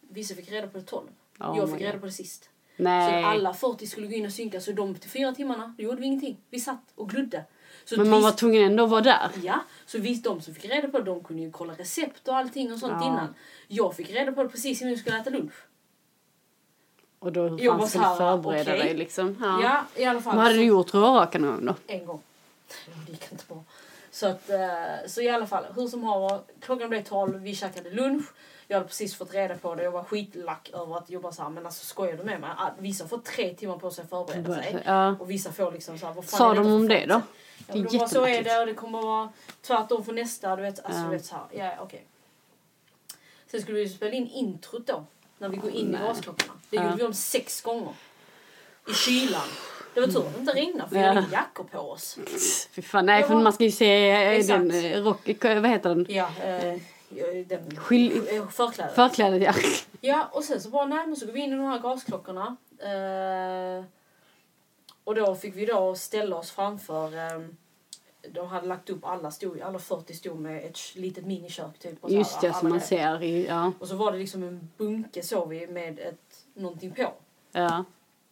Vissa 0.00 0.34
fick 0.34 0.52
reda 0.52 0.66
på 0.66 0.78
det 0.78 0.84
tolv. 0.84 1.08
Oh 1.40 1.58
jag 1.58 1.68
fick 1.68 1.78
God. 1.78 1.86
reda 1.86 1.98
på 1.98 2.06
det 2.06 2.12
sist. 2.12 2.48
Nej. 2.76 3.22
Så 3.22 3.28
alla 3.28 3.54
40 3.54 3.86
skulle 3.86 4.06
gå 4.06 4.12
in 4.14 4.26
och 4.26 4.32
synka. 4.32 4.60
Så 4.60 4.72
de 4.72 4.94
fyra 4.94 5.32
timmarna, 5.32 5.74
då 5.78 5.84
gjorde 5.84 6.00
vi 6.00 6.06
ingenting. 6.06 6.36
Vi 6.50 6.60
satt 6.60 6.82
och 6.94 7.08
glodde. 7.10 7.44
Så 7.84 7.96
Men 7.96 8.10
man 8.10 8.18
vi- 8.18 8.24
var 8.24 8.32
tvungen 8.32 8.62
ändå 8.62 8.84
att 8.84 8.90
vara 8.90 9.00
där. 9.00 9.30
Ja, 9.42 9.60
så 9.86 9.98
visst 9.98 10.24
de 10.24 10.40
som 10.40 10.54
fick 10.54 10.64
reda 10.64 10.88
på 10.88 10.98
det, 10.98 11.04
de 11.04 11.24
kunde 11.24 11.42
ju 11.42 11.50
kolla 11.50 11.72
recept 11.74 12.28
och 12.28 12.36
allting 12.36 12.72
och 12.72 12.78
sånt 12.78 12.92
Ja. 13.00 13.06
innan. 13.06 13.34
Jag 13.68 13.96
fick 13.96 14.10
reda 14.10 14.32
på 14.32 14.42
det 14.42 14.48
precis 14.48 14.82
innan 14.82 14.94
vi 14.94 14.98
skulle 15.00 15.18
äta 15.20 15.30
lunch. 15.30 15.52
Och 17.18 17.32
då 17.32 17.56
Jag 17.60 17.78
fanns 17.78 17.92
så 17.92 17.98
det 17.98 18.04
här, 18.04 18.16
förbereda 18.16 18.62
okej. 18.74 18.78
dig 18.78 18.94
liksom. 18.94 19.36
Ja. 19.40 19.60
Ja, 19.62 20.02
i 20.02 20.04
alla 20.04 20.20
fall. 20.20 20.34
Vad 20.36 20.42
hade 20.44 20.54
så- 20.54 20.60
du 20.60 20.66
gjort 20.66 20.94
råraka 20.94 21.38
någon 21.38 21.56
gång 21.56 21.66
då? 21.66 21.74
En 21.86 22.06
gång. 22.06 22.20
Det 23.06 23.12
gick 23.12 23.32
inte 23.32 23.44
bra. 23.48 23.64
Så, 24.10 24.26
att, 24.26 24.50
eh, 24.50 24.58
så 25.06 25.20
i 25.20 25.28
alla 25.28 25.46
fall, 25.46 25.64
hur 25.76 25.86
som 25.88 26.04
haver, 26.04 26.40
klockan 26.60 26.88
blev 26.88 27.02
12, 27.04 27.38
vi 27.40 27.54
käkade 27.54 27.90
lunch. 27.90 28.24
Jag 28.72 28.78
hade 28.78 28.88
precis 28.88 29.14
fått 29.14 29.34
reda 29.34 29.54
på 29.56 29.74
det. 29.74 29.82
Jag 29.82 29.90
var 29.90 30.04
skitlack 30.04 30.70
över 30.74 30.96
att 30.96 31.10
jobba 31.10 31.32
så 31.32 31.42
här. 31.42 31.50
Men 31.50 31.66
alltså 31.66 31.86
skojar 31.86 32.16
du 32.16 32.22
med 32.22 32.40
mig? 32.40 32.50
Vissa 32.78 33.08
får 33.08 33.18
tre 33.18 33.54
timmar 33.54 33.76
på 33.78 33.90
sig 33.90 34.02
att 34.04 34.10
förbereda 34.10 34.54
sig. 34.62 34.82
Ja. 34.86 35.16
Och 35.20 35.30
vissa 35.30 35.52
får 35.52 35.72
liksom 35.72 35.98
så 35.98 36.06
här, 36.06 36.14
vad 36.14 36.24
fan 36.24 36.38
Sa 36.38 36.54
de 36.54 36.72
om 36.72 36.88
det 36.88 37.06
då? 37.06 37.14
Ja, 37.14 37.22
Det 37.74 37.78
är 37.78 37.84
de 37.84 37.98
bara, 37.98 38.08
så 38.08 38.26
är 38.26 38.42
det 38.42 38.60
och 38.60 38.66
det 38.66 38.74
kommer 38.74 38.98
att 38.98 39.04
vara 39.04 39.32
tvärtom 39.62 40.04
för 40.04 40.12
nästa. 40.12 40.56
Du 40.56 40.62
vet, 40.62 40.84
alltså, 40.84 41.00
Ja. 41.00 41.04
du 41.04 41.10
vet 41.10 41.24
så 41.24 41.34
här. 41.34 41.44
Ja, 41.52 41.72
okej. 41.82 42.04
Sen 43.50 43.62
skulle 43.62 43.78
vi 43.78 43.88
spela 43.88 44.12
in 44.12 44.28
introt 44.28 44.86
då. 44.86 45.04
När 45.38 45.48
vi 45.48 45.56
går 45.56 45.70
in 45.70 45.86
Nej. 45.86 46.00
i 46.00 46.04
gasklockorna. 46.04 46.52
Det 46.70 46.76
Ja. 46.76 46.84
gjorde 46.84 46.96
vi 46.96 47.02
om 47.04 47.14
sex 47.14 47.60
gånger. 47.60 47.92
I 48.90 48.92
kylan. 48.94 49.48
Det 49.94 50.00
var 50.00 50.08
tur 50.08 50.26
att 50.26 50.34
det 50.34 50.40
inte 50.40 50.52
regnade 50.52 50.88
för 50.88 50.96
vi 50.96 51.02
hade 51.02 51.26
jackor 51.32 51.64
på 51.64 51.78
oss. 51.78 52.18
Fy 52.72 52.82
fan, 52.82 53.06
nej 53.06 53.22
för 53.22 53.34
man 53.34 53.52
ska 53.52 53.64
ju 53.64 53.70
se 53.70 54.10
eh, 54.10 54.28
Exakt. 54.28 54.58
den 54.58 54.84
eh, 54.84 55.02
rock, 55.02 55.28
vad 55.42 55.66
heter 55.68 55.88
den? 55.88 56.06
Ja, 56.08 56.30
eh, 56.42 56.80
den, 57.48 57.70
Skil- 57.70 58.46
förklädet. 58.50 58.94
Förklädet 58.94 59.42
ja. 59.42 59.54
Ja, 60.00 60.28
och 60.32 60.44
sen 60.44 60.60
så 60.60 60.68
bara, 60.68 60.86
nej 60.86 61.06
men 61.06 61.16
så 61.16 61.26
går 61.26 61.32
vi 61.32 61.40
in 61.40 61.52
i 61.52 61.56
de 61.56 61.64
här 61.64 61.78
gasklockorna. 61.78 62.56
Eh, 62.78 63.84
och 65.04 65.14
då 65.14 65.34
fick 65.34 65.56
vi 65.56 65.66
då 65.66 65.94
ställa 65.94 66.36
oss 66.36 66.50
framför 66.50 67.16
eh, 67.16 67.40
de 68.32 68.48
hade 68.48 68.66
lagt 68.66 68.90
upp 68.90 69.04
alla, 69.04 69.30
stod, 69.30 69.60
alla 69.60 69.78
40 69.78 70.14
stod 70.14 70.38
med 70.38 70.64
ett 70.64 70.78
litet 70.94 71.26
minikök 71.26 71.78
typ. 71.78 72.04
Och 72.04 72.10
så 72.10 72.16
Just 72.16 72.40
det, 72.40 72.52
som 72.52 72.68
man 72.68 72.80
ser 72.80 73.22
i, 73.22 73.46
ja. 73.46 73.72
Och 73.78 73.88
så 73.88 73.96
var 73.96 74.12
det 74.12 74.18
liksom 74.18 74.42
en 74.42 74.68
bunke 74.76 75.22
såg 75.22 75.48
vi 75.48 75.66
med 75.66 75.98
ett, 75.98 76.44
någonting 76.54 76.90
på. 76.92 77.12
Ja, 77.52 77.84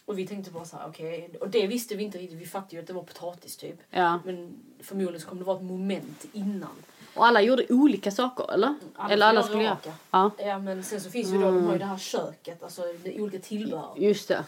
Och 0.05 0.19
vi 0.19 0.27
tänkte 0.27 0.51
bara 0.51 0.65
så 0.65 0.77
här, 0.77 0.89
okej. 0.89 1.31
Och 1.41 1.49
det 1.51 1.67
visste 1.67 1.95
vi 1.97 2.05
inte 2.05 2.19
riktigt. 2.19 2.39
Vi 2.39 2.47
fattade 2.47 2.77
ju 2.77 2.81
att 2.83 2.87
det 2.87 2.93
var 2.93 3.03
potatis 3.03 3.57
typ. 3.57 3.77
ja. 3.91 4.21
Men 4.25 4.55
förmodligen 4.81 5.21
så 5.21 5.29
kommer 5.29 5.41
det 5.43 5.47
vara 5.47 5.57
ett 5.57 5.63
moment 5.65 6.25
innan. 6.33 6.71
Och 7.15 7.27
alla 7.27 7.41
gjorde 7.43 7.67
olika 7.69 8.11
saker 8.11 8.53
eller? 8.53 8.75
Alla 8.97 9.15
eller 9.15 9.27
alla 9.27 9.43
skulle 9.43 9.63
göra. 9.63 9.79
Ja, 10.11 10.31
Ja 10.39 10.59
men 10.59 10.85
sen 10.85 11.01
så 11.01 11.11
finns 11.11 11.29
ju 11.29 11.39
då, 11.39 11.45
de 11.51 11.65
har 11.65 11.73
ju 11.73 11.79
det 11.79 11.85
här 11.85 11.99
köket, 11.99 12.63
alltså 12.63 12.83
det 13.05 13.21
olika 13.21 13.39
tillbehör. 13.39 13.93
just 13.97 14.29
det. 14.29 14.45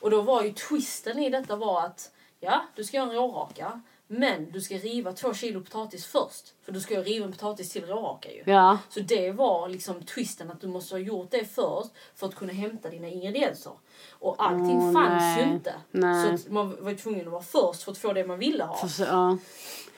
Och 0.00 0.10
då 0.10 0.20
var 0.20 0.42
ju 0.42 0.52
twisten 0.52 1.18
i 1.18 1.30
detta 1.30 1.56
var 1.56 1.86
att 1.86 2.10
ja, 2.40 2.64
du 2.74 2.84
ska 2.84 2.96
göra 2.96 3.08
en 3.10 3.14
råraka. 3.16 3.80
Men 4.06 4.50
du 4.50 4.60
ska 4.60 4.74
riva 4.74 5.12
två 5.12 5.34
kilo 5.34 5.60
potatis 5.60 6.06
först. 6.06 6.54
För 6.64 6.72
du 6.72 6.80
ska 6.80 6.94
ju 6.94 7.02
riva 7.02 7.26
en 7.26 7.32
potatis 7.32 7.70
till 7.72 7.86
råraka 7.86 8.30
ju. 8.32 8.42
Ja, 8.46 8.78
Så 8.88 9.00
det 9.00 9.32
var 9.32 9.68
liksom 9.68 10.02
twisten 10.02 10.50
att 10.50 10.60
du 10.60 10.66
måste 10.68 10.94
ha 10.94 10.98
gjort 11.00 11.30
det 11.30 11.44
först 11.54 11.90
för 12.14 12.26
att 12.26 12.34
kunna 12.34 12.52
hämta 12.52 12.88
dina 12.90 13.08
ingredienser. 13.08 13.72
Och 14.10 14.34
allting 14.38 14.76
Åh, 14.82 14.92
fanns 14.92 15.38
ju 15.38 15.44
nej. 15.44 15.54
inte. 15.54 15.74
Nej. 15.90 16.28
Så 16.28 16.34
att 16.34 16.52
man 16.52 16.76
var 16.84 16.90
ju 16.90 16.96
tvungen 16.96 17.26
att 17.26 17.32
vara 17.32 17.42
först 17.42 17.82
för 17.82 17.92
att 17.92 17.98
få 17.98 18.12
det 18.12 18.24
man 18.24 18.38
ville 18.38 18.64
ha. 18.64 18.88
för, 18.88 19.04
ja. 19.06 19.38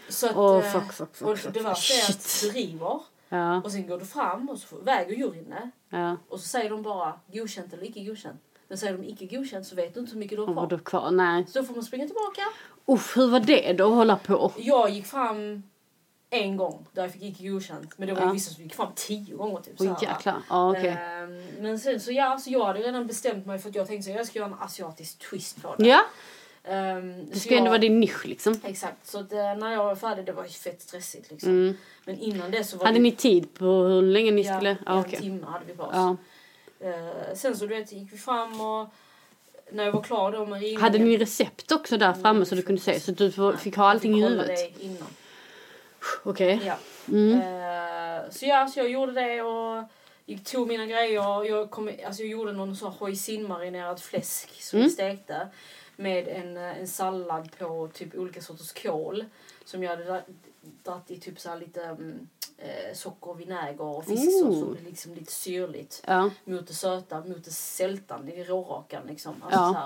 Så 0.09 0.27
att, 0.27 0.65
eh, 0.65 0.73
fuck, 0.73 0.93
fuck, 0.93 1.17
fuck, 1.17 1.29
och 1.29 1.35
det 1.37 1.41
fuck. 1.53 1.57
värsta 1.65 1.95
är 1.95 2.11
att 2.17 2.23
Shit. 2.23 2.53
du 2.55 2.59
river 2.61 3.01
ja, 3.29 3.63
och 3.63 3.73
sen 3.73 3.87
går 3.87 3.99
du 3.99 4.05
fram 4.05 4.49
och 4.51 4.59
så 4.59 4.77
väger 4.77 5.15
juryn 5.17 5.51
det. 5.51 5.71
ja. 5.97 6.17
Och 6.29 6.41
så 6.41 6.49
säger 6.49 6.71
de 6.71 6.83
bara 6.83 7.21
godkänt 7.33 7.73
eller 7.73 7.85
icke 7.85 8.05
godkänt. 8.05 8.41
Men 8.69 8.79
säger 8.79 8.93
de 8.99 9.05
icke 9.05 9.27
godkänt 9.37 9.67
så 9.67 9.75
vet 9.77 9.95
du 9.95 10.01
inte 10.01 10.13
hur 10.13 10.19
mycket 10.19 10.39
du 10.39 10.43
har 10.45 10.55
var 10.55 10.67
kvar. 10.67 10.79
du 10.79 10.85
kvar? 10.85 11.11
Nej. 11.11 11.47
Så 11.49 11.59
då 11.59 11.65
får 11.65 11.75
man 11.75 11.85
springa 11.85 12.07
tillbaka. 12.07 12.41
Uff, 12.87 13.17
hur 13.17 13.27
var 13.29 13.41
det 13.41 13.73
då 13.73 13.87
att 13.89 13.95
hålla 13.95 14.17
på? 14.17 14.53
Jag 14.57 14.91
gick 14.91 15.07
fram 15.07 15.63
en 16.31 16.57
gång 16.57 16.87
där 16.93 17.03
jag 17.03 17.13
fick 17.13 17.23
icke 17.23 17.49
godkänt. 17.49 17.99
Men 17.99 18.09
det 18.09 18.15
var 18.15 18.21
ju 18.21 18.27
Ja. 18.27 18.33
vissa 18.33 18.55
som 18.55 18.63
gick 18.65 18.75
fram 18.75 18.89
tio 18.95 19.37
gånger. 19.37 19.61
Typ, 19.61 19.75
Oj 19.81 19.95
jäklar. 20.03 20.43
Ja, 20.49 20.71
okej. 20.71 20.89
Ehm, 21.01 21.43
men 21.61 21.79
sen 21.79 22.01
så 22.01 22.13
ja, 22.13 22.39
så 22.39 22.51
jag 22.51 22.65
hade 22.65 22.79
redan 22.81 23.07
bestämt 23.07 23.47
mig 23.47 23.59
för 23.59 23.69
att 23.69 23.75
jag 23.75 23.87
tänkte 23.87 24.11
att 24.11 24.17
jag 24.17 24.27
ska 24.27 24.39
göra 24.39 24.49
en 24.49 24.57
asiatisk 24.61 25.31
twist 25.31 25.63
på 25.63 25.75
det. 25.79 25.87
Ja, 25.89 26.01
Ehm, 26.69 27.31
det 27.33 27.41
ska 27.41 27.51
ändå 27.55 27.67
jag- 27.67 27.71
vara 27.71 27.79
din 27.79 28.01
nisch 28.01 28.27
liksom. 28.27 28.61
Exakt, 28.65 29.07
så 29.07 29.19
att, 29.19 29.33
eh, 29.33 29.39
när 29.55 29.73
jag 29.73 29.85
var 29.85 29.97
färdig 29.97 30.25
det 30.27 30.33
var 30.33 30.43
ju 30.45 30.49
fett 30.51 30.83
stressigt 30.83 31.31
liksom. 31.31 31.51
Mm. 31.51 31.77
Men 32.05 32.19
innan 32.19 32.51
det 32.51 32.65
så 32.65 32.77
var 32.77 32.87
Hade 32.87 32.99
det... 32.99 33.03
ni 33.03 33.13
tid 33.13 33.55
på 33.55 33.65
hur 33.65 34.03
länge 34.03 34.31
ni 34.31 34.43
ja, 34.43 34.57
skulle? 34.57 34.77
Ja, 34.87 35.05
en 35.05 35.11
timme 35.11 35.47
hade 35.47 35.65
vi 35.65 35.73
oss. 35.73 35.89
Ja. 35.93 36.17
Eh, 36.81 37.35
sen 37.35 37.57
så 37.57 37.67
du 37.67 37.75
vet, 37.75 37.93
gick 37.93 38.13
vi 38.13 38.19
fram 38.19 38.61
och 38.61 38.89
när 39.71 39.85
jag 39.85 39.93
var 39.93 40.03
klar 40.03 40.33
då 40.33 40.47
med 40.47 40.55
rivningen. 40.61 40.81
Hade 40.83 40.99
ni 40.99 41.17
recept 41.17 41.73
också 41.73 41.97
där 41.99 42.13
framme 42.13 42.45
så 42.45 42.55
du 42.55 42.63
kunde 42.63 42.81
se? 42.81 43.01
Så 43.01 43.13
du 43.13 43.33
Nej, 43.37 43.57
fick 43.57 43.77
ha 43.77 43.91
allting 43.91 44.13
i 44.13 44.15
fick 44.15 44.23
kolla 44.25 44.43
huvudet? 44.43 44.79
det 44.79 44.85
innan. 44.85 45.09
Okej. 46.23 46.61
Ja. 46.67 46.77
Mm. 47.09 47.33
Eh, 47.41 48.31
så 48.31 48.47
ja, 48.47 48.67
så 48.69 48.81
jag 48.81 48.91
gjorde 48.91 49.13
det 49.13 49.43
och 49.43 49.85
gick, 50.27 50.45
tog 50.45 50.69
mina 50.69 50.87
grejer. 50.87 51.45
Jag, 51.45 51.71
kom, 51.71 51.91
alltså 52.07 52.23
jag 52.23 52.31
gjorde 52.31 52.53
någon 52.53 52.77
sån 52.77 52.93
hoisin-marinerad 52.93 54.01
fläsk 54.01 54.63
som 54.63 54.77
Mm. 54.77 54.89
vi 54.89 54.95
stekte. 54.95 55.49
Med 55.97 56.29
en, 56.29 56.57
eh, 56.57 56.79
en 56.81 56.89
sallad 56.89 57.51
på 57.59 57.89
typ 57.95 58.15
olika 58.15 58.41
sorters 58.41 58.73
kål. 58.83 59.25
Som 59.65 59.83
jag 59.83 59.91
hade 59.91 60.05
dra- 60.05 60.23
dratt 60.85 61.11
i 61.11 61.19
typ 61.21 61.41
så 61.41 61.55
lite 61.57 61.97
eh, 62.59 62.95
socker, 62.95 63.35
vinäger 63.35 63.81
och 63.81 64.05
fisksås. 64.05 64.61
Så 64.61 64.75
det 64.75 64.89
liksom 64.89 65.15
lite 65.15 65.33
syrligt. 65.33 66.03
Ja. 66.07 66.31
Mot 66.45 66.67
det 66.67 66.75
söta, 66.75 67.21
mot 67.25 67.45
det 67.45 67.51
sältan 67.51 68.29
i 68.29 68.45
rårakan 68.45 69.03
liksom. 69.09 69.35
Alltså 69.43 69.59
Ja. 69.61 69.73
så 69.73 69.79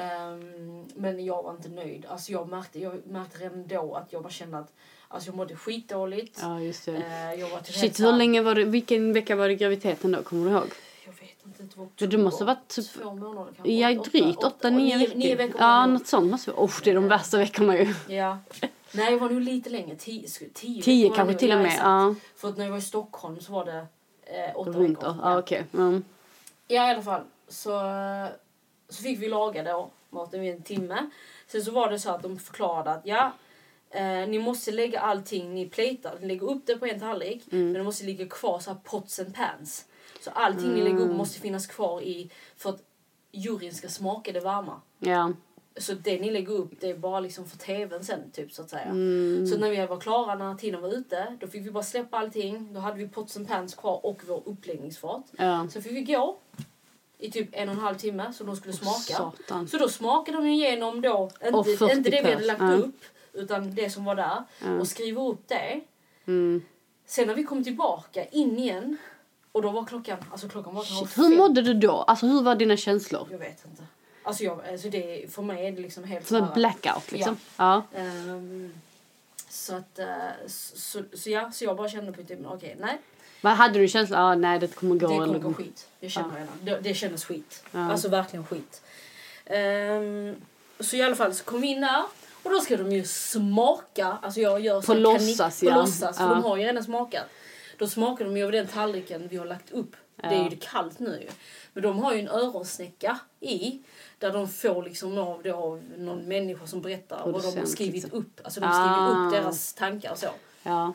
här, 0.00 0.32
ehm, 0.32 0.84
men 0.94 1.24
jag 1.24 1.42
var 1.42 1.50
inte 1.50 1.68
nöjd. 1.68 2.06
Alltså 2.08 2.32
jag 2.32 2.48
märkte, 2.48 2.78
jag 2.80 3.06
märkte 3.06 3.38
redan 3.38 3.66
då 3.66 3.94
att 3.94 4.12
jag 4.12 4.22
bara 4.22 4.30
kände 4.32 4.58
att 4.58 4.72
alltså 5.08 5.28
jag 5.28 5.36
mådde 5.36 5.56
skitdåligt. 5.56 6.38
ja, 6.42 6.60
just 6.60 6.84
det. 6.84 6.96
Eh, 6.96 7.34
jag 7.40 7.48
var 7.50 7.60
till 7.60 7.74
Shit, 7.74 8.00
hur 8.00 8.12
länge 8.12 8.42
var 8.42 8.54
det, 8.54 8.64
vilken 8.64 9.12
vecka 9.12 9.36
var 9.36 9.48
det 9.48 9.54
graviditeten 9.54 10.12
då? 10.12 10.22
Kommer 10.22 10.44
du 10.50 10.56
ihåg? 10.56 10.68
Inte, 11.60 12.06
det 12.06 12.18
måste 12.18 12.44
ha 12.44 12.54
varit 12.54 12.68
typ- 12.68 12.92
två 12.92 13.14
månader 13.14 13.52
kanske. 13.56 13.72
Ja, 13.72 13.94
drygt 13.94 14.44
åtta, 14.44 14.70
nio 14.70 14.98
veckor. 14.98 15.14
Nio 15.14 15.36
veckor 15.36 15.60
ja, 15.60 15.86
något 15.86 16.06
sånt 16.06 16.30
måste 16.30 16.50
vara. 16.50 16.64
Usch, 16.64 16.80
det 16.84 16.90
är 16.90 16.94
de 16.94 17.08
värsta 17.08 17.38
veckorna 17.38 17.76
ju. 17.78 17.94
Ja. 18.08 18.38
Nej, 18.92 19.12
det 19.12 19.16
var 19.18 19.30
nog 19.30 19.40
lite 19.40 19.70
längre. 19.70 19.96
Tio, 19.96 20.28
tio, 20.54 20.82
Tio 20.82 21.10
kanske 21.16 21.34
till 21.34 21.52
och 21.52 21.58
med. 21.58 21.78
Ja, 21.82 22.14
För 22.36 22.48
att 22.48 22.56
när 22.56 22.64
jag 22.64 22.70
var 22.70 22.78
i 22.78 22.82
Stockholm 22.82 23.40
så 23.40 23.52
var 23.52 23.64
det 23.64 23.86
eh, 24.22 24.56
åtta 24.56 24.70
runt 24.70 24.98
veckor. 24.98 25.16
Ja, 25.22 25.38
okej. 25.38 25.64
Mm. 25.74 26.04
Ja, 26.68 26.88
i 26.88 26.90
alla 26.90 27.02
fall. 27.02 27.22
Så, 27.48 27.80
så 28.88 29.02
fick 29.02 29.22
vi 29.22 29.28
laga 29.28 29.62
då 29.62 29.90
maten 30.10 30.44
i 30.44 30.48
en 30.48 30.62
timme. 30.62 31.10
Sen 31.46 31.62
så 31.62 31.70
var 31.70 31.90
det 31.90 31.98
så 31.98 32.10
att 32.10 32.22
de 32.22 32.38
förklarade 32.38 32.90
att 32.90 33.06
ja, 33.06 33.32
eh, 33.90 34.28
ni 34.28 34.38
måste 34.38 34.70
lägga 34.70 35.00
allting, 35.00 35.54
ni 35.54 35.68
platar, 35.68 36.16
ni 36.20 36.26
lägger 36.26 36.50
upp 36.50 36.62
det 36.66 36.76
på 36.76 36.86
en 36.86 37.00
tallrik. 37.00 37.52
Mm. 37.52 37.64
Men 37.64 37.74
det 37.74 37.82
måste 37.82 38.04
ligga 38.04 38.26
kvar 38.28 38.58
så 38.58 38.70
här 38.70 38.78
pots 38.84 39.18
and 39.18 39.34
pans. 39.34 39.84
Så 40.20 40.30
allting 40.30 40.74
ni 40.74 40.82
lägger 40.82 41.00
upp 41.00 41.16
måste 41.16 41.40
finnas 41.40 41.66
kvar 41.66 42.00
i, 42.02 42.30
för 42.56 42.70
att 42.70 42.82
juryn 43.32 43.74
ska 43.74 43.88
smaka 43.88 44.32
det 44.32 44.40
varma. 44.40 44.80
Ja. 44.98 45.32
Så 45.76 45.94
det 45.94 46.20
ni 46.20 46.30
lägger 46.30 46.52
upp 46.52 46.70
det 46.80 46.90
är 46.90 46.96
bara 46.96 47.20
liksom 47.20 47.48
för 47.48 47.58
tvn 47.58 48.04
sen 48.04 48.30
typ 48.30 48.52
så 48.52 48.62
att 48.62 48.70
säga. 48.70 48.84
Mm. 48.84 49.46
Så 49.46 49.58
när 49.58 49.70
vi 49.70 49.86
var 49.86 50.00
klara, 50.00 50.34
när 50.34 50.54
tiden 50.54 50.80
var 50.80 50.94
ute, 50.94 51.36
då 51.40 51.46
fick 51.46 51.66
vi 51.66 51.70
bara 51.70 51.82
släppa 51.82 52.18
allting. 52.18 52.74
Då 52.74 52.80
hade 52.80 52.98
vi 52.98 53.08
pots 53.08 53.36
and 53.36 53.48
pans 53.48 53.74
kvar 53.74 54.06
och 54.06 54.22
vår 54.26 54.42
uppläggningsfat. 54.46 55.24
Ja. 55.38 55.68
Så 55.70 55.82
fick 55.82 55.92
vi 55.92 56.02
gå 56.02 56.38
i 57.18 57.30
typ 57.30 57.48
en 57.52 57.68
och 57.68 57.74
en 57.74 57.80
halv 57.80 57.96
timme 57.96 58.32
så 58.32 58.44
de 58.44 58.56
skulle 58.56 58.74
smaka. 58.74 59.14
Satan. 59.14 59.68
Så 59.68 59.78
då 59.78 59.88
smakade 59.88 60.38
de 60.38 60.46
igenom 60.46 61.00
då, 61.00 61.30
inte, 61.44 61.76
40 61.76 61.96
inte 61.96 62.10
det 62.10 62.22
vi 62.22 62.32
hade 62.32 62.46
lagt 62.46 62.60
ja. 62.60 62.72
upp, 62.72 63.04
utan 63.32 63.74
det 63.74 63.90
som 63.90 64.04
var 64.04 64.14
där. 64.14 64.44
Ja. 64.64 64.80
Och 64.80 64.88
skriva 64.88 65.22
upp 65.22 65.48
det. 65.48 65.80
Mm. 66.26 66.62
Sen 67.06 67.26
när 67.26 67.34
vi 67.34 67.44
kom 67.44 67.64
tillbaka 67.64 68.24
in 68.24 68.58
igen, 68.58 68.96
och 69.58 69.62
då 69.62 69.70
var 69.70 69.84
klockan, 69.84 70.18
alltså 70.32 70.48
klockan 70.48 70.74
var 70.74 70.82
Shit, 70.82 71.18
hur 71.18 71.36
mådde 71.36 71.62
du 71.62 71.74
då? 71.74 71.92
Alltså 72.02 72.26
hur 72.26 72.42
var 72.42 72.54
dina 72.54 72.76
känslor? 72.76 73.28
Jag 73.30 73.38
vet 73.38 73.64
inte. 73.64 73.82
Alltså, 74.22 74.44
jag, 74.44 74.60
alltså 74.72 74.88
det, 74.88 75.32
för 75.34 75.42
mig 75.42 75.66
är 75.66 75.72
det 75.72 75.80
liksom 75.80 76.04
helt 76.04 76.26
Som 76.26 76.36
en 76.36 76.48
blackout 76.54 77.12
liksom? 77.12 77.36
Ja. 77.56 77.82
Ehm, 77.96 78.72
så 79.48 79.76
att, 79.76 79.98
eh, 79.98 80.06
så, 80.46 80.78
så, 80.78 81.02
så 81.16 81.30
ja, 81.30 81.50
så 81.52 81.64
jag 81.64 81.76
bara 81.76 81.88
kände 81.88 82.12
på 82.12 82.22
typ, 82.22 82.38
okej, 82.46 82.76
nej. 82.80 82.98
Vad 83.40 83.52
hade 83.52 83.78
du 83.78 83.88
känslan? 83.88 84.20
Ah, 84.22 84.34
nej, 84.34 84.58
det 84.58 84.74
kommer 84.74 84.96
gå. 84.96 85.08
Det 85.08 85.14
kommer 85.26 85.38
gå 85.38 85.54
skit. 85.54 85.88
Jag 86.00 86.10
känner 86.10 86.34
redan. 86.34 86.48
Det, 86.62 86.80
det 86.80 86.94
kändes 86.94 87.24
skit. 87.24 87.64
Ja. 87.70 87.90
Alltså 87.90 88.08
verkligen 88.08 88.46
skit. 88.46 88.82
Ehm, 89.44 90.34
så 90.80 90.96
i 90.96 91.02
alla 91.02 91.16
fall 91.16 91.34
så 91.34 91.44
kom 91.44 91.60
vi 91.60 91.66
in 91.66 91.80
där. 91.80 92.02
Och 92.42 92.50
då 92.50 92.60
ska 92.60 92.76
de 92.76 92.92
ju 92.92 93.04
smaka. 93.04 94.18
Alltså 94.22 94.40
jag 94.40 94.60
gör 94.60 94.80
så 94.80 94.92
här 94.92 95.00
låtsas, 95.00 95.62
ja. 95.62 95.72
På 95.72 95.80
låtsas, 95.80 96.16
för 96.18 96.24
Ja. 96.24 96.30
de 96.34 96.42
har 96.42 96.56
ju 96.56 96.64
redan 96.64 96.84
smakat. 96.84 97.24
Då 97.78 97.86
smakar 97.88 98.24
de 98.24 98.36
ju 98.36 98.44
av 98.44 98.52
den 98.52 98.66
tallriken 98.66 99.28
vi 99.28 99.36
har 99.36 99.44
lagt 99.46 99.70
upp 99.70 99.96
Det 100.16 100.26
är 100.26 100.50
ju 100.50 100.56
kallt 100.60 100.98
nu 100.98 101.20
ju. 101.22 101.28
Men 101.72 101.82
de 101.82 101.98
har 101.98 102.14
ju 102.14 102.20
en 102.20 102.28
öronsnäcka 102.28 103.18
i. 103.40 103.78
Där 104.18 104.32
de 104.32 104.48
får 104.48 104.82
liksom 104.82 105.18
av 105.18 105.42
då 105.42 105.80
någon 105.96 106.18
människa 106.28 106.66
som 106.66 106.80
berättar 106.82 107.22
vad 107.32 107.42
de 107.42 107.58
har 107.58 107.66
skrivit 107.66 107.94
liksom. 108.02 108.12
upp. 108.18 108.40
Alltså 108.44 108.60
de 108.60 108.66
har 108.66 108.74
skrivit 108.74 109.16
Ah. 109.16 109.26
upp 109.26 109.32
deras 109.32 109.74
tankar 109.74 110.10
och 110.12 110.18
så. 110.18 110.28
Ja. 110.62 110.92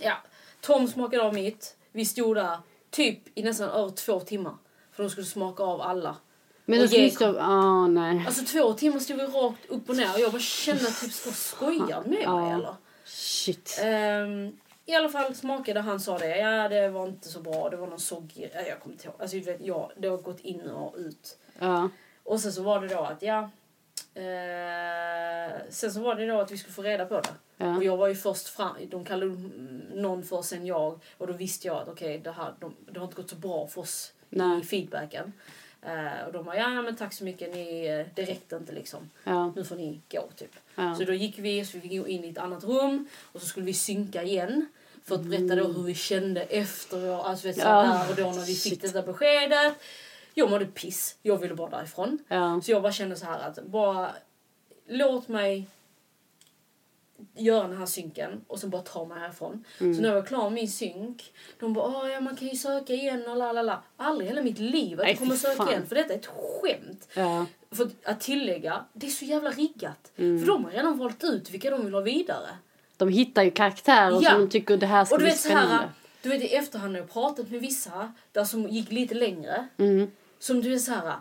Ja, 0.00 0.14
Tom 0.60 0.88
smakade 0.88 1.22
av 1.22 1.34
mitt. 1.34 1.76
Vi 1.92 2.04
stod 2.04 2.36
där 2.36 2.58
typ 2.90 3.18
i 3.38 3.42
nästan 3.42 3.68
över 3.68 3.90
två 3.90 4.20
timmar. 4.20 4.54
För 4.92 5.02
de 5.02 5.10
skulle 5.10 5.26
smaka 5.26 5.62
av 5.62 5.80
alla. 5.80 6.16
Men 6.64 6.78
då 6.78 6.84
ge- 6.86 7.10
det. 7.18 7.42
Ah, 7.42 7.86
nej. 7.86 8.24
Alltså 8.26 8.44
två 8.44 8.72
timmar 8.72 8.98
stod 8.98 9.16
vi 9.16 9.22
rakt 9.26 9.66
upp 9.68 9.88
och 9.88 9.96
ner 9.96 10.14
och 10.14 10.20
jag 10.20 10.32
bara 10.32 10.40
kände 10.42 10.88
att 10.88 11.00
typ 11.00 11.12
ska 11.12 11.30
skoja 11.32 12.00
med 12.00 12.06
mig 12.10 12.22
Ja. 12.22 12.54
eller? 12.54 12.74
Shit. 13.04 13.78
Ehm, 13.82 14.56
I 14.88 14.94
alla 14.94 15.08
fall 15.08 15.34
smakade 15.34 15.80
han 15.80 16.00
sa 16.00 16.18
det. 16.18 16.38
Ja 16.38 16.68
det 16.68 16.88
var 16.88 17.06
inte 17.06 17.28
så 17.28 17.40
bra. 17.40 17.70
Det 17.70 17.76
var 17.76 17.86
någon 17.86 18.00
soggig. 18.00 18.50
Ja, 18.54 18.60
jag 18.60 18.80
kommer 18.80 18.94
inte 18.94 19.06
ihåg. 19.06 19.14
Alltså 19.18 19.38
vet, 19.40 19.60
ja, 19.60 19.92
det 19.96 20.08
har 20.08 20.16
gått 20.16 20.40
in 20.40 20.60
och 20.60 20.94
ut. 20.96 21.38
Ja. 21.58 21.88
Och 22.22 22.40
sen 22.40 22.52
så 22.52 22.62
var 22.62 22.80
det 22.80 22.94
då 22.94 23.00
att 23.00 23.22
ja. 23.22 23.50
Eh, 24.14 25.52
sen 25.70 25.92
så 25.92 26.00
var 26.00 26.14
det 26.14 26.26
då 26.26 26.40
att 26.40 26.50
vi 26.50 26.58
skulle 26.58 26.74
få 26.74 26.82
reda 26.82 27.06
på 27.06 27.20
det. 27.20 27.34
Ja. 27.56 27.76
Och 27.76 27.84
jag 27.84 27.96
var 27.96 28.08
ju 28.08 28.14
först 28.14 28.48
fram. 28.48 28.76
De 28.90 29.04
kallade 29.04 29.36
någon 29.94 30.22
för 30.22 30.42
sen 30.42 30.66
jag. 30.66 31.00
Och 31.18 31.26
då 31.26 31.32
visste 31.32 31.66
jag 31.66 31.76
att 31.76 31.88
okej 31.88 32.18
det 32.18 32.32
här 32.32 32.54
de, 32.60 32.74
det 32.90 32.98
har 32.98 33.06
inte 33.06 33.16
gått 33.16 33.30
så 33.30 33.36
bra 33.36 33.66
för 33.66 33.80
oss 33.80 34.12
Nej. 34.28 34.60
i 34.60 34.62
feedbacken. 34.62 35.32
Eh, 35.82 36.26
och 36.26 36.32
de 36.32 36.44
bara 36.44 36.56
ja 36.56 36.82
men 36.82 36.96
tack 36.96 37.12
så 37.12 37.24
mycket. 37.24 37.54
Ni, 37.54 38.04
det 38.14 38.22
räckte 38.22 38.56
inte 38.56 38.72
liksom. 38.72 39.10
Ja. 39.24 39.52
Nu 39.56 39.64
får 39.64 39.76
ni 39.76 40.00
gå 40.10 40.28
typ. 40.36 40.56
Ja. 40.74 40.94
Så 40.94 41.04
då 41.04 41.12
gick 41.12 41.38
vi, 41.38 41.64
så 41.64 41.78
vi 41.78 41.88
fick 41.88 42.00
gå 42.00 42.08
in 42.08 42.24
i 42.24 42.28
ett 42.28 42.38
annat 42.38 42.64
rum 42.64 43.08
och 43.32 43.40
så 43.40 43.46
skulle 43.46 43.66
vi 43.66 43.74
synka 43.74 44.22
igen. 44.22 44.68
För 45.08 45.14
att 45.14 45.22
berätta 45.22 45.54
då 45.56 45.64
hur 45.68 45.82
vi 45.82 45.94
kände 45.94 46.42
efter, 46.42 47.24
alltså 47.24 47.46
vet, 47.46 47.56
så 47.60 48.06
och 48.10 48.16
då 48.16 48.22
när 48.30 48.46
vi 48.46 48.54
fick 48.54 48.72
Shit. 48.72 48.82
detta 48.82 49.02
beskedet. 49.02 49.74
Jag 50.34 50.50
mådde 50.50 50.66
piss, 50.66 51.16
jag 51.22 51.36
ville 51.38 51.54
bara 51.54 51.70
därifrån. 51.70 52.18
Så 52.62 52.70
jag 52.70 52.82
bara 52.82 52.92
kände 52.92 53.16
så 53.16 53.26
här 53.26 53.38
att 53.48 53.64
bara 53.66 54.10
låt 54.88 55.28
mig 55.28 55.68
göra 57.36 57.68
den 57.68 57.76
här 57.78 57.86
synken 57.86 58.44
och 58.46 58.58
sen 58.58 58.70
bara 58.70 58.82
ta 58.82 59.04
mig 59.04 59.18
härifrån. 59.18 59.64
Mm. 59.80 59.94
Så 59.94 60.02
när 60.02 60.08
jag 60.08 60.16
var 60.16 60.26
klar 60.26 60.42
med 60.42 60.52
min 60.52 60.68
synk, 60.70 61.32
de 61.60 61.72
bara 61.72 61.84
"Åh, 61.86 62.10
ja, 62.10 62.20
man 62.20 62.36
kan 62.36 62.48
ju 62.48 62.56
söka 62.56 62.92
igen 62.92 63.28
och 63.28 63.36
la 63.36 63.52
la 63.52 63.62
la. 63.62 63.82
Aldrig 63.96 64.28
hela 64.28 64.42
mitt 64.42 64.58
liv 64.58 65.00
att 65.00 65.08
jag 65.08 65.18
kommer 65.18 65.36
söka 65.36 65.54
fan. 65.56 65.68
igen 65.68 65.86
för 65.86 65.94
detta 65.94 66.14
är 66.14 66.18
ett 66.18 66.26
skämt. 66.26 67.08
Ja. 67.14 67.46
För 67.70 67.90
att 68.04 68.20
tillägga, 68.20 68.84
det 68.92 69.06
är 69.06 69.10
så 69.10 69.24
jävla 69.24 69.50
riggat. 69.50 70.12
Mm. 70.16 70.38
För 70.40 70.46
de 70.46 70.64
har 70.64 70.70
redan 70.70 70.98
valt 70.98 71.24
ut 71.24 71.50
vilka 71.50 71.70
de 71.70 71.84
vill 71.84 71.94
ha 71.94 72.00
vidare. 72.00 72.48
De 72.96 73.08
hittar 73.08 73.42
ju 73.42 73.50
karaktärer 73.50 74.18
Ja. 74.22 74.30
som 74.30 74.40
de 74.40 74.48
tycker 74.50 74.76
det 74.76 74.86
här 74.86 75.04
ska 75.04 75.14
Och 75.14 75.18
du 75.20 75.24
bli 75.24 75.30
vet 75.32 75.40
så 75.40 75.48
här, 75.48 75.56
spännande. 75.66 75.88
du 76.22 76.28
vet 76.28 76.42
i 76.42 76.54
efterhand 76.54 76.92
när 76.92 77.00
jag 77.00 77.12
pratat 77.12 77.50
med 77.50 77.60
vissa 77.60 78.12
där 78.32 78.44
som 78.44 78.68
gick 78.68 78.92
lite 78.92 79.14
längre. 79.14 79.66
Mm. 79.78 80.10
Som 80.38 80.62
du 80.62 80.70
vet 80.70 80.82
så 80.82 80.92
här, 80.92 81.12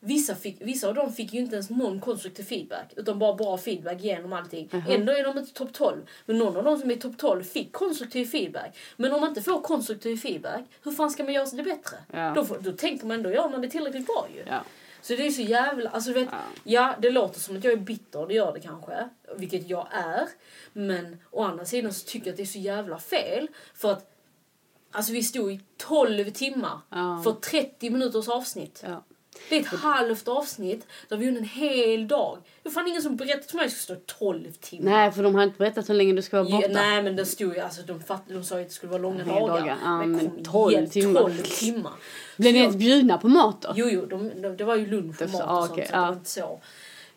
vissa, 0.00 0.34
fick, 0.34 0.56
vissa 0.60 0.88
av 0.88 0.94
dem 0.94 1.12
fick 1.12 1.32
ju 1.34 1.40
inte 1.40 1.54
ens 1.54 1.70
någon 1.70 2.00
konstruktiv 2.00 2.44
feedback. 2.44 2.92
Utan 2.96 3.18
bara 3.18 3.34
bra 3.34 3.58
feedback 3.58 4.00
genom 4.00 4.32
allting. 4.32 4.68
Ändå 4.88 5.12
är 5.12 5.24
de 5.24 5.38
inte 5.38 5.52
topp 5.52 5.72
12. 5.72 5.96
Men 6.26 6.38
någon 6.38 6.56
av 6.56 6.64
dem 6.64 6.78
som 6.78 6.90
är 6.90 6.96
topp 6.96 7.18
12 7.18 7.42
fick 7.44 7.72
konstruktiv 7.72 8.24
feedback. 8.26 8.76
Men 8.96 9.12
om 9.12 9.20
man 9.20 9.28
inte 9.28 9.42
får 9.42 9.60
konstruktiv 9.60 10.16
feedback, 10.16 10.60
hur 10.84 10.92
fan 10.92 11.10
ska 11.10 11.24
man 11.24 11.32
göra 11.32 11.46
det 11.52 11.62
bättre? 11.62 11.96
Ja. 12.12 12.32
Då, 12.34 12.44
får, 12.44 12.58
då 12.60 12.72
tänker 12.72 13.06
man 13.06 13.16
ändå, 13.16 13.30
gör 13.32 13.48
man 13.48 13.60
det 13.62 13.68
tillräckligt 13.70 14.06
bra 14.06 14.28
ju. 14.34 14.42
Ja. 14.48 14.62
Så 15.02 15.14
det 15.16 15.26
är 15.26 15.30
så 15.30 15.42
jävla... 15.42 15.90
Alltså, 15.90 16.12
vet, 16.12 16.28
Ja. 16.32 16.38
ja. 16.64 16.94
det 16.98 17.10
låter 17.10 17.40
som 17.40 17.56
att 17.56 17.64
jag 17.64 17.72
är 17.72 17.76
bitter, 17.76 18.26
det 18.26 18.34
gör 18.34 18.52
det 18.52 18.60
kanske. 18.60 19.08
Vilket 19.36 19.68
jag 19.68 19.88
är. 19.92 20.28
Men 20.72 21.18
å 21.30 21.42
andra 21.42 21.64
sidan 21.64 21.92
så 21.92 22.06
tycker 22.06 22.26
jag 22.26 22.32
att 22.32 22.36
det 22.36 22.42
är 22.42 22.46
så 22.46 22.58
jävla 22.58 22.98
fel. 22.98 23.48
För 23.74 23.92
att 23.92 24.10
alltså, 24.90 25.12
vi 25.12 25.22
stod 25.22 25.52
i 25.52 25.60
12 25.76 26.30
timmar 26.30 26.80
Ja. 26.90 27.20
för 27.24 27.32
30 27.32 27.90
minuters 27.90 28.28
avsnitt. 28.28 28.84
Ja. 28.86 29.04
Det 29.48 29.56
är 29.56 29.60
ett 29.60 29.66
halvt 29.66 30.28
avsnitt 30.28 30.86
där 31.08 31.16
vi 31.16 31.28
under 31.28 31.40
en 31.40 31.48
hel 31.48 32.08
dag. 32.08 32.38
Det 32.62 32.68
var 32.68 32.72
fan 32.72 32.88
ingen 32.88 33.02
som 33.02 33.16
berättade 33.16 33.48
för 33.48 33.56
mig 33.56 33.64
att 33.66 33.72
jag 33.72 33.78
skulle 33.80 33.98
stå 33.98 34.18
12 34.18 34.52
timmar. 34.52 34.90
Nej, 34.90 35.12
för 35.12 35.22
de 35.22 35.34
har 35.34 35.42
inte 35.42 35.58
berättat 35.58 35.88
hur 35.88 35.94
länge 35.94 36.12
du 36.12 36.22
ska 36.22 36.42
vara 36.42 36.48
Ja, 36.48 36.56
borta. 36.56 36.72
nej 36.72 37.02
men 37.02 37.16
det 37.16 37.26
stod 37.26 37.54
ju, 37.54 37.60
alltså 37.60 37.82
de, 37.82 38.02
fatt, 38.02 38.22
de 38.28 38.44
sa 38.44 38.56
ju 38.56 38.62
att 38.62 38.68
det 38.68 38.74
skulle 38.74 38.90
vara 38.92 39.02
långa 39.02 39.24
dagar. 39.24 39.48
dagar. 39.48 39.78
Ja, 39.84 39.98
men 39.98 40.12
men 40.12 40.30
kom 40.30 40.44
12 40.44 40.72
igen, 40.72 40.90
timmar. 40.90 41.20
12 41.20 41.32
timmar. 41.42 41.92
Blev 42.36 42.52
ni 42.52 42.58
ens 42.58 42.76
bjudna 42.76 43.18
på 43.18 43.28
mat 43.28 43.62
då? 43.62 43.72
Jo, 43.76 43.88
jo, 43.90 44.06
de, 44.06 44.42
de, 44.42 44.56
det 44.56 44.64
var 44.64 44.76
ju 44.76 44.86
lunch 44.86 45.22
och 45.22 45.30
mat 45.30 45.42
och 45.42 45.50
ah, 45.50 45.60
sånt. 45.60 45.72
okej, 45.72 45.86
så 45.86 45.92
ja. 45.94 46.12
inte 46.12 46.30
så. 46.30 46.60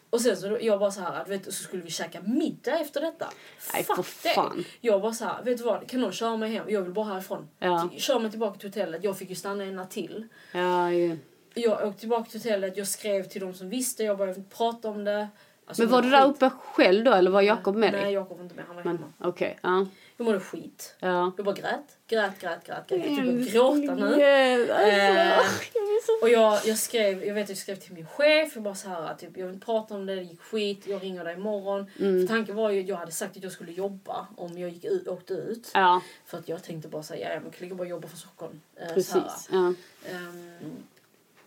Och 0.10 0.22
sen 0.22 0.38
så 0.38 0.58
jag 0.62 0.80
bara 0.80 0.92
så 0.92 1.02
här, 1.02 1.22
att, 1.22 1.30
vet, 1.30 1.46
så 1.46 1.64
skulle 1.64 1.84
vi 1.84 1.92
käka 1.92 2.22
middag 2.22 2.80
efter 2.80 3.02
detta. 3.02 3.30
Nej, 3.74 3.84
Fuck 3.84 4.06
fan. 4.06 4.58
det. 4.58 4.88
Jag 4.88 5.02
bara 5.02 5.14
så 5.14 5.26
här, 5.26 5.44
vet 5.44 5.58
du 5.58 5.64
vad, 5.64 5.90
kan 5.90 6.02
någon 6.02 6.12
köra 6.12 6.38
mig 6.38 6.52
hem? 6.52 6.66
Jag 6.70 6.82
vill 6.82 6.94
bara 6.94 7.06
härifrån. 7.06 7.48
Ja. 7.60 7.90
Kör 7.98 8.20
mig 8.20 8.32
tillbaka 8.32 8.60
till 8.60 8.70
hotellet. 8.70 9.04
Jag 9.04 9.18
fick 9.18 9.30
ju 9.30 9.36
stanna 9.36 9.64
en 9.64 9.76
natt 9.76 9.92
till. 9.92 10.28
Ja, 10.52 10.92
ju. 10.92 11.18
Jag 11.56 11.88
åkte 11.88 12.00
tillbaka 12.00 12.30
till 12.30 12.40
hotellet, 12.40 12.78
jag 12.78 12.88
skrev 12.88 13.24
till 13.24 13.42
de 13.42 13.54
som 13.54 13.70
visste, 13.70 14.04
jag 14.04 14.18
bara 14.18 14.28
jag 14.30 14.38
inte 14.38 14.56
prata 14.56 14.90
om 14.90 15.04
det. 15.04 15.28
Alltså, 15.68 15.84
Men 15.84 15.90
jag 15.92 15.96
var 15.96 16.02
du 16.02 16.08
mådde 16.08 16.18
där 16.18 16.28
skit. 16.28 16.36
uppe 16.36 16.50
själv 16.50 17.04
då 17.04 17.14
eller 17.14 17.32
var 17.32 17.42
Jakob 17.42 17.76
med 17.76 17.92
Nej, 17.92 18.02
dig? 18.04 18.14
Jakob 18.14 18.38
var 18.38 18.44
inte 18.44 18.56
med, 18.56 18.66
han 18.68 18.76
var 18.76 18.84
Men 18.84 18.98
hemma. 18.98 19.14
okej, 19.20 19.60
ja. 19.62 19.86
Jag 20.18 20.26
mådde 20.26 20.40
skit. 20.40 20.96
Ja. 21.00 21.32
Jag 21.38 21.46
bara 21.46 21.56
grät, 21.56 21.98
grät, 22.08 22.40
grät, 22.40 22.64
grät. 22.66 22.88
grät. 22.88 23.00
Jag 23.00 23.04
typ 23.16 23.26
började 23.26 23.44
gråta 23.52 23.96
nu. 23.96 24.20
Yeah, 24.20 24.62
alltså, 24.62 24.88
Eh, 24.88 25.28
jag. 25.28 26.22
Och 26.22 26.30
jag, 26.30 26.60
jag 26.66 26.78
skrev, 26.78 27.26
jag 27.26 27.34
vet 27.34 27.44
att 27.44 27.50
jag 27.50 27.58
skrev 27.58 27.76
till 27.76 27.94
min 27.94 28.08
chef, 28.08 28.52
jag 28.56 28.64
bara 28.64 28.76
så 28.76 28.90
här, 28.90 29.14
typ, 29.16 29.38
jag 29.38 29.48
vill 29.48 29.60
prata 29.60 29.94
om 29.96 30.06
det, 30.06 30.16
det 30.16 30.22
gick 30.22 30.42
skit, 30.42 30.88
jag 30.88 31.04
ringer 31.04 31.24
dig 31.24 31.34
imorgon. 31.34 31.92
Mm. 32.00 32.28
För 32.28 32.34
tanken 32.36 32.56
var 32.56 32.70
ju 32.70 32.82
att 32.82 32.88
jag 32.88 32.96
hade 32.96 33.12
sagt 33.12 33.38
att 33.38 33.44
jag 33.44 33.52
skulle 33.52 33.72
jobba 33.72 34.28
om 34.38 34.58
jag 34.58 34.70
gick 34.70 34.86
ut, 34.86 35.08
åkte 35.08 35.34
ut. 35.34 35.72
Ja, 35.74 36.02
För 36.26 36.38
att 36.38 36.50
jag 36.50 36.64
tänkte 36.64 36.88
bara 36.90 37.04
säga, 37.04 37.34
ja 37.34 37.40
man 37.40 37.52
kan 37.52 37.64
lika 37.64 37.76
bra 37.76 37.86
jobba 37.86 38.08
för 38.08 38.18
Stockholm. 38.18 38.62
Eh, 38.76 38.94
precis. 38.94 39.50
Ja. 39.52 39.74
Ehm, 40.12 40.52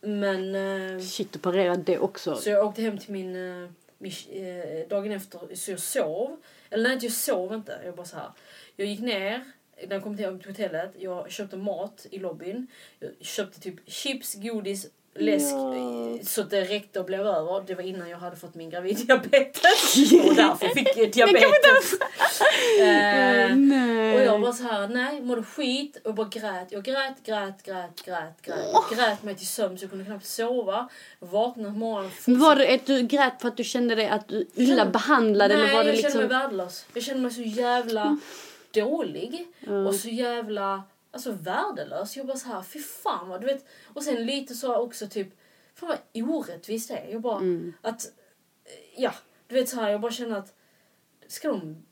men, 0.00 0.54
eh, 0.54 1.00
Shit, 1.00 1.32
du 1.32 1.38
parerade 1.38 1.82
det 1.82 1.98
också. 1.98 2.36
så 2.36 2.50
jag 2.50 2.66
åkte 2.66 2.82
hem 2.82 2.98
till 2.98 3.12
min, 3.12 3.62
eh, 3.62 3.70
min 3.98 4.12
eh, 4.30 4.88
dagen 4.88 5.12
efter, 5.12 5.54
så 5.54 5.70
jag 5.70 5.80
sov. 5.80 6.36
Eller 6.70 6.88
nej, 6.88 6.98
jag 7.02 7.12
sov 7.12 7.54
inte, 7.54 7.80
jag 7.84 7.96
bara 7.96 8.06
så 8.06 8.16
här. 8.16 8.30
Jag 8.76 8.86
gick 8.88 9.00
ner, 9.00 9.44
när 9.86 9.94
jag 9.94 10.02
kom 10.02 10.16
till 10.16 10.26
hotellet, 10.26 10.90
jag 10.98 11.30
köpte 11.30 11.56
mat 11.56 12.06
i 12.10 12.18
lobbyn. 12.18 12.66
Jag 12.98 13.10
köpte 13.20 13.60
typ 13.60 13.74
chips, 13.86 14.34
godis, 14.34 14.86
läsk 15.20 15.54
Ja. 15.54 16.24
så 16.24 16.42
det 16.42 16.60
räckte 16.60 17.00
och 17.00 17.06
blev 17.06 17.20
över. 17.20 17.64
Det 17.66 17.74
var 17.74 17.82
innan 17.82 18.08
jag 18.10 18.18
hade 18.18 18.36
fått 18.36 18.54
min 18.54 18.70
graviddiabetes. 18.70 19.94
och 20.28 20.34
därför 20.34 20.68
fick 20.68 20.96
jag 20.96 21.12
diabetes. 21.12 21.92
eh, 22.80 24.14
och 24.14 24.22
jag 24.22 24.38
var 24.38 24.52
så 24.52 24.62
här, 24.62 24.88
nej, 24.88 25.20
mådde 25.22 25.42
skit 25.42 26.00
och 26.04 26.14
bara 26.14 26.28
grät. 26.28 26.66
Jag 26.72 26.84
grät, 26.84 27.14
grät, 27.26 27.62
grät, 27.64 28.04
grät, 28.04 28.42
grät. 28.42 28.58
Jag 28.72 28.98
grät 28.98 29.22
mig 29.22 29.34
till 29.34 29.46
sömn 29.46 29.78
så 29.78 29.84
jag 29.84 29.90
kunde 29.90 30.04
knappt 30.04 30.26
sova. 30.26 30.88
Vaknade 31.18 31.68
på 31.70 31.78
morgonen 31.78 32.10
var 32.40 32.56
det 32.56 32.74
att 32.74 32.86
du 32.86 33.02
grät 33.02 33.40
för 33.40 33.48
att 33.48 33.56
du 33.56 33.64
kände 33.64 33.94
dig 33.94 34.08
att 34.08 34.28
du 34.28 34.46
illa 34.54 34.76
Kände- 34.76 34.92
behandlad 34.92 35.50
Nej, 35.50 35.58
eller 35.60 35.72
var 35.74 35.84
det 35.84 35.90
jag 35.90 35.96
kände 36.00 36.08
liksom... 36.18 36.20
mig 36.20 36.28
värdelös. 36.42 36.86
Jag 36.94 37.02
kände 37.02 37.22
mig 37.22 37.30
så 37.30 37.40
jävla 37.42 38.18
dålig 38.74 39.46
och 39.86 39.94
så 39.94 40.08
jävla 40.08 40.82
alltså, 41.10 41.32
värdelös. 41.32 42.16
Jag 42.16 42.26
bara 42.26 42.36
så 42.36 42.48
här, 42.48 42.62
fy 42.62 42.78
fan 42.78 43.28
vad 43.28 43.40
du 43.40 43.46
vet. 43.46 43.64
Och 43.94 44.02
sen 44.02 44.26
lite 44.26 44.54
så 44.54 44.76
också 44.76 45.08
typ, 45.08 45.28
fan 45.74 45.88
vad 46.14 46.22
orättvist 46.30 46.88
det 46.88 46.96
är. 46.96 47.08
Jag 47.12 47.20
bara, 47.20 47.36
Mm. 47.38 47.72
att, 47.82 48.04
eh, 48.64 49.02
ja, 49.02 49.12
du 49.46 49.54
vet 49.54 49.68
så 49.68 49.76
här, 49.80 49.90
jag 49.90 50.00
bara 50.00 50.12
känner 50.12 50.38
att, 50.38 50.54
ska 51.28 51.48
de 51.48 51.84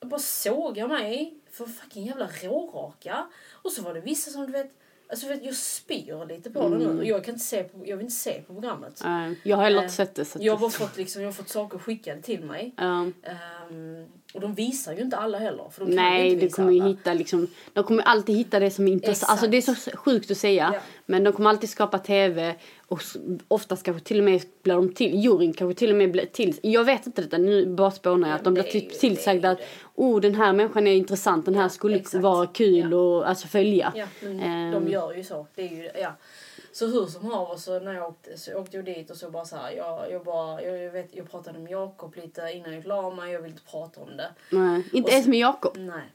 bara 0.00 0.20
såga 0.20 0.88
mig 0.88 1.34
för 1.50 1.66
fucking 1.66 2.06
jävla 2.06 2.28
råraka? 2.42 3.26
Och 3.52 3.72
så 3.72 3.82
var 3.82 3.94
det 3.94 4.00
vissa 4.00 4.30
som 4.30 4.46
du 4.46 4.52
vet, 4.52 4.70
alltså 5.08 5.28
vet 5.28 5.44
jag 5.44 5.54
spyr 5.54 6.26
lite 6.28 6.50
på 6.50 6.60
det 6.60 6.66
Mm. 6.76 6.78
nu 6.96 6.98
och 6.98 7.04
jag 7.04 7.24
kan 7.24 7.34
inte 7.34 7.44
se 7.44 7.62
på, 7.64 7.78
jag 7.86 7.96
vill 7.96 8.04
inte 8.04 8.16
se 8.16 8.42
på 8.42 8.52
programmet. 8.54 9.00
Nej, 9.04 9.40
jag 9.44 9.56
har 9.56 9.64
heller 9.64 9.78
Eh, 9.78 9.82
inte 9.82 9.94
sett 9.94 10.14
det. 10.14 10.24
Så 10.24 10.38
Jag 10.42 10.56
har 10.56 10.66
det- 10.68 10.74
fått, 10.74 10.96
liksom, 10.96 11.22
jag 11.22 11.28
har 11.28 11.32
fått 11.32 11.48
saker 11.48 11.78
skickade 11.78 12.22
till 12.22 12.44
mig. 12.44 12.74
Ja. 12.76 13.06
Ehm, 13.22 14.06
och 14.34 14.40
de 14.40 14.54
visar 14.54 14.92
ju 14.94 15.00
inte 15.02 15.16
alla 15.16 15.38
heller. 15.38 15.64
För 15.70 15.80
de 15.80 15.86
kan 15.86 15.94
Nej, 15.96 16.28
inte 16.32 16.44
visa 16.44 16.56
kommer 16.56 16.72
alla. 16.80 16.84
hitta 16.90 17.14
liksom, 17.14 17.46
de 17.72 17.84
kommer 17.84 18.02
alltid 18.02 18.36
hitta 18.36 18.58
det 18.60 18.70
som 18.70 18.88
är 18.88 18.92
intressant. 18.92 19.30
Alltså 19.30 19.46
det 19.46 19.56
är 19.56 19.60
så 19.74 19.96
sjukt 19.96 20.30
att 20.30 20.36
säga. 20.36 20.70
Ja. 20.74 20.80
Men 21.06 21.24
de 21.24 21.32
kommer 21.32 21.50
alltid 21.50 21.70
skapa 21.70 21.98
tv 21.98 22.54
och 22.88 23.00
oftast 23.48 23.82
kanske 23.82 24.04
till 24.04 24.18
och 24.18 24.24
med 24.24 24.42
blir 24.62 24.74
de 24.74 24.94
till, 24.94 25.14
juryn 25.24 25.52
kanske 25.52 25.78
till 25.78 25.90
och 25.90 25.96
med 25.96 26.10
blir 26.12 26.26
till. 26.26 26.58
Jag 26.62 26.84
vet 26.84 27.06
inte 27.06 27.22
detta, 27.22 27.38
nu 27.38 27.66
bara 27.66 27.90
spånar 27.90 28.28
jag. 28.28 28.34
Ja, 28.34 28.38
att 28.38 28.44
de 28.44 28.54
blir 28.54 28.64
typ 28.64 28.94
är 28.94 28.98
tillsagda 28.98 29.50
att 29.50 29.60
oh 29.94 30.20
den 30.20 30.34
här 30.34 30.52
människan 30.52 30.86
är 30.86 30.92
intressant, 30.94 31.44
den 31.44 31.54
här 31.54 31.62
Ja, 31.62 31.68
skulle 31.68 31.96
exakt. 31.96 32.22
vara 32.22 32.46
kul 32.46 32.94
och 32.94 33.28
alltså 33.28 33.48
följa. 33.48 33.92
Ja, 33.96 34.06
men 34.22 34.40
Ehm. 34.40 34.72
de 34.72 34.88
gör 34.92 35.14
ju 35.14 35.24
så. 35.24 35.46
Det 35.54 35.62
är 35.62 35.68
ju, 35.76 35.90
ja. 36.02 36.12
Så 36.72 36.86
hur 36.86 37.06
som 37.06 37.24
haver 37.24 37.56
så 37.56 37.80
när 37.80 37.94
jag 37.94 38.08
åkte, 38.08 38.38
så 38.38 38.54
åkte 38.54 38.76
jag 38.76 38.84
dit 38.84 39.10
och 39.10 39.16
så 39.16 39.30
bara 39.30 39.44
så 39.44 39.56
här, 39.56 39.72
jag, 39.72 40.10
jag, 40.10 40.24
bara, 40.24 40.62
jag, 40.62 40.78
jag, 40.78 40.90
vet, 40.90 41.14
jag 41.14 41.30
pratade 41.30 41.58
med 41.58 41.72
Jakob 41.72 42.16
lite 42.16 42.50
innan 42.54 42.74
jag 42.74 42.86
la 42.86 43.10
mig, 43.10 43.32
jag 43.32 43.40
vill 43.42 43.50
inte 43.50 43.64
prata 43.70 44.00
om 44.00 44.16
det. 44.16 44.30
Nej, 44.50 44.88
inte 44.92 45.12
ens 45.12 45.26
med 45.26 45.38
Jakob. 45.38 45.76
Nej. 45.76 46.12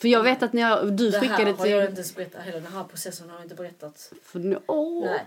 För 0.00 0.08
jag 0.08 0.22
vet 0.22 0.42
att 0.42 0.52
när 0.52 0.62
jag, 0.62 0.92
du 0.92 1.10
Det 1.10 1.18
här 1.18 1.20
skickade 1.20 1.52
har 1.52 1.66
jag 1.66 1.88
till... 1.88 1.98
inte 1.98 2.14
berättat, 2.16 2.42
hela 2.46 2.60
den 2.60 2.72
här 2.72 2.84
processen 2.84 3.28
har 3.30 3.36
jag 3.36 3.44
inte 3.44 3.54
berättat. 3.54 4.12
För, 4.24 4.38
nu- 4.38 4.58
åh. 4.66 5.04
Nej. 5.04 5.20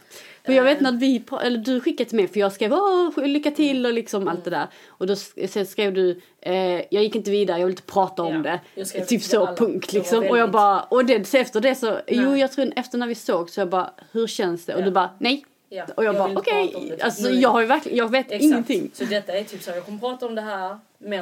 För 0.46 0.54
jag 0.54 0.64
vet 0.64 0.78
Eh, 0.78 0.84
när 0.84 0.92
vi, 0.92 1.24
eller 1.44 1.58
du 1.58 1.82
skickade 1.82 2.10
till 2.10 2.16
mig 2.16 2.28
för 2.28 2.40
jag 2.40 2.52
skrev 2.54 2.74
åh 2.74 3.24
lycka 3.28 3.52
till 3.52 3.86
och 3.86 3.94
liksom 3.94 4.28
allt 4.28 4.44
det 4.44 4.50
där. 4.50 4.68
Och 4.88 5.08
då 5.08 5.16
sen 5.16 5.66
skrev 5.66 5.94
du 5.94 6.22
eh, 6.42 6.56
jag 6.92 7.04
gick 7.04 7.16
inte 7.16 7.32
vidare, 7.32 7.60
jag 7.60 7.66
vill 7.66 7.74
inte 7.74 7.84
prata 7.94 8.24
om 8.24 8.34
Ja, 8.46 8.60
det. 8.76 8.86
Typ 8.86 9.08
till 9.08 9.24
så 9.24 9.46
alla. 9.48 9.56
punkt 9.56 9.88
Det 9.92 9.98
liksom. 9.98 10.18
Och 10.20 10.26
jag 10.26 10.32
väldigt- 10.34 10.52
bara, 10.54 10.82
och 10.82 11.06
det, 11.06 11.34
efter 11.34 11.62
det 11.62 11.76
så, 11.76 12.00
jo 12.08 12.30
Nej. 12.30 12.40
jag 12.40 12.52
tror 12.52 12.74
efter 12.76 12.98
när 12.98 13.08
vi 13.08 13.16
såg 13.16 13.50
så 13.50 13.60
jag 13.62 13.70
bara 13.70 13.94
hur 14.12 14.28
känns 14.28 14.66
det? 14.66 14.74
Och 14.76 14.82
Ja. 14.82 14.86
du 14.86 14.92
bara 14.92 15.10
nej. 15.20 15.46
Ja, 15.74 15.86
Och 15.96 16.04
jag, 16.06 16.12
vill 16.12 16.20
bara 16.20 16.40
okej, 16.40 16.74
typ 16.74 17.04
alltså 17.04 17.30
jag 17.30 17.50
har 17.50 17.66
verkligen, 17.66 17.98
jag 17.98 18.12
vet 18.12 18.26
Exakt. 18.26 18.44
ingenting. 18.44 18.92
Så 18.94 19.06
detta 19.06 19.34
är 19.38 19.44
typ 19.44 19.62
så 19.62 19.70
här, 19.70 19.78
jag 19.78 19.86
kommer 19.86 20.00
prata 20.00 20.26
om 20.26 20.36
det 20.36 20.42
här, 20.42 20.78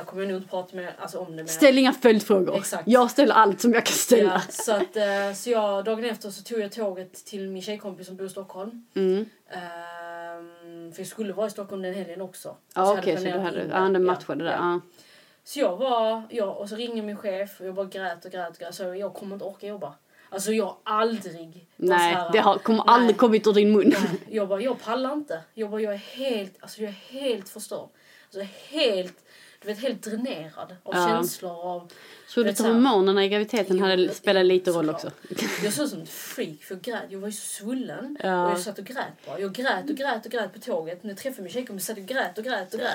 kommer 0.05 0.21
jag 0.23 0.27
nog 0.27 0.37
inte 0.37 0.49
prata 0.49 0.75
med, 0.75 0.93
alltså 0.99 1.19
om 1.19 1.31
det 1.31 1.43
mer. 1.43 1.49
Ställ 1.49 1.77
inga 1.77 1.93
följdfrågor. 1.93 2.57
Exakt. 2.57 2.83
Jag 2.85 3.11
ställer 3.11 3.35
allt 3.35 3.61
som 3.61 3.73
jag 3.73 3.85
kan 3.85 3.93
ställa. 3.93 4.41
Ja, 4.47 4.63
så 4.63 4.71
att, 4.71 4.95
eh, 4.95 5.33
så 5.35 5.49
jag, 5.49 5.85
dagen 5.85 6.05
efter 6.05 6.29
så 6.29 6.43
tog 6.43 6.59
jag 6.59 6.71
tåget 6.71 7.25
till 7.25 7.49
min 7.49 7.61
tjejkompis 7.61 8.07
som 8.07 8.15
bor 8.15 8.25
i 8.25 8.29
Stockholm. 8.29 8.85
Mm. 8.95 9.25
Ehm, 9.49 10.91
för 10.93 11.01
jag 11.01 11.07
skulle 11.07 11.33
vara 11.33 11.47
i 11.47 11.49
Stockholm 11.49 11.81
den 11.81 11.93
helgen 11.93 12.21
också. 12.21 12.49
Så 12.49 12.55
Ja 12.75 12.89
jag 12.89 12.99
okej, 12.99 13.17
så 13.17 13.23
du 13.23 13.39
hade, 13.39 13.67
ja 13.71 13.79
det 13.79 13.99
matchade 13.99 14.43
Ja, 14.43 14.51
där. 14.51 14.81
Så 15.43 15.59
jag 15.59 15.77
var, 15.77 16.23
ja, 16.29 16.45
och 16.45 16.69
så 16.69 16.75
ringer 16.75 17.03
min 17.03 17.17
chef 17.17 17.59
och 17.59 17.67
jag 17.67 17.75
bara 17.75 17.85
grät 17.85 18.25
och 18.25 18.31
grät 18.31 18.49
och 18.49 18.59
grät. 18.59 18.75
Så 18.75 18.83
jag 18.83 19.13
kommer 19.13 19.35
inte 19.35 19.45
orka 19.45 19.67
jobba. 19.67 19.93
Alltså 20.29 20.51
jag 20.51 20.65
har 20.65 20.77
aldrig 20.83 21.67
Nej, 21.75 22.13
här- 22.13 22.31
det 22.31 22.39
har, 22.39 22.57
kommer 22.57 22.83
Nej. 22.85 22.95
aldrig 22.95 23.17
kommit 23.17 23.47
ur 23.47 23.53
din 23.53 23.71
mun. 23.71 23.89
Nej, 23.89 24.19
jag 24.29 24.47
bara, 24.47 24.61
jag 24.61 24.81
pallar 24.81 25.13
inte. 25.13 25.41
Jag 25.53 25.69
bara, 25.69 25.81
jag 25.81 25.93
är 25.93 25.97
helt, 25.97 26.55
alltså 26.59 26.81
jag 26.81 26.89
är 26.89 27.19
helt 27.21 27.49
förstörd. 27.49 27.89
Alltså 28.33 28.53
helt, 28.69 29.23
du 29.61 29.67
vet, 29.67 29.79
helt 29.81 30.01
dränerad 30.03 30.75
av 30.83 30.95
Ja. 30.95 31.07
känslor 31.07 31.51
av... 31.51 31.91
Så 32.27 32.43
du 32.43 32.49
att 32.49 32.59
hormonerna 32.59 33.25
i 33.25 33.29
graviditeten 33.29 33.77
Jo, 33.77 33.85
hade 33.85 34.13
spelat 34.13 34.45
lite 34.45 34.71
roll 34.71 34.89
också? 34.89 35.11
Jag 35.63 35.73
såg 35.73 35.89
som 35.89 36.01
ett 36.01 36.09
freak 36.09 36.61
för 36.63 36.75
jag 36.75 36.81
grät. 36.81 37.03
Jag 37.09 37.19
var 37.19 37.27
ju 37.27 37.31
så 37.31 37.47
svullen. 37.47 38.17
Ja. 38.23 38.45
Och 38.45 38.51
jag 38.51 38.59
satt 38.59 38.79
och 38.79 38.85
grät 38.85 39.25
bara. 39.27 39.39
Jag 39.39 39.53
grät 39.53 39.89
och 39.89 39.95
grät 39.95 40.25
och 40.25 40.31
grät 40.31 40.53
på 40.53 40.59
tåget. 40.59 41.03
När 41.03 41.11
jag 41.11 41.17
träffade 41.17 41.41
min 41.41 41.51
tjejkompis 41.51 41.85
satt 41.85 41.97
jag 41.97 42.03
och 42.03 42.09
grät 42.09 42.37
och 42.37 42.43
grät 42.43 42.73
och 42.73 42.79
grät. 42.79 42.91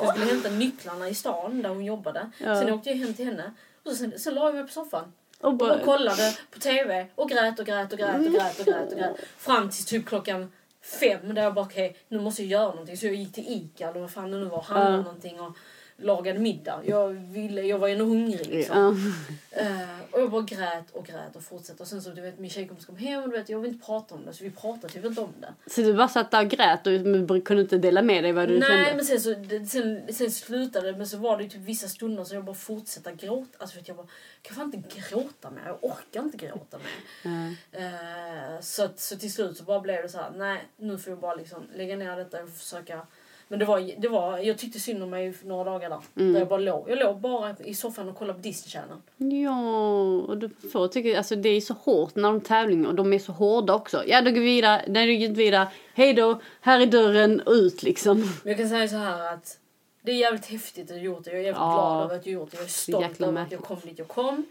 För 0.00 0.04
jag 0.06 0.14
skulle 0.14 0.30
hämta 0.32 0.50
nycklarna 0.50 1.08
i 1.08 1.14
stan 1.14 1.62
där 1.62 1.68
hon 1.70 1.84
jobbade. 1.84 2.30
Ja. 2.38 2.60
Sen 2.60 2.72
åkte 2.72 2.90
jag 2.90 2.96
hem 2.96 3.14
till 3.14 3.24
henne. 3.24 3.52
Och 3.84 3.92
sen, 3.92 4.18
sen 4.18 4.34
la 4.34 4.46
jag 4.46 4.54
mig 4.54 4.64
på 4.66 4.72
soffan. 4.72 5.12
Och 5.40 5.48
Och 5.48 5.54
bara 5.56 5.76
bara, 5.76 5.84
kollade 5.84 6.36
på 6.50 6.58
TV 6.58 7.06
och 7.14 7.28
grät 7.30 7.58
och 7.60 7.66
grät 7.66 7.92
och 7.92 7.98
grät 7.98 8.26
och 8.26 8.32
grät 8.32 8.60
och 8.60 8.66
grät 8.66 8.92
och 8.92 8.98
grät. 8.98 9.16
Fram 9.38 9.70
till 9.70 9.84
typ 9.84 10.06
klockan 10.06 10.52
fem 11.00 11.34
där 11.34 11.42
jag 11.42 11.54
bara 11.54 11.64
okej, 11.64 11.96
nu 12.08 12.20
måste 12.20 12.42
jag 12.42 12.50
göra 12.50 12.70
någonting. 12.70 12.96
Så 12.96 13.06
jag 13.06 13.14
gick 13.14 13.32
till 13.32 13.44
Ica 13.48 13.88
eller 13.88 14.00
vad 14.00 14.10
fan 14.10 14.30
det 14.30 14.38
nu 14.38 14.44
var, 14.44 14.62
handlade 14.62 14.96
Ja. 14.96 15.02
någonting 15.02 15.40
och 15.40 15.56
lagade 15.98 16.38
middag. 16.38 16.80
Jag, 16.84 17.08
ville, 17.08 17.62
jag 17.62 17.78
var 17.78 17.88
ändå 17.88 18.04
hungrig 18.04 18.46
liksom. 18.46 19.12
ja. 19.50 19.60
Eh, 19.60 20.00
och 20.10 20.20
jag 20.20 20.30
bara 20.30 20.42
grät 20.42 20.90
och 20.92 21.06
grät 21.06 21.36
och 21.36 21.42
fortsatte. 21.42 21.82
Och 21.82 21.88
sen 21.88 22.02
så 22.02 22.10
du 22.10 22.20
vet 22.22 22.38
min 22.38 22.50
tjejkompis 22.50 22.86
kom 22.86 22.96
hem 22.96 23.22
och 23.22 23.30
du 23.30 23.36
vet 23.36 23.48
jag 23.48 23.60
vill 23.60 23.72
inte 23.72 23.86
prata 23.86 24.14
om 24.14 24.24
det 24.26 24.32
så 24.32 24.44
vi 24.44 24.50
pratade 24.50 24.92
typ 24.92 25.04
inte 25.04 25.20
om 25.20 25.32
det. 25.40 25.70
Så 25.70 25.80
du 25.80 25.94
bara 25.94 26.08
satt 26.08 26.30
där 26.30 26.44
och 26.44 26.50
grät 26.50 26.86
och 26.86 27.44
kunde 27.44 27.62
inte 27.62 27.78
dela 27.78 28.02
med 28.02 28.24
dig 28.24 28.32
vad 28.32 28.48
du 28.48 28.58
Nej 28.58 28.68
kände? 28.68 28.96
men 28.96 29.04
sen 29.04 29.20
så 29.20 29.34
det, 29.34 29.66
sen, 29.66 30.12
sen 30.12 30.30
slutade 30.30 30.92
det 30.92 30.98
men 30.98 31.06
så 31.06 31.16
var 31.16 31.36
det 31.36 31.42
ju 31.42 31.48
typ 31.50 31.60
vissa 31.60 31.88
stunder 31.88 32.24
så 32.24 32.34
jag 32.34 32.44
bara 32.44 32.54
fortsatte 32.54 33.12
gråta. 33.12 33.58
Alltså 33.58 33.76
vet 33.78 33.88
jag 33.88 33.96
bara, 33.96 34.06
kan 34.42 34.56
fan 34.56 34.74
inte 34.74 35.00
gråta 35.10 35.50
mer. 35.50 35.62
Jag 35.66 35.78
orkar 35.84 36.22
inte 36.22 36.36
gråta 36.36 36.78
mer. 36.78 37.26
Ja. 37.72 37.80
Eh, 37.80 38.60
så, 38.60 38.88
så 38.96 39.16
till 39.16 39.32
slut 39.32 39.56
så 39.56 39.64
bara 39.64 39.80
blev 39.80 40.02
det 40.02 40.08
så 40.08 40.18
här, 40.18 40.30
nej 40.36 40.68
nu 40.76 40.98
får 40.98 41.10
jag 41.10 41.20
bara 41.20 41.34
liksom 41.34 41.62
lägga 41.74 41.96
ner 41.96 42.16
detta 42.16 42.42
och 42.42 42.48
försöka 42.50 43.06
men 43.48 43.58
det 43.58 43.64
var, 43.64 44.00
det 44.00 44.08
var, 44.08 44.38
jag 44.38 44.58
tyckte 44.58 44.80
synd 44.80 45.02
om 45.02 45.10
mig 45.10 45.34
några 45.44 45.64
dagar 45.64 45.90
där. 45.90 46.00
Mm. 46.16 46.32
Där 46.32 46.40
jag 46.40 46.48
bara 46.48 46.60
låg. 46.60 46.90
Jag 46.90 46.98
låg 46.98 47.20
bara 47.20 47.56
i 47.64 47.74
soffan 47.74 48.08
och 48.08 48.16
kollade 48.16 48.38
på 48.38 48.42
Disney 48.42 48.70
Channel. 48.70 48.98
Ja, 49.44 49.90
och 50.22 50.38
du 50.38 50.50
får 50.72 50.88
tycka, 50.88 51.18
alltså 51.18 51.36
det 51.36 51.48
är 51.48 51.60
så 51.60 51.74
hårt 51.74 52.16
när 52.16 52.22
de 52.28 52.40
tävlingar 52.40 52.88
och 52.88 52.94
de 52.94 53.12
är 53.12 53.18
så 53.18 53.32
hårda 53.32 53.74
också. 53.74 54.02
Ja, 54.06 54.20
då 54.20 54.30
går 54.30 54.40
vi 54.40 54.44
vidare, 54.46 54.84
nej, 54.88 55.06
du 55.06 55.12
går 55.12 55.22
inte 55.28 55.38
vidare. 55.38 55.68
Hej 55.94 56.14
då, 56.14 56.40
här 56.60 56.80
är 56.80 56.86
dörren 56.86 57.42
ut 57.46 57.82
liksom. 57.82 58.18
Men 58.20 58.28
jag 58.50 58.56
kan 58.56 58.68
säga 58.68 58.88
så 58.88 58.96
här 58.96 59.34
att 59.34 59.58
det 60.02 60.12
är 60.12 60.16
jävligt 60.16 60.46
häftigt 60.46 60.90
att 60.90 60.96
du 60.96 61.02
gjort 61.02 61.24
det. 61.24 61.30
Jag 61.30 61.40
är 61.40 61.44
jävligt 61.44 61.60
Ja. 61.60 61.74
glad 61.74 62.04
över 62.04 62.16
att 62.16 62.26
jag 62.26 62.32
gjort 62.32 62.50
det. 62.50 62.56
Jag 62.56 62.64
är 62.64 62.68
stolt 62.68 63.20
över 63.20 63.42
att 63.42 63.52
jag 63.52 63.60
kom 63.60 63.78
dit 63.84 63.98
jag 63.98 64.08
kom. 64.08 64.44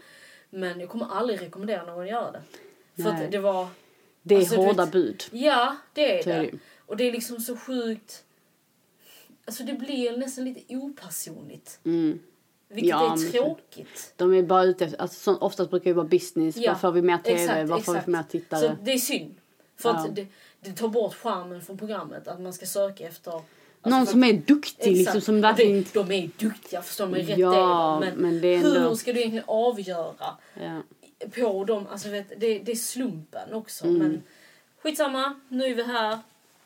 Men 0.50 0.80
jag 0.80 0.88
kommer 0.88 1.06
aldrig 1.10 1.42
rekommendera 1.42 1.84
någon 1.84 2.02
att 2.02 2.08
göra 2.10 2.30
det. 2.30 2.42
För 3.02 3.12
Nej. 3.12 3.24
att 3.24 3.32
det 3.32 3.38
var... 3.38 3.66
Det 4.22 4.34
är 4.34 4.38
Alltså, 4.38 4.56
du 4.56 4.62
hårda 4.62 4.84
vet- 4.84 4.92
bud. 4.92 5.22
Ja, 5.30 5.76
det 5.92 6.20
är 6.20 6.24
det. 6.42 6.50
Och 6.86 6.96
det 6.96 7.04
är 7.08 7.12
liksom 7.12 7.40
så 7.40 7.56
sjukt... 7.56 8.22
Alltså 9.46 9.62
det 9.64 9.72
blir 9.72 10.16
nästan 10.16 10.44
lite 10.44 10.76
opersonligt. 10.76 11.80
Mm. 11.84 12.18
Vilket 12.68 12.90
Ja, 12.90 13.12
är 13.14 13.30
tråkigt. 13.32 14.12
De 14.16 14.34
är 14.34 14.42
bara 14.42 14.64
ute 14.64 14.84
efter, 14.84 15.00
alltså 15.00 15.20
så, 15.20 15.38
oftast 15.38 15.70
brukar 15.70 15.90
det 15.90 15.94
vara 15.94 16.06
business, 16.06 16.56
Ja, 16.56 16.72
vad 16.72 16.80
får 16.80 16.92
vi 16.92 17.02
mer 17.02 17.18
tv, 17.18 17.42
exakt, 17.42 17.70
vi 17.70 17.74
exakt. 17.78 18.04
för 18.04 18.10
mer 18.12 18.22
tittare. 18.22 18.60
Så 18.60 18.76
det 18.82 18.92
är 18.92 18.98
synd. 18.98 19.34
För 19.76 19.88
Ja. 19.88 20.06
det, 20.12 20.26
det 20.60 20.72
tar 20.72 20.88
bort 20.88 21.14
charmen 21.14 21.62
från 21.62 21.78
programmet. 21.78 22.28
Att 22.28 22.40
man 22.40 22.52
ska 22.52 22.66
söka 22.66 23.04
efter... 23.06 23.32
Alltså 23.32 23.98
Någon 23.98 24.06
som 24.06 24.24
är 24.24 24.32
duktig 24.32 24.96
liksom, 24.96 25.20
som 25.20 25.40
verkligen... 25.40 25.82
det, 25.82 25.94
de 25.94 26.12
är 26.12 26.30
duktiga, 26.38 26.82
förstår 26.82 27.06
mig 27.06 27.22
rätt 27.22 27.38
Ja, 27.38 27.98
de. 28.02 28.06
Men, 28.08 28.16
men 28.18 28.40
det 28.40 28.54
ändå- 28.54 28.70
hur 28.88 28.94
ska 28.94 29.12
du 29.12 29.18
egentligen 29.18 29.44
avgöra 29.48 30.36
Ja. 30.60 30.82
på 31.36 31.64
dem? 31.64 31.86
Alltså 31.90 32.08
vet, 32.08 32.28
det, 32.40 32.58
det 32.58 32.72
är 32.72 32.76
slumpen 32.76 33.52
också. 33.54 33.84
Mm. 33.86 33.98
Men 33.98 34.22
skitsamma, 34.82 35.40
nu 35.48 35.64
är 35.64 35.74
vi 35.74 35.82
här. 35.82 36.18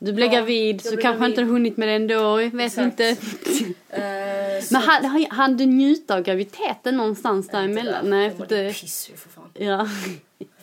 Du 0.02 0.12
blev 0.12 0.26
Ja, 0.32 0.38
gravid 0.38 0.74
jag 0.76 0.82
så 0.82 0.88
blev 0.90 1.00
kanske 1.02 1.18
gravid. 1.18 1.30
inte 1.32 1.42
har 1.42 1.48
hunnit 1.48 1.76
med 1.76 1.88
det 1.88 1.94
ändå, 1.94 2.14
jag 2.40 2.50
vet 2.50 2.66
Exakt. 2.66 2.84
inte. 3.00 3.16
Så- 4.62 4.74
Men 4.74 4.82
han, 4.82 5.26
han, 5.30 5.56
du 5.56 5.66
njuta 5.66 6.14
av 6.14 6.22
graviditeten 6.22 6.96
någonstans 6.96 7.46
Inte 7.46 7.56
däremellan? 7.56 8.04
där. 8.04 8.10
Nej, 8.10 8.30
för 8.30 8.46
det... 8.46 8.62
det 8.62 8.72
piss 8.80 9.10
ju 9.12 9.16
för 9.16 9.28
fan. 9.28 9.50
Ja. 9.54 9.88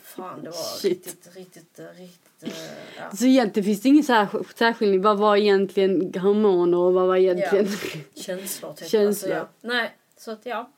Fan, 0.02 0.42
det 0.42 0.50
var 0.50 0.56
Shit. 0.80 1.06
riktigt, 1.06 1.36
riktigt, 1.36 1.80
riktigt... 1.98 2.42
eh, 2.42 2.50
ja. 2.98 3.16
Så 3.16 3.24
egentligen 3.26 3.64
finns 3.64 3.80
det 3.80 3.88
ingen 3.88 4.04
sär- 4.04 4.44
särskiljning. 4.58 5.02
Vad 5.02 5.18
var 5.18 5.36
egentligen 5.36 6.12
hormoner 6.14 6.78
och 6.78 6.92
vad 6.92 7.06
var 7.06 7.16
egentligen... 7.16 7.68
Känslor, 8.14 8.72
typ. 8.72 8.88
Känslor. 8.88 9.06
Alltså, 9.08 9.28
ja. 9.28 9.48
Nej, 9.60 9.96
så 10.16 10.30
att 10.30 10.40
ja. 10.46 10.70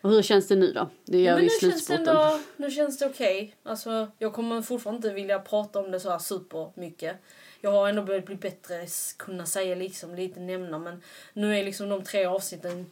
Och 0.00 0.10
hur 0.10 0.22
känns 0.22 0.48
det 0.48 0.56
nu 0.56 0.72
då? 0.72 0.88
Det 1.04 1.18
gör 1.22 1.36
vi 1.36 1.40
i 1.40 1.44
nu 1.44 1.48
känns 1.48 1.60
det 1.60 1.68
slutspurten. 1.70 2.08
ändå, 2.08 2.38
nu 2.56 2.70
känns 2.70 2.98
det 2.98 3.06
okej. 3.06 3.54
Alltså, 3.62 4.08
jag 4.18 4.32
kommer 4.32 4.62
fortfarande 4.62 5.08
inte 5.08 5.14
vilja 5.14 5.38
prata 5.38 5.78
om 5.80 5.90
det 5.90 6.00
så 6.00 6.10
här 6.10 6.18
supermycket. 6.18 7.16
Jag 7.64 7.70
har 7.70 7.88
ändå 7.88 8.02
börjat 8.02 8.24
bli 8.26 8.34
bättre, 8.36 8.86
kunna 9.16 9.46
säga 9.46 9.74
liksom 9.74 10.14
lite 10.14 10.40
nämna 10.40 10.78
men 10.78 11.02
nu 11.32 11.58
är 11.58 11.64
liksom 11.64 11.88
de 11.88 12.04
tre 12.04 12.24
avsnitten, 12.24 12.90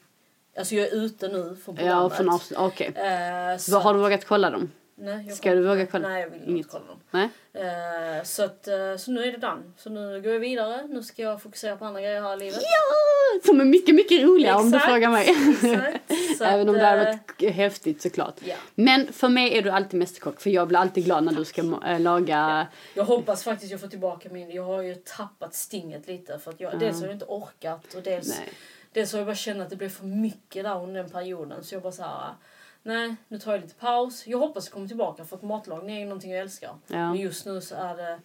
alltså 0.59 0.75
jag 0.75 0.87
är 0.89 0.95
ute 0.97 1.29
nu 1.29 1.57
från 1.65 1.75
Ja, 1.75 1.81
programmet. 1.81 2.13
från 2.17 2.29
avsnitt. 2.29 2.59
Okej. 2.59 2.87
Eh, 2.87 3.59
så- 3.59 3.73
Vad 3.73 3.83
Har 3.83 3.95
du 3.95 4.01
vågat 4.01 4.25
kolla 4.25 4.51
dem? 4.51 4.71
Nej, 5.03 5.25
jag 5.29 5.37
Ska 5.37 5.55
du 5.55 5.63
våga 5.63 5.87
kolla? 5.87 6.09
Nej, 6.09 6.23
jag 6.23 6.31
vill 6.31 6.43
Inget. 6.43 6.57
inte 6.57 6.69
kolla 6.69 6.85
dem. 6.87 7.01
Nej? 7.11 7.29
Eh, 7.53 8.23
så, 8.25 8.45
att, 8.45 8.69
eh, 8.69 8.97
så 8.99 9.11
nu 9.11 9.25
är 9.25 9.33
det 9.33 9.39
done. 9.39 9.63
Så 9.77 9.91
nu 9.91 10.23
går 10.23 10.33
jag 10.33 10.41
vidare. 10.41 10.87
Nu 10.89 11.03
ska 11.03 11.23
jag 11.23 11.43
fokusera 11.43 11.77
på 11.77 11.85
andra 11.85 12.01
grejer 12.01 12.23
här 12.23 12.37
i 12.37 12.39
livet. 12.39 12.61
Ja! 12.63 13.41
Som 13.47 13.61
är 13.61 13.65
mycket, 13.65 13.95
mycket 13.95 14.23
roligare 14.23 14.57
om 14.57 14.71
du 14.71 14.77
Exakt, 14.77 14.93
frågar 14.93 15.11
mig. 15.11 15.29
Exakt. 15.31 16.39
Så 16.39 16.45
Även 16.55 16.69
om 16.69 16.75
att, 16.75 16.81
det 16.81 16.87
hade 16.87 17.11
eh, 17.11 17.17
varit 17.41 17.55
häftigt 17.55 18.03
såklart. 18.03 18.35
Ja. 18.45 18.55
Men 18.75 19.13
för 19.13 19.29
mig 19.29 19.59
är 19.59 19.63
du 19.63 19.71
alltid 19.71 19.99
mästerkock 19.99 20.41
för 20.41 20.51
jag 20.51 20.69
blir 20.69 20.79
alltid 20.79 21.05
glad 21.05 21.25
när 21.25 21.33
du 21.33 21.45
ska 21.45 21.63
äh, 21.87 22.01
laga... 22.01 22.67
Jag 22.95 23.05
hoppas 23.05 23.45
faktiskt 23.45 23.73
jag 23.73 23.81
får 23.81 23.89
tillbaka 23.89 24.29
min... 24.29 24.51
Jag 24.51 24.65
har 24.65 24.83
ju 24.83 24.95
tappat 24.95 25.55
stinget 25.55 26.07
lite. 26.09 26.39
För 26.39 26.51
att 26.51 26.61
jag, 26.61 26.79
Dels 26.79 27.01
har 27.01 27.07
jag 27.07 27.15
inte 27.15 27.27
orkat 27.29 27.95
och 27.95 28.03
dels, 28.03 28.29
Nej. 28.29 28.49
dels 28.93 29.13
har 29.13 29.19
jag 29.19 29.27
bara 29.27 29.37
känt 29.37 29.61
att 29.61 29.71
det 29.71 29.77
blev 29.77 29.89
för 29.89 30.05
mycket 30.05 30.65
där 30.65 30.83
under 30.83 31.03
den 31.03 31.11
perioden. 31.11 31.65
Så 31.65 31.75
jag 31.75 31.83
bara 31.83 31.93
så 31.93 32.03
här... 32.03 32.35
Nej, 32.83 33.15
nu 33.29 33.39
tar 33.39 33.53
jag 33.53 33.61
lite 33.61 33.75
paus. 33.75 34.27
Jag 34.27 34.39
hoppas 34.39 34.67
jag 34.67 34.73
kommer 34.73 34.89
tillbaka 34.89 35.25
för 35.25 35.37
att 35.37 35.43
matlagning 35.43 36.03
är 36.03 36.07
någonting 36.07 36.31
jag 36.31 36.41
älskar. 36.41 36.75
Ja. 36.87 36.97
Men 36.97 37.17
just 37.17 37.47
nu 37.47 37.61
så 37.61 37.75
är 37.75 37.97
det 37.97 38.21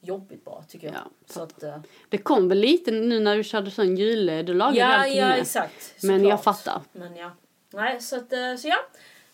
jobbigt 0.00 0.44
bara 0.44 0.62
tycker 0.62 0.86
jag. 0.86 0.96
Ja, 0.96 1.10
så 1.26 1.42
att, 1.42 1.62
eh, 1.62 1.78
Det 2.08 2.18
kom 2.18 2.48
väl 2.48 2.58
lite 2.58 2.90
nu 2.90 3.20
när 3.20 3.36
du 3.36 3.44
körde 3.44 3.70
sån 3.70 3.96
jule, 3.96 4.42
du 4.42 4.54
lagade 4.54 4.78
ja, 4.78 4.86
allting 4.86 5.18
ja, 5.18 5.28
med. 5.28 5.40
exakt. 5.40 6.02
Men 6.02 6.24
jag 6.24 6.42
fattar. 6.42 6.82
Men 6.92 7.16
ja. 7.16 7.30
Nej, 7.72 8.00
så 8.00 8.16
att, 8.16 8.32
eh, 8.32 8.56
så 8.56 8.68
ja. 8.68 8.76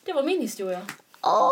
Det 0.04 0.12
var 0.12 0.22
min 0.22 0.40
historia. 0.40 0.86
Åh, 1.26 1.50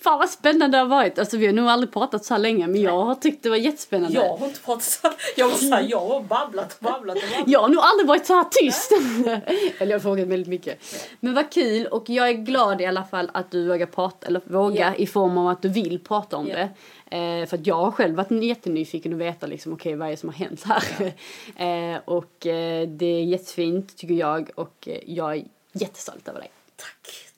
fan 0.00 0.18
vad 0.18 0.30
spännande 0.30 0.76
det 0.76 0.80
har 0.82 0.88
varit. 0.88 1.18
Alltså 1.18 1.36
vi 1.36 1.46
har 1.46 1.52
nog 1.52 1.66
aldrig 1.68 1.92
pratat 1.92 2.24
så 2.24 2.34
här 2.34 2.38
länge 2.38 2.66
men 2.66 2.80
jag 2.80 3.04
har 3.04 3.14
tyckt 3.14 3.42
det 3.42 3.48
var 3.50 3.56
jättespännande. 3.56 4.14
Jag 4.18 4.36
har 4.36 4.46
inte 4.46 4.60
pratat 4.60 4.82
så 4.82 5.08
Jag 5.36 5.48
var 5.48 5.54
såhär, 5.56 5.86
jag 5.88 6.00
har 6.00 6.20
babblat 6.20 6.72
och 6.78 6.84
babblat 6.84 7.16
och 7.16 7.22
babblat. 7.30 7.48
Jag 7.48 7.60
har 7.60 7.68
nog 7.68 7.78
aldrig 7.82 8.08
varit 8.08 8.26
så 8.26 8.34
här 8.34 8.44
tyst. 8.50 8.92
eller 9.80 9.90
jag 9.92 9.98
har 9.98 10.02
frågat 10.02 10.26
väldigt 10.28 10.48
mycket. 10.48 10.78
Men 11.20 11.34
vad 11.34 11.50
kul 11.52 11.86
och 11.86 12.10
jag 12.10 12.28
är 12.28 12.32
glad 12.32 12.80
i 12.80 12.86
alla 12.86 13.04
fall 13.04 13.30
att 13.34 13.50
du 13.50 13.68
vågar 13.68 13.86
prata, 13.86 14.26
eller 14.26 14.40
våga 14.44 14.80
Ja. 14.80 14.94
i 14.94 15.06
form 15.06 15.38
av 15.38 15.48
att 15.48 15.62
du 15.62 15.68
vill 15.68 15.98
prata 15.98 16.36
om 16.36 16.48
Ja. 16.48 16.56
det. 16.56 16.68
Eh, 17.16 17.46
för 17.46 17.60
jag 17.64 17.76
har 17.76 17.90
själv 17.90 18.14
varit 18.16 18.30
jättenyfiken 18.44 19.12
och 19.12 19.20
veta 19.20 19.46
liksom 19.46 19.72
okej 19.72 19.94
vad 19.96 20.06
är 20.08 20.10
det 20.10 20.16
som 20.16 20.28
har 20.28 20.36
hänt 20.36 20.64
här. 20.64 21.12
eh, 21.94 22.00
och 22.04 22.46
eh, 22.46 22.88
det 22.88 23.06
är 23.06 23.24
jättefint 23.24 23.96
tycker 23.96 24.14
jag 24.14 24.50
och 24.54 24.88
eh, 24.88 24.98
jag 25.06 25.36
är 25.36 25.44
jättestolt 25.72 26.28
över 26.28 26.40
dig. 26.40 26.50
Tack. 26.76 27.31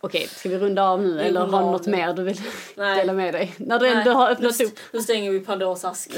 Okej, 0.00 0.28
ska 0.28 0.48
vi 0.48 0.58
runda 0.58 0.82
av 0.88 1.00
nu 1.02 1.14
Vi 1.16 1.22
eller 1.22 1.40
har 1.40 1.46
du 1.46 1.66
något 1.66 1.86
nu. 1.86 1.92
mer 1.96 2.12
du 2.12 2.22
vill 2.22 2.40
Nej. 2.76 2.96
dela 2.96 3.12
med 3.12 3.34
dig? 3.34 3.54
När 3.56 3.78
du 3.78 3.86
ändå 3.88 4.10
har 4.10 4.30
öppnat 4.30 4.60
upp. 4.60 4.78
Nu 4.92 5.00
stänger 5.02 5.30
vi 5.30 5.40
Pandoras 5.40 5.84
ask. 5.84 6.10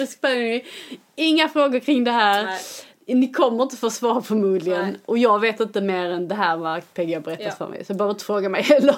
Inga 1.16 1.48
frågor 1.48 1.78
kring 1.80 2.04
det 2.04 2.10
här. 2.10 2.44
Nej. 2.44 2.60
Ni 3.06 3.32
kommer 3.32 3.62
inte 3.62 3.76
få 3.76 3.90
svar 3.90 4.20
förmodligen. 4.20 4.82
Nej. 4.82 4.96
Och 5.04 5.18
jag 5.18 5.38
vet 5.40 5.60
inte 5.60 5.80
mer 5.80 6.10
än 6.10 6.28
det 6.28 6.34
här 6.34 6.56
vad 6.56 6.94
Peggy 6.94 7.14
har 7.14 7.20
berättat 7.20 7.46
Ja. 7.46 7.52
för 7.52 7.68
mig. 7.68 7.84
Så 7.84 7.94
behöver 7.94 8.12
inte 8.14 8.24
fråga 8.24 8.48
mig 8.48 8.62
heller. 8.68 8.96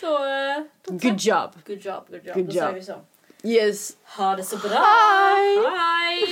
Då, 0.00 0.06
eh, 0.16 0.62
då 0.86 0.92
Good 0.92 1.20
job. 1.20 1.50
Good 1.66 1.78
job, 1.86 2.04
good 2.10 2.26
job. 2.26 2.34
Good 2.34 2.44
då 2.46 2.52
job. 2.52 2.52
säger 2.52 2.72
vi 2.72 2.82
så. 2.82 2.94
Yes. 3.42 3.90
Ha 4.16 4.36
det 4.36 4.42
så 4.42 4.56
bra. 4.56 4.68
Hej. 4.70 5.58
Hej. 5.78 6.28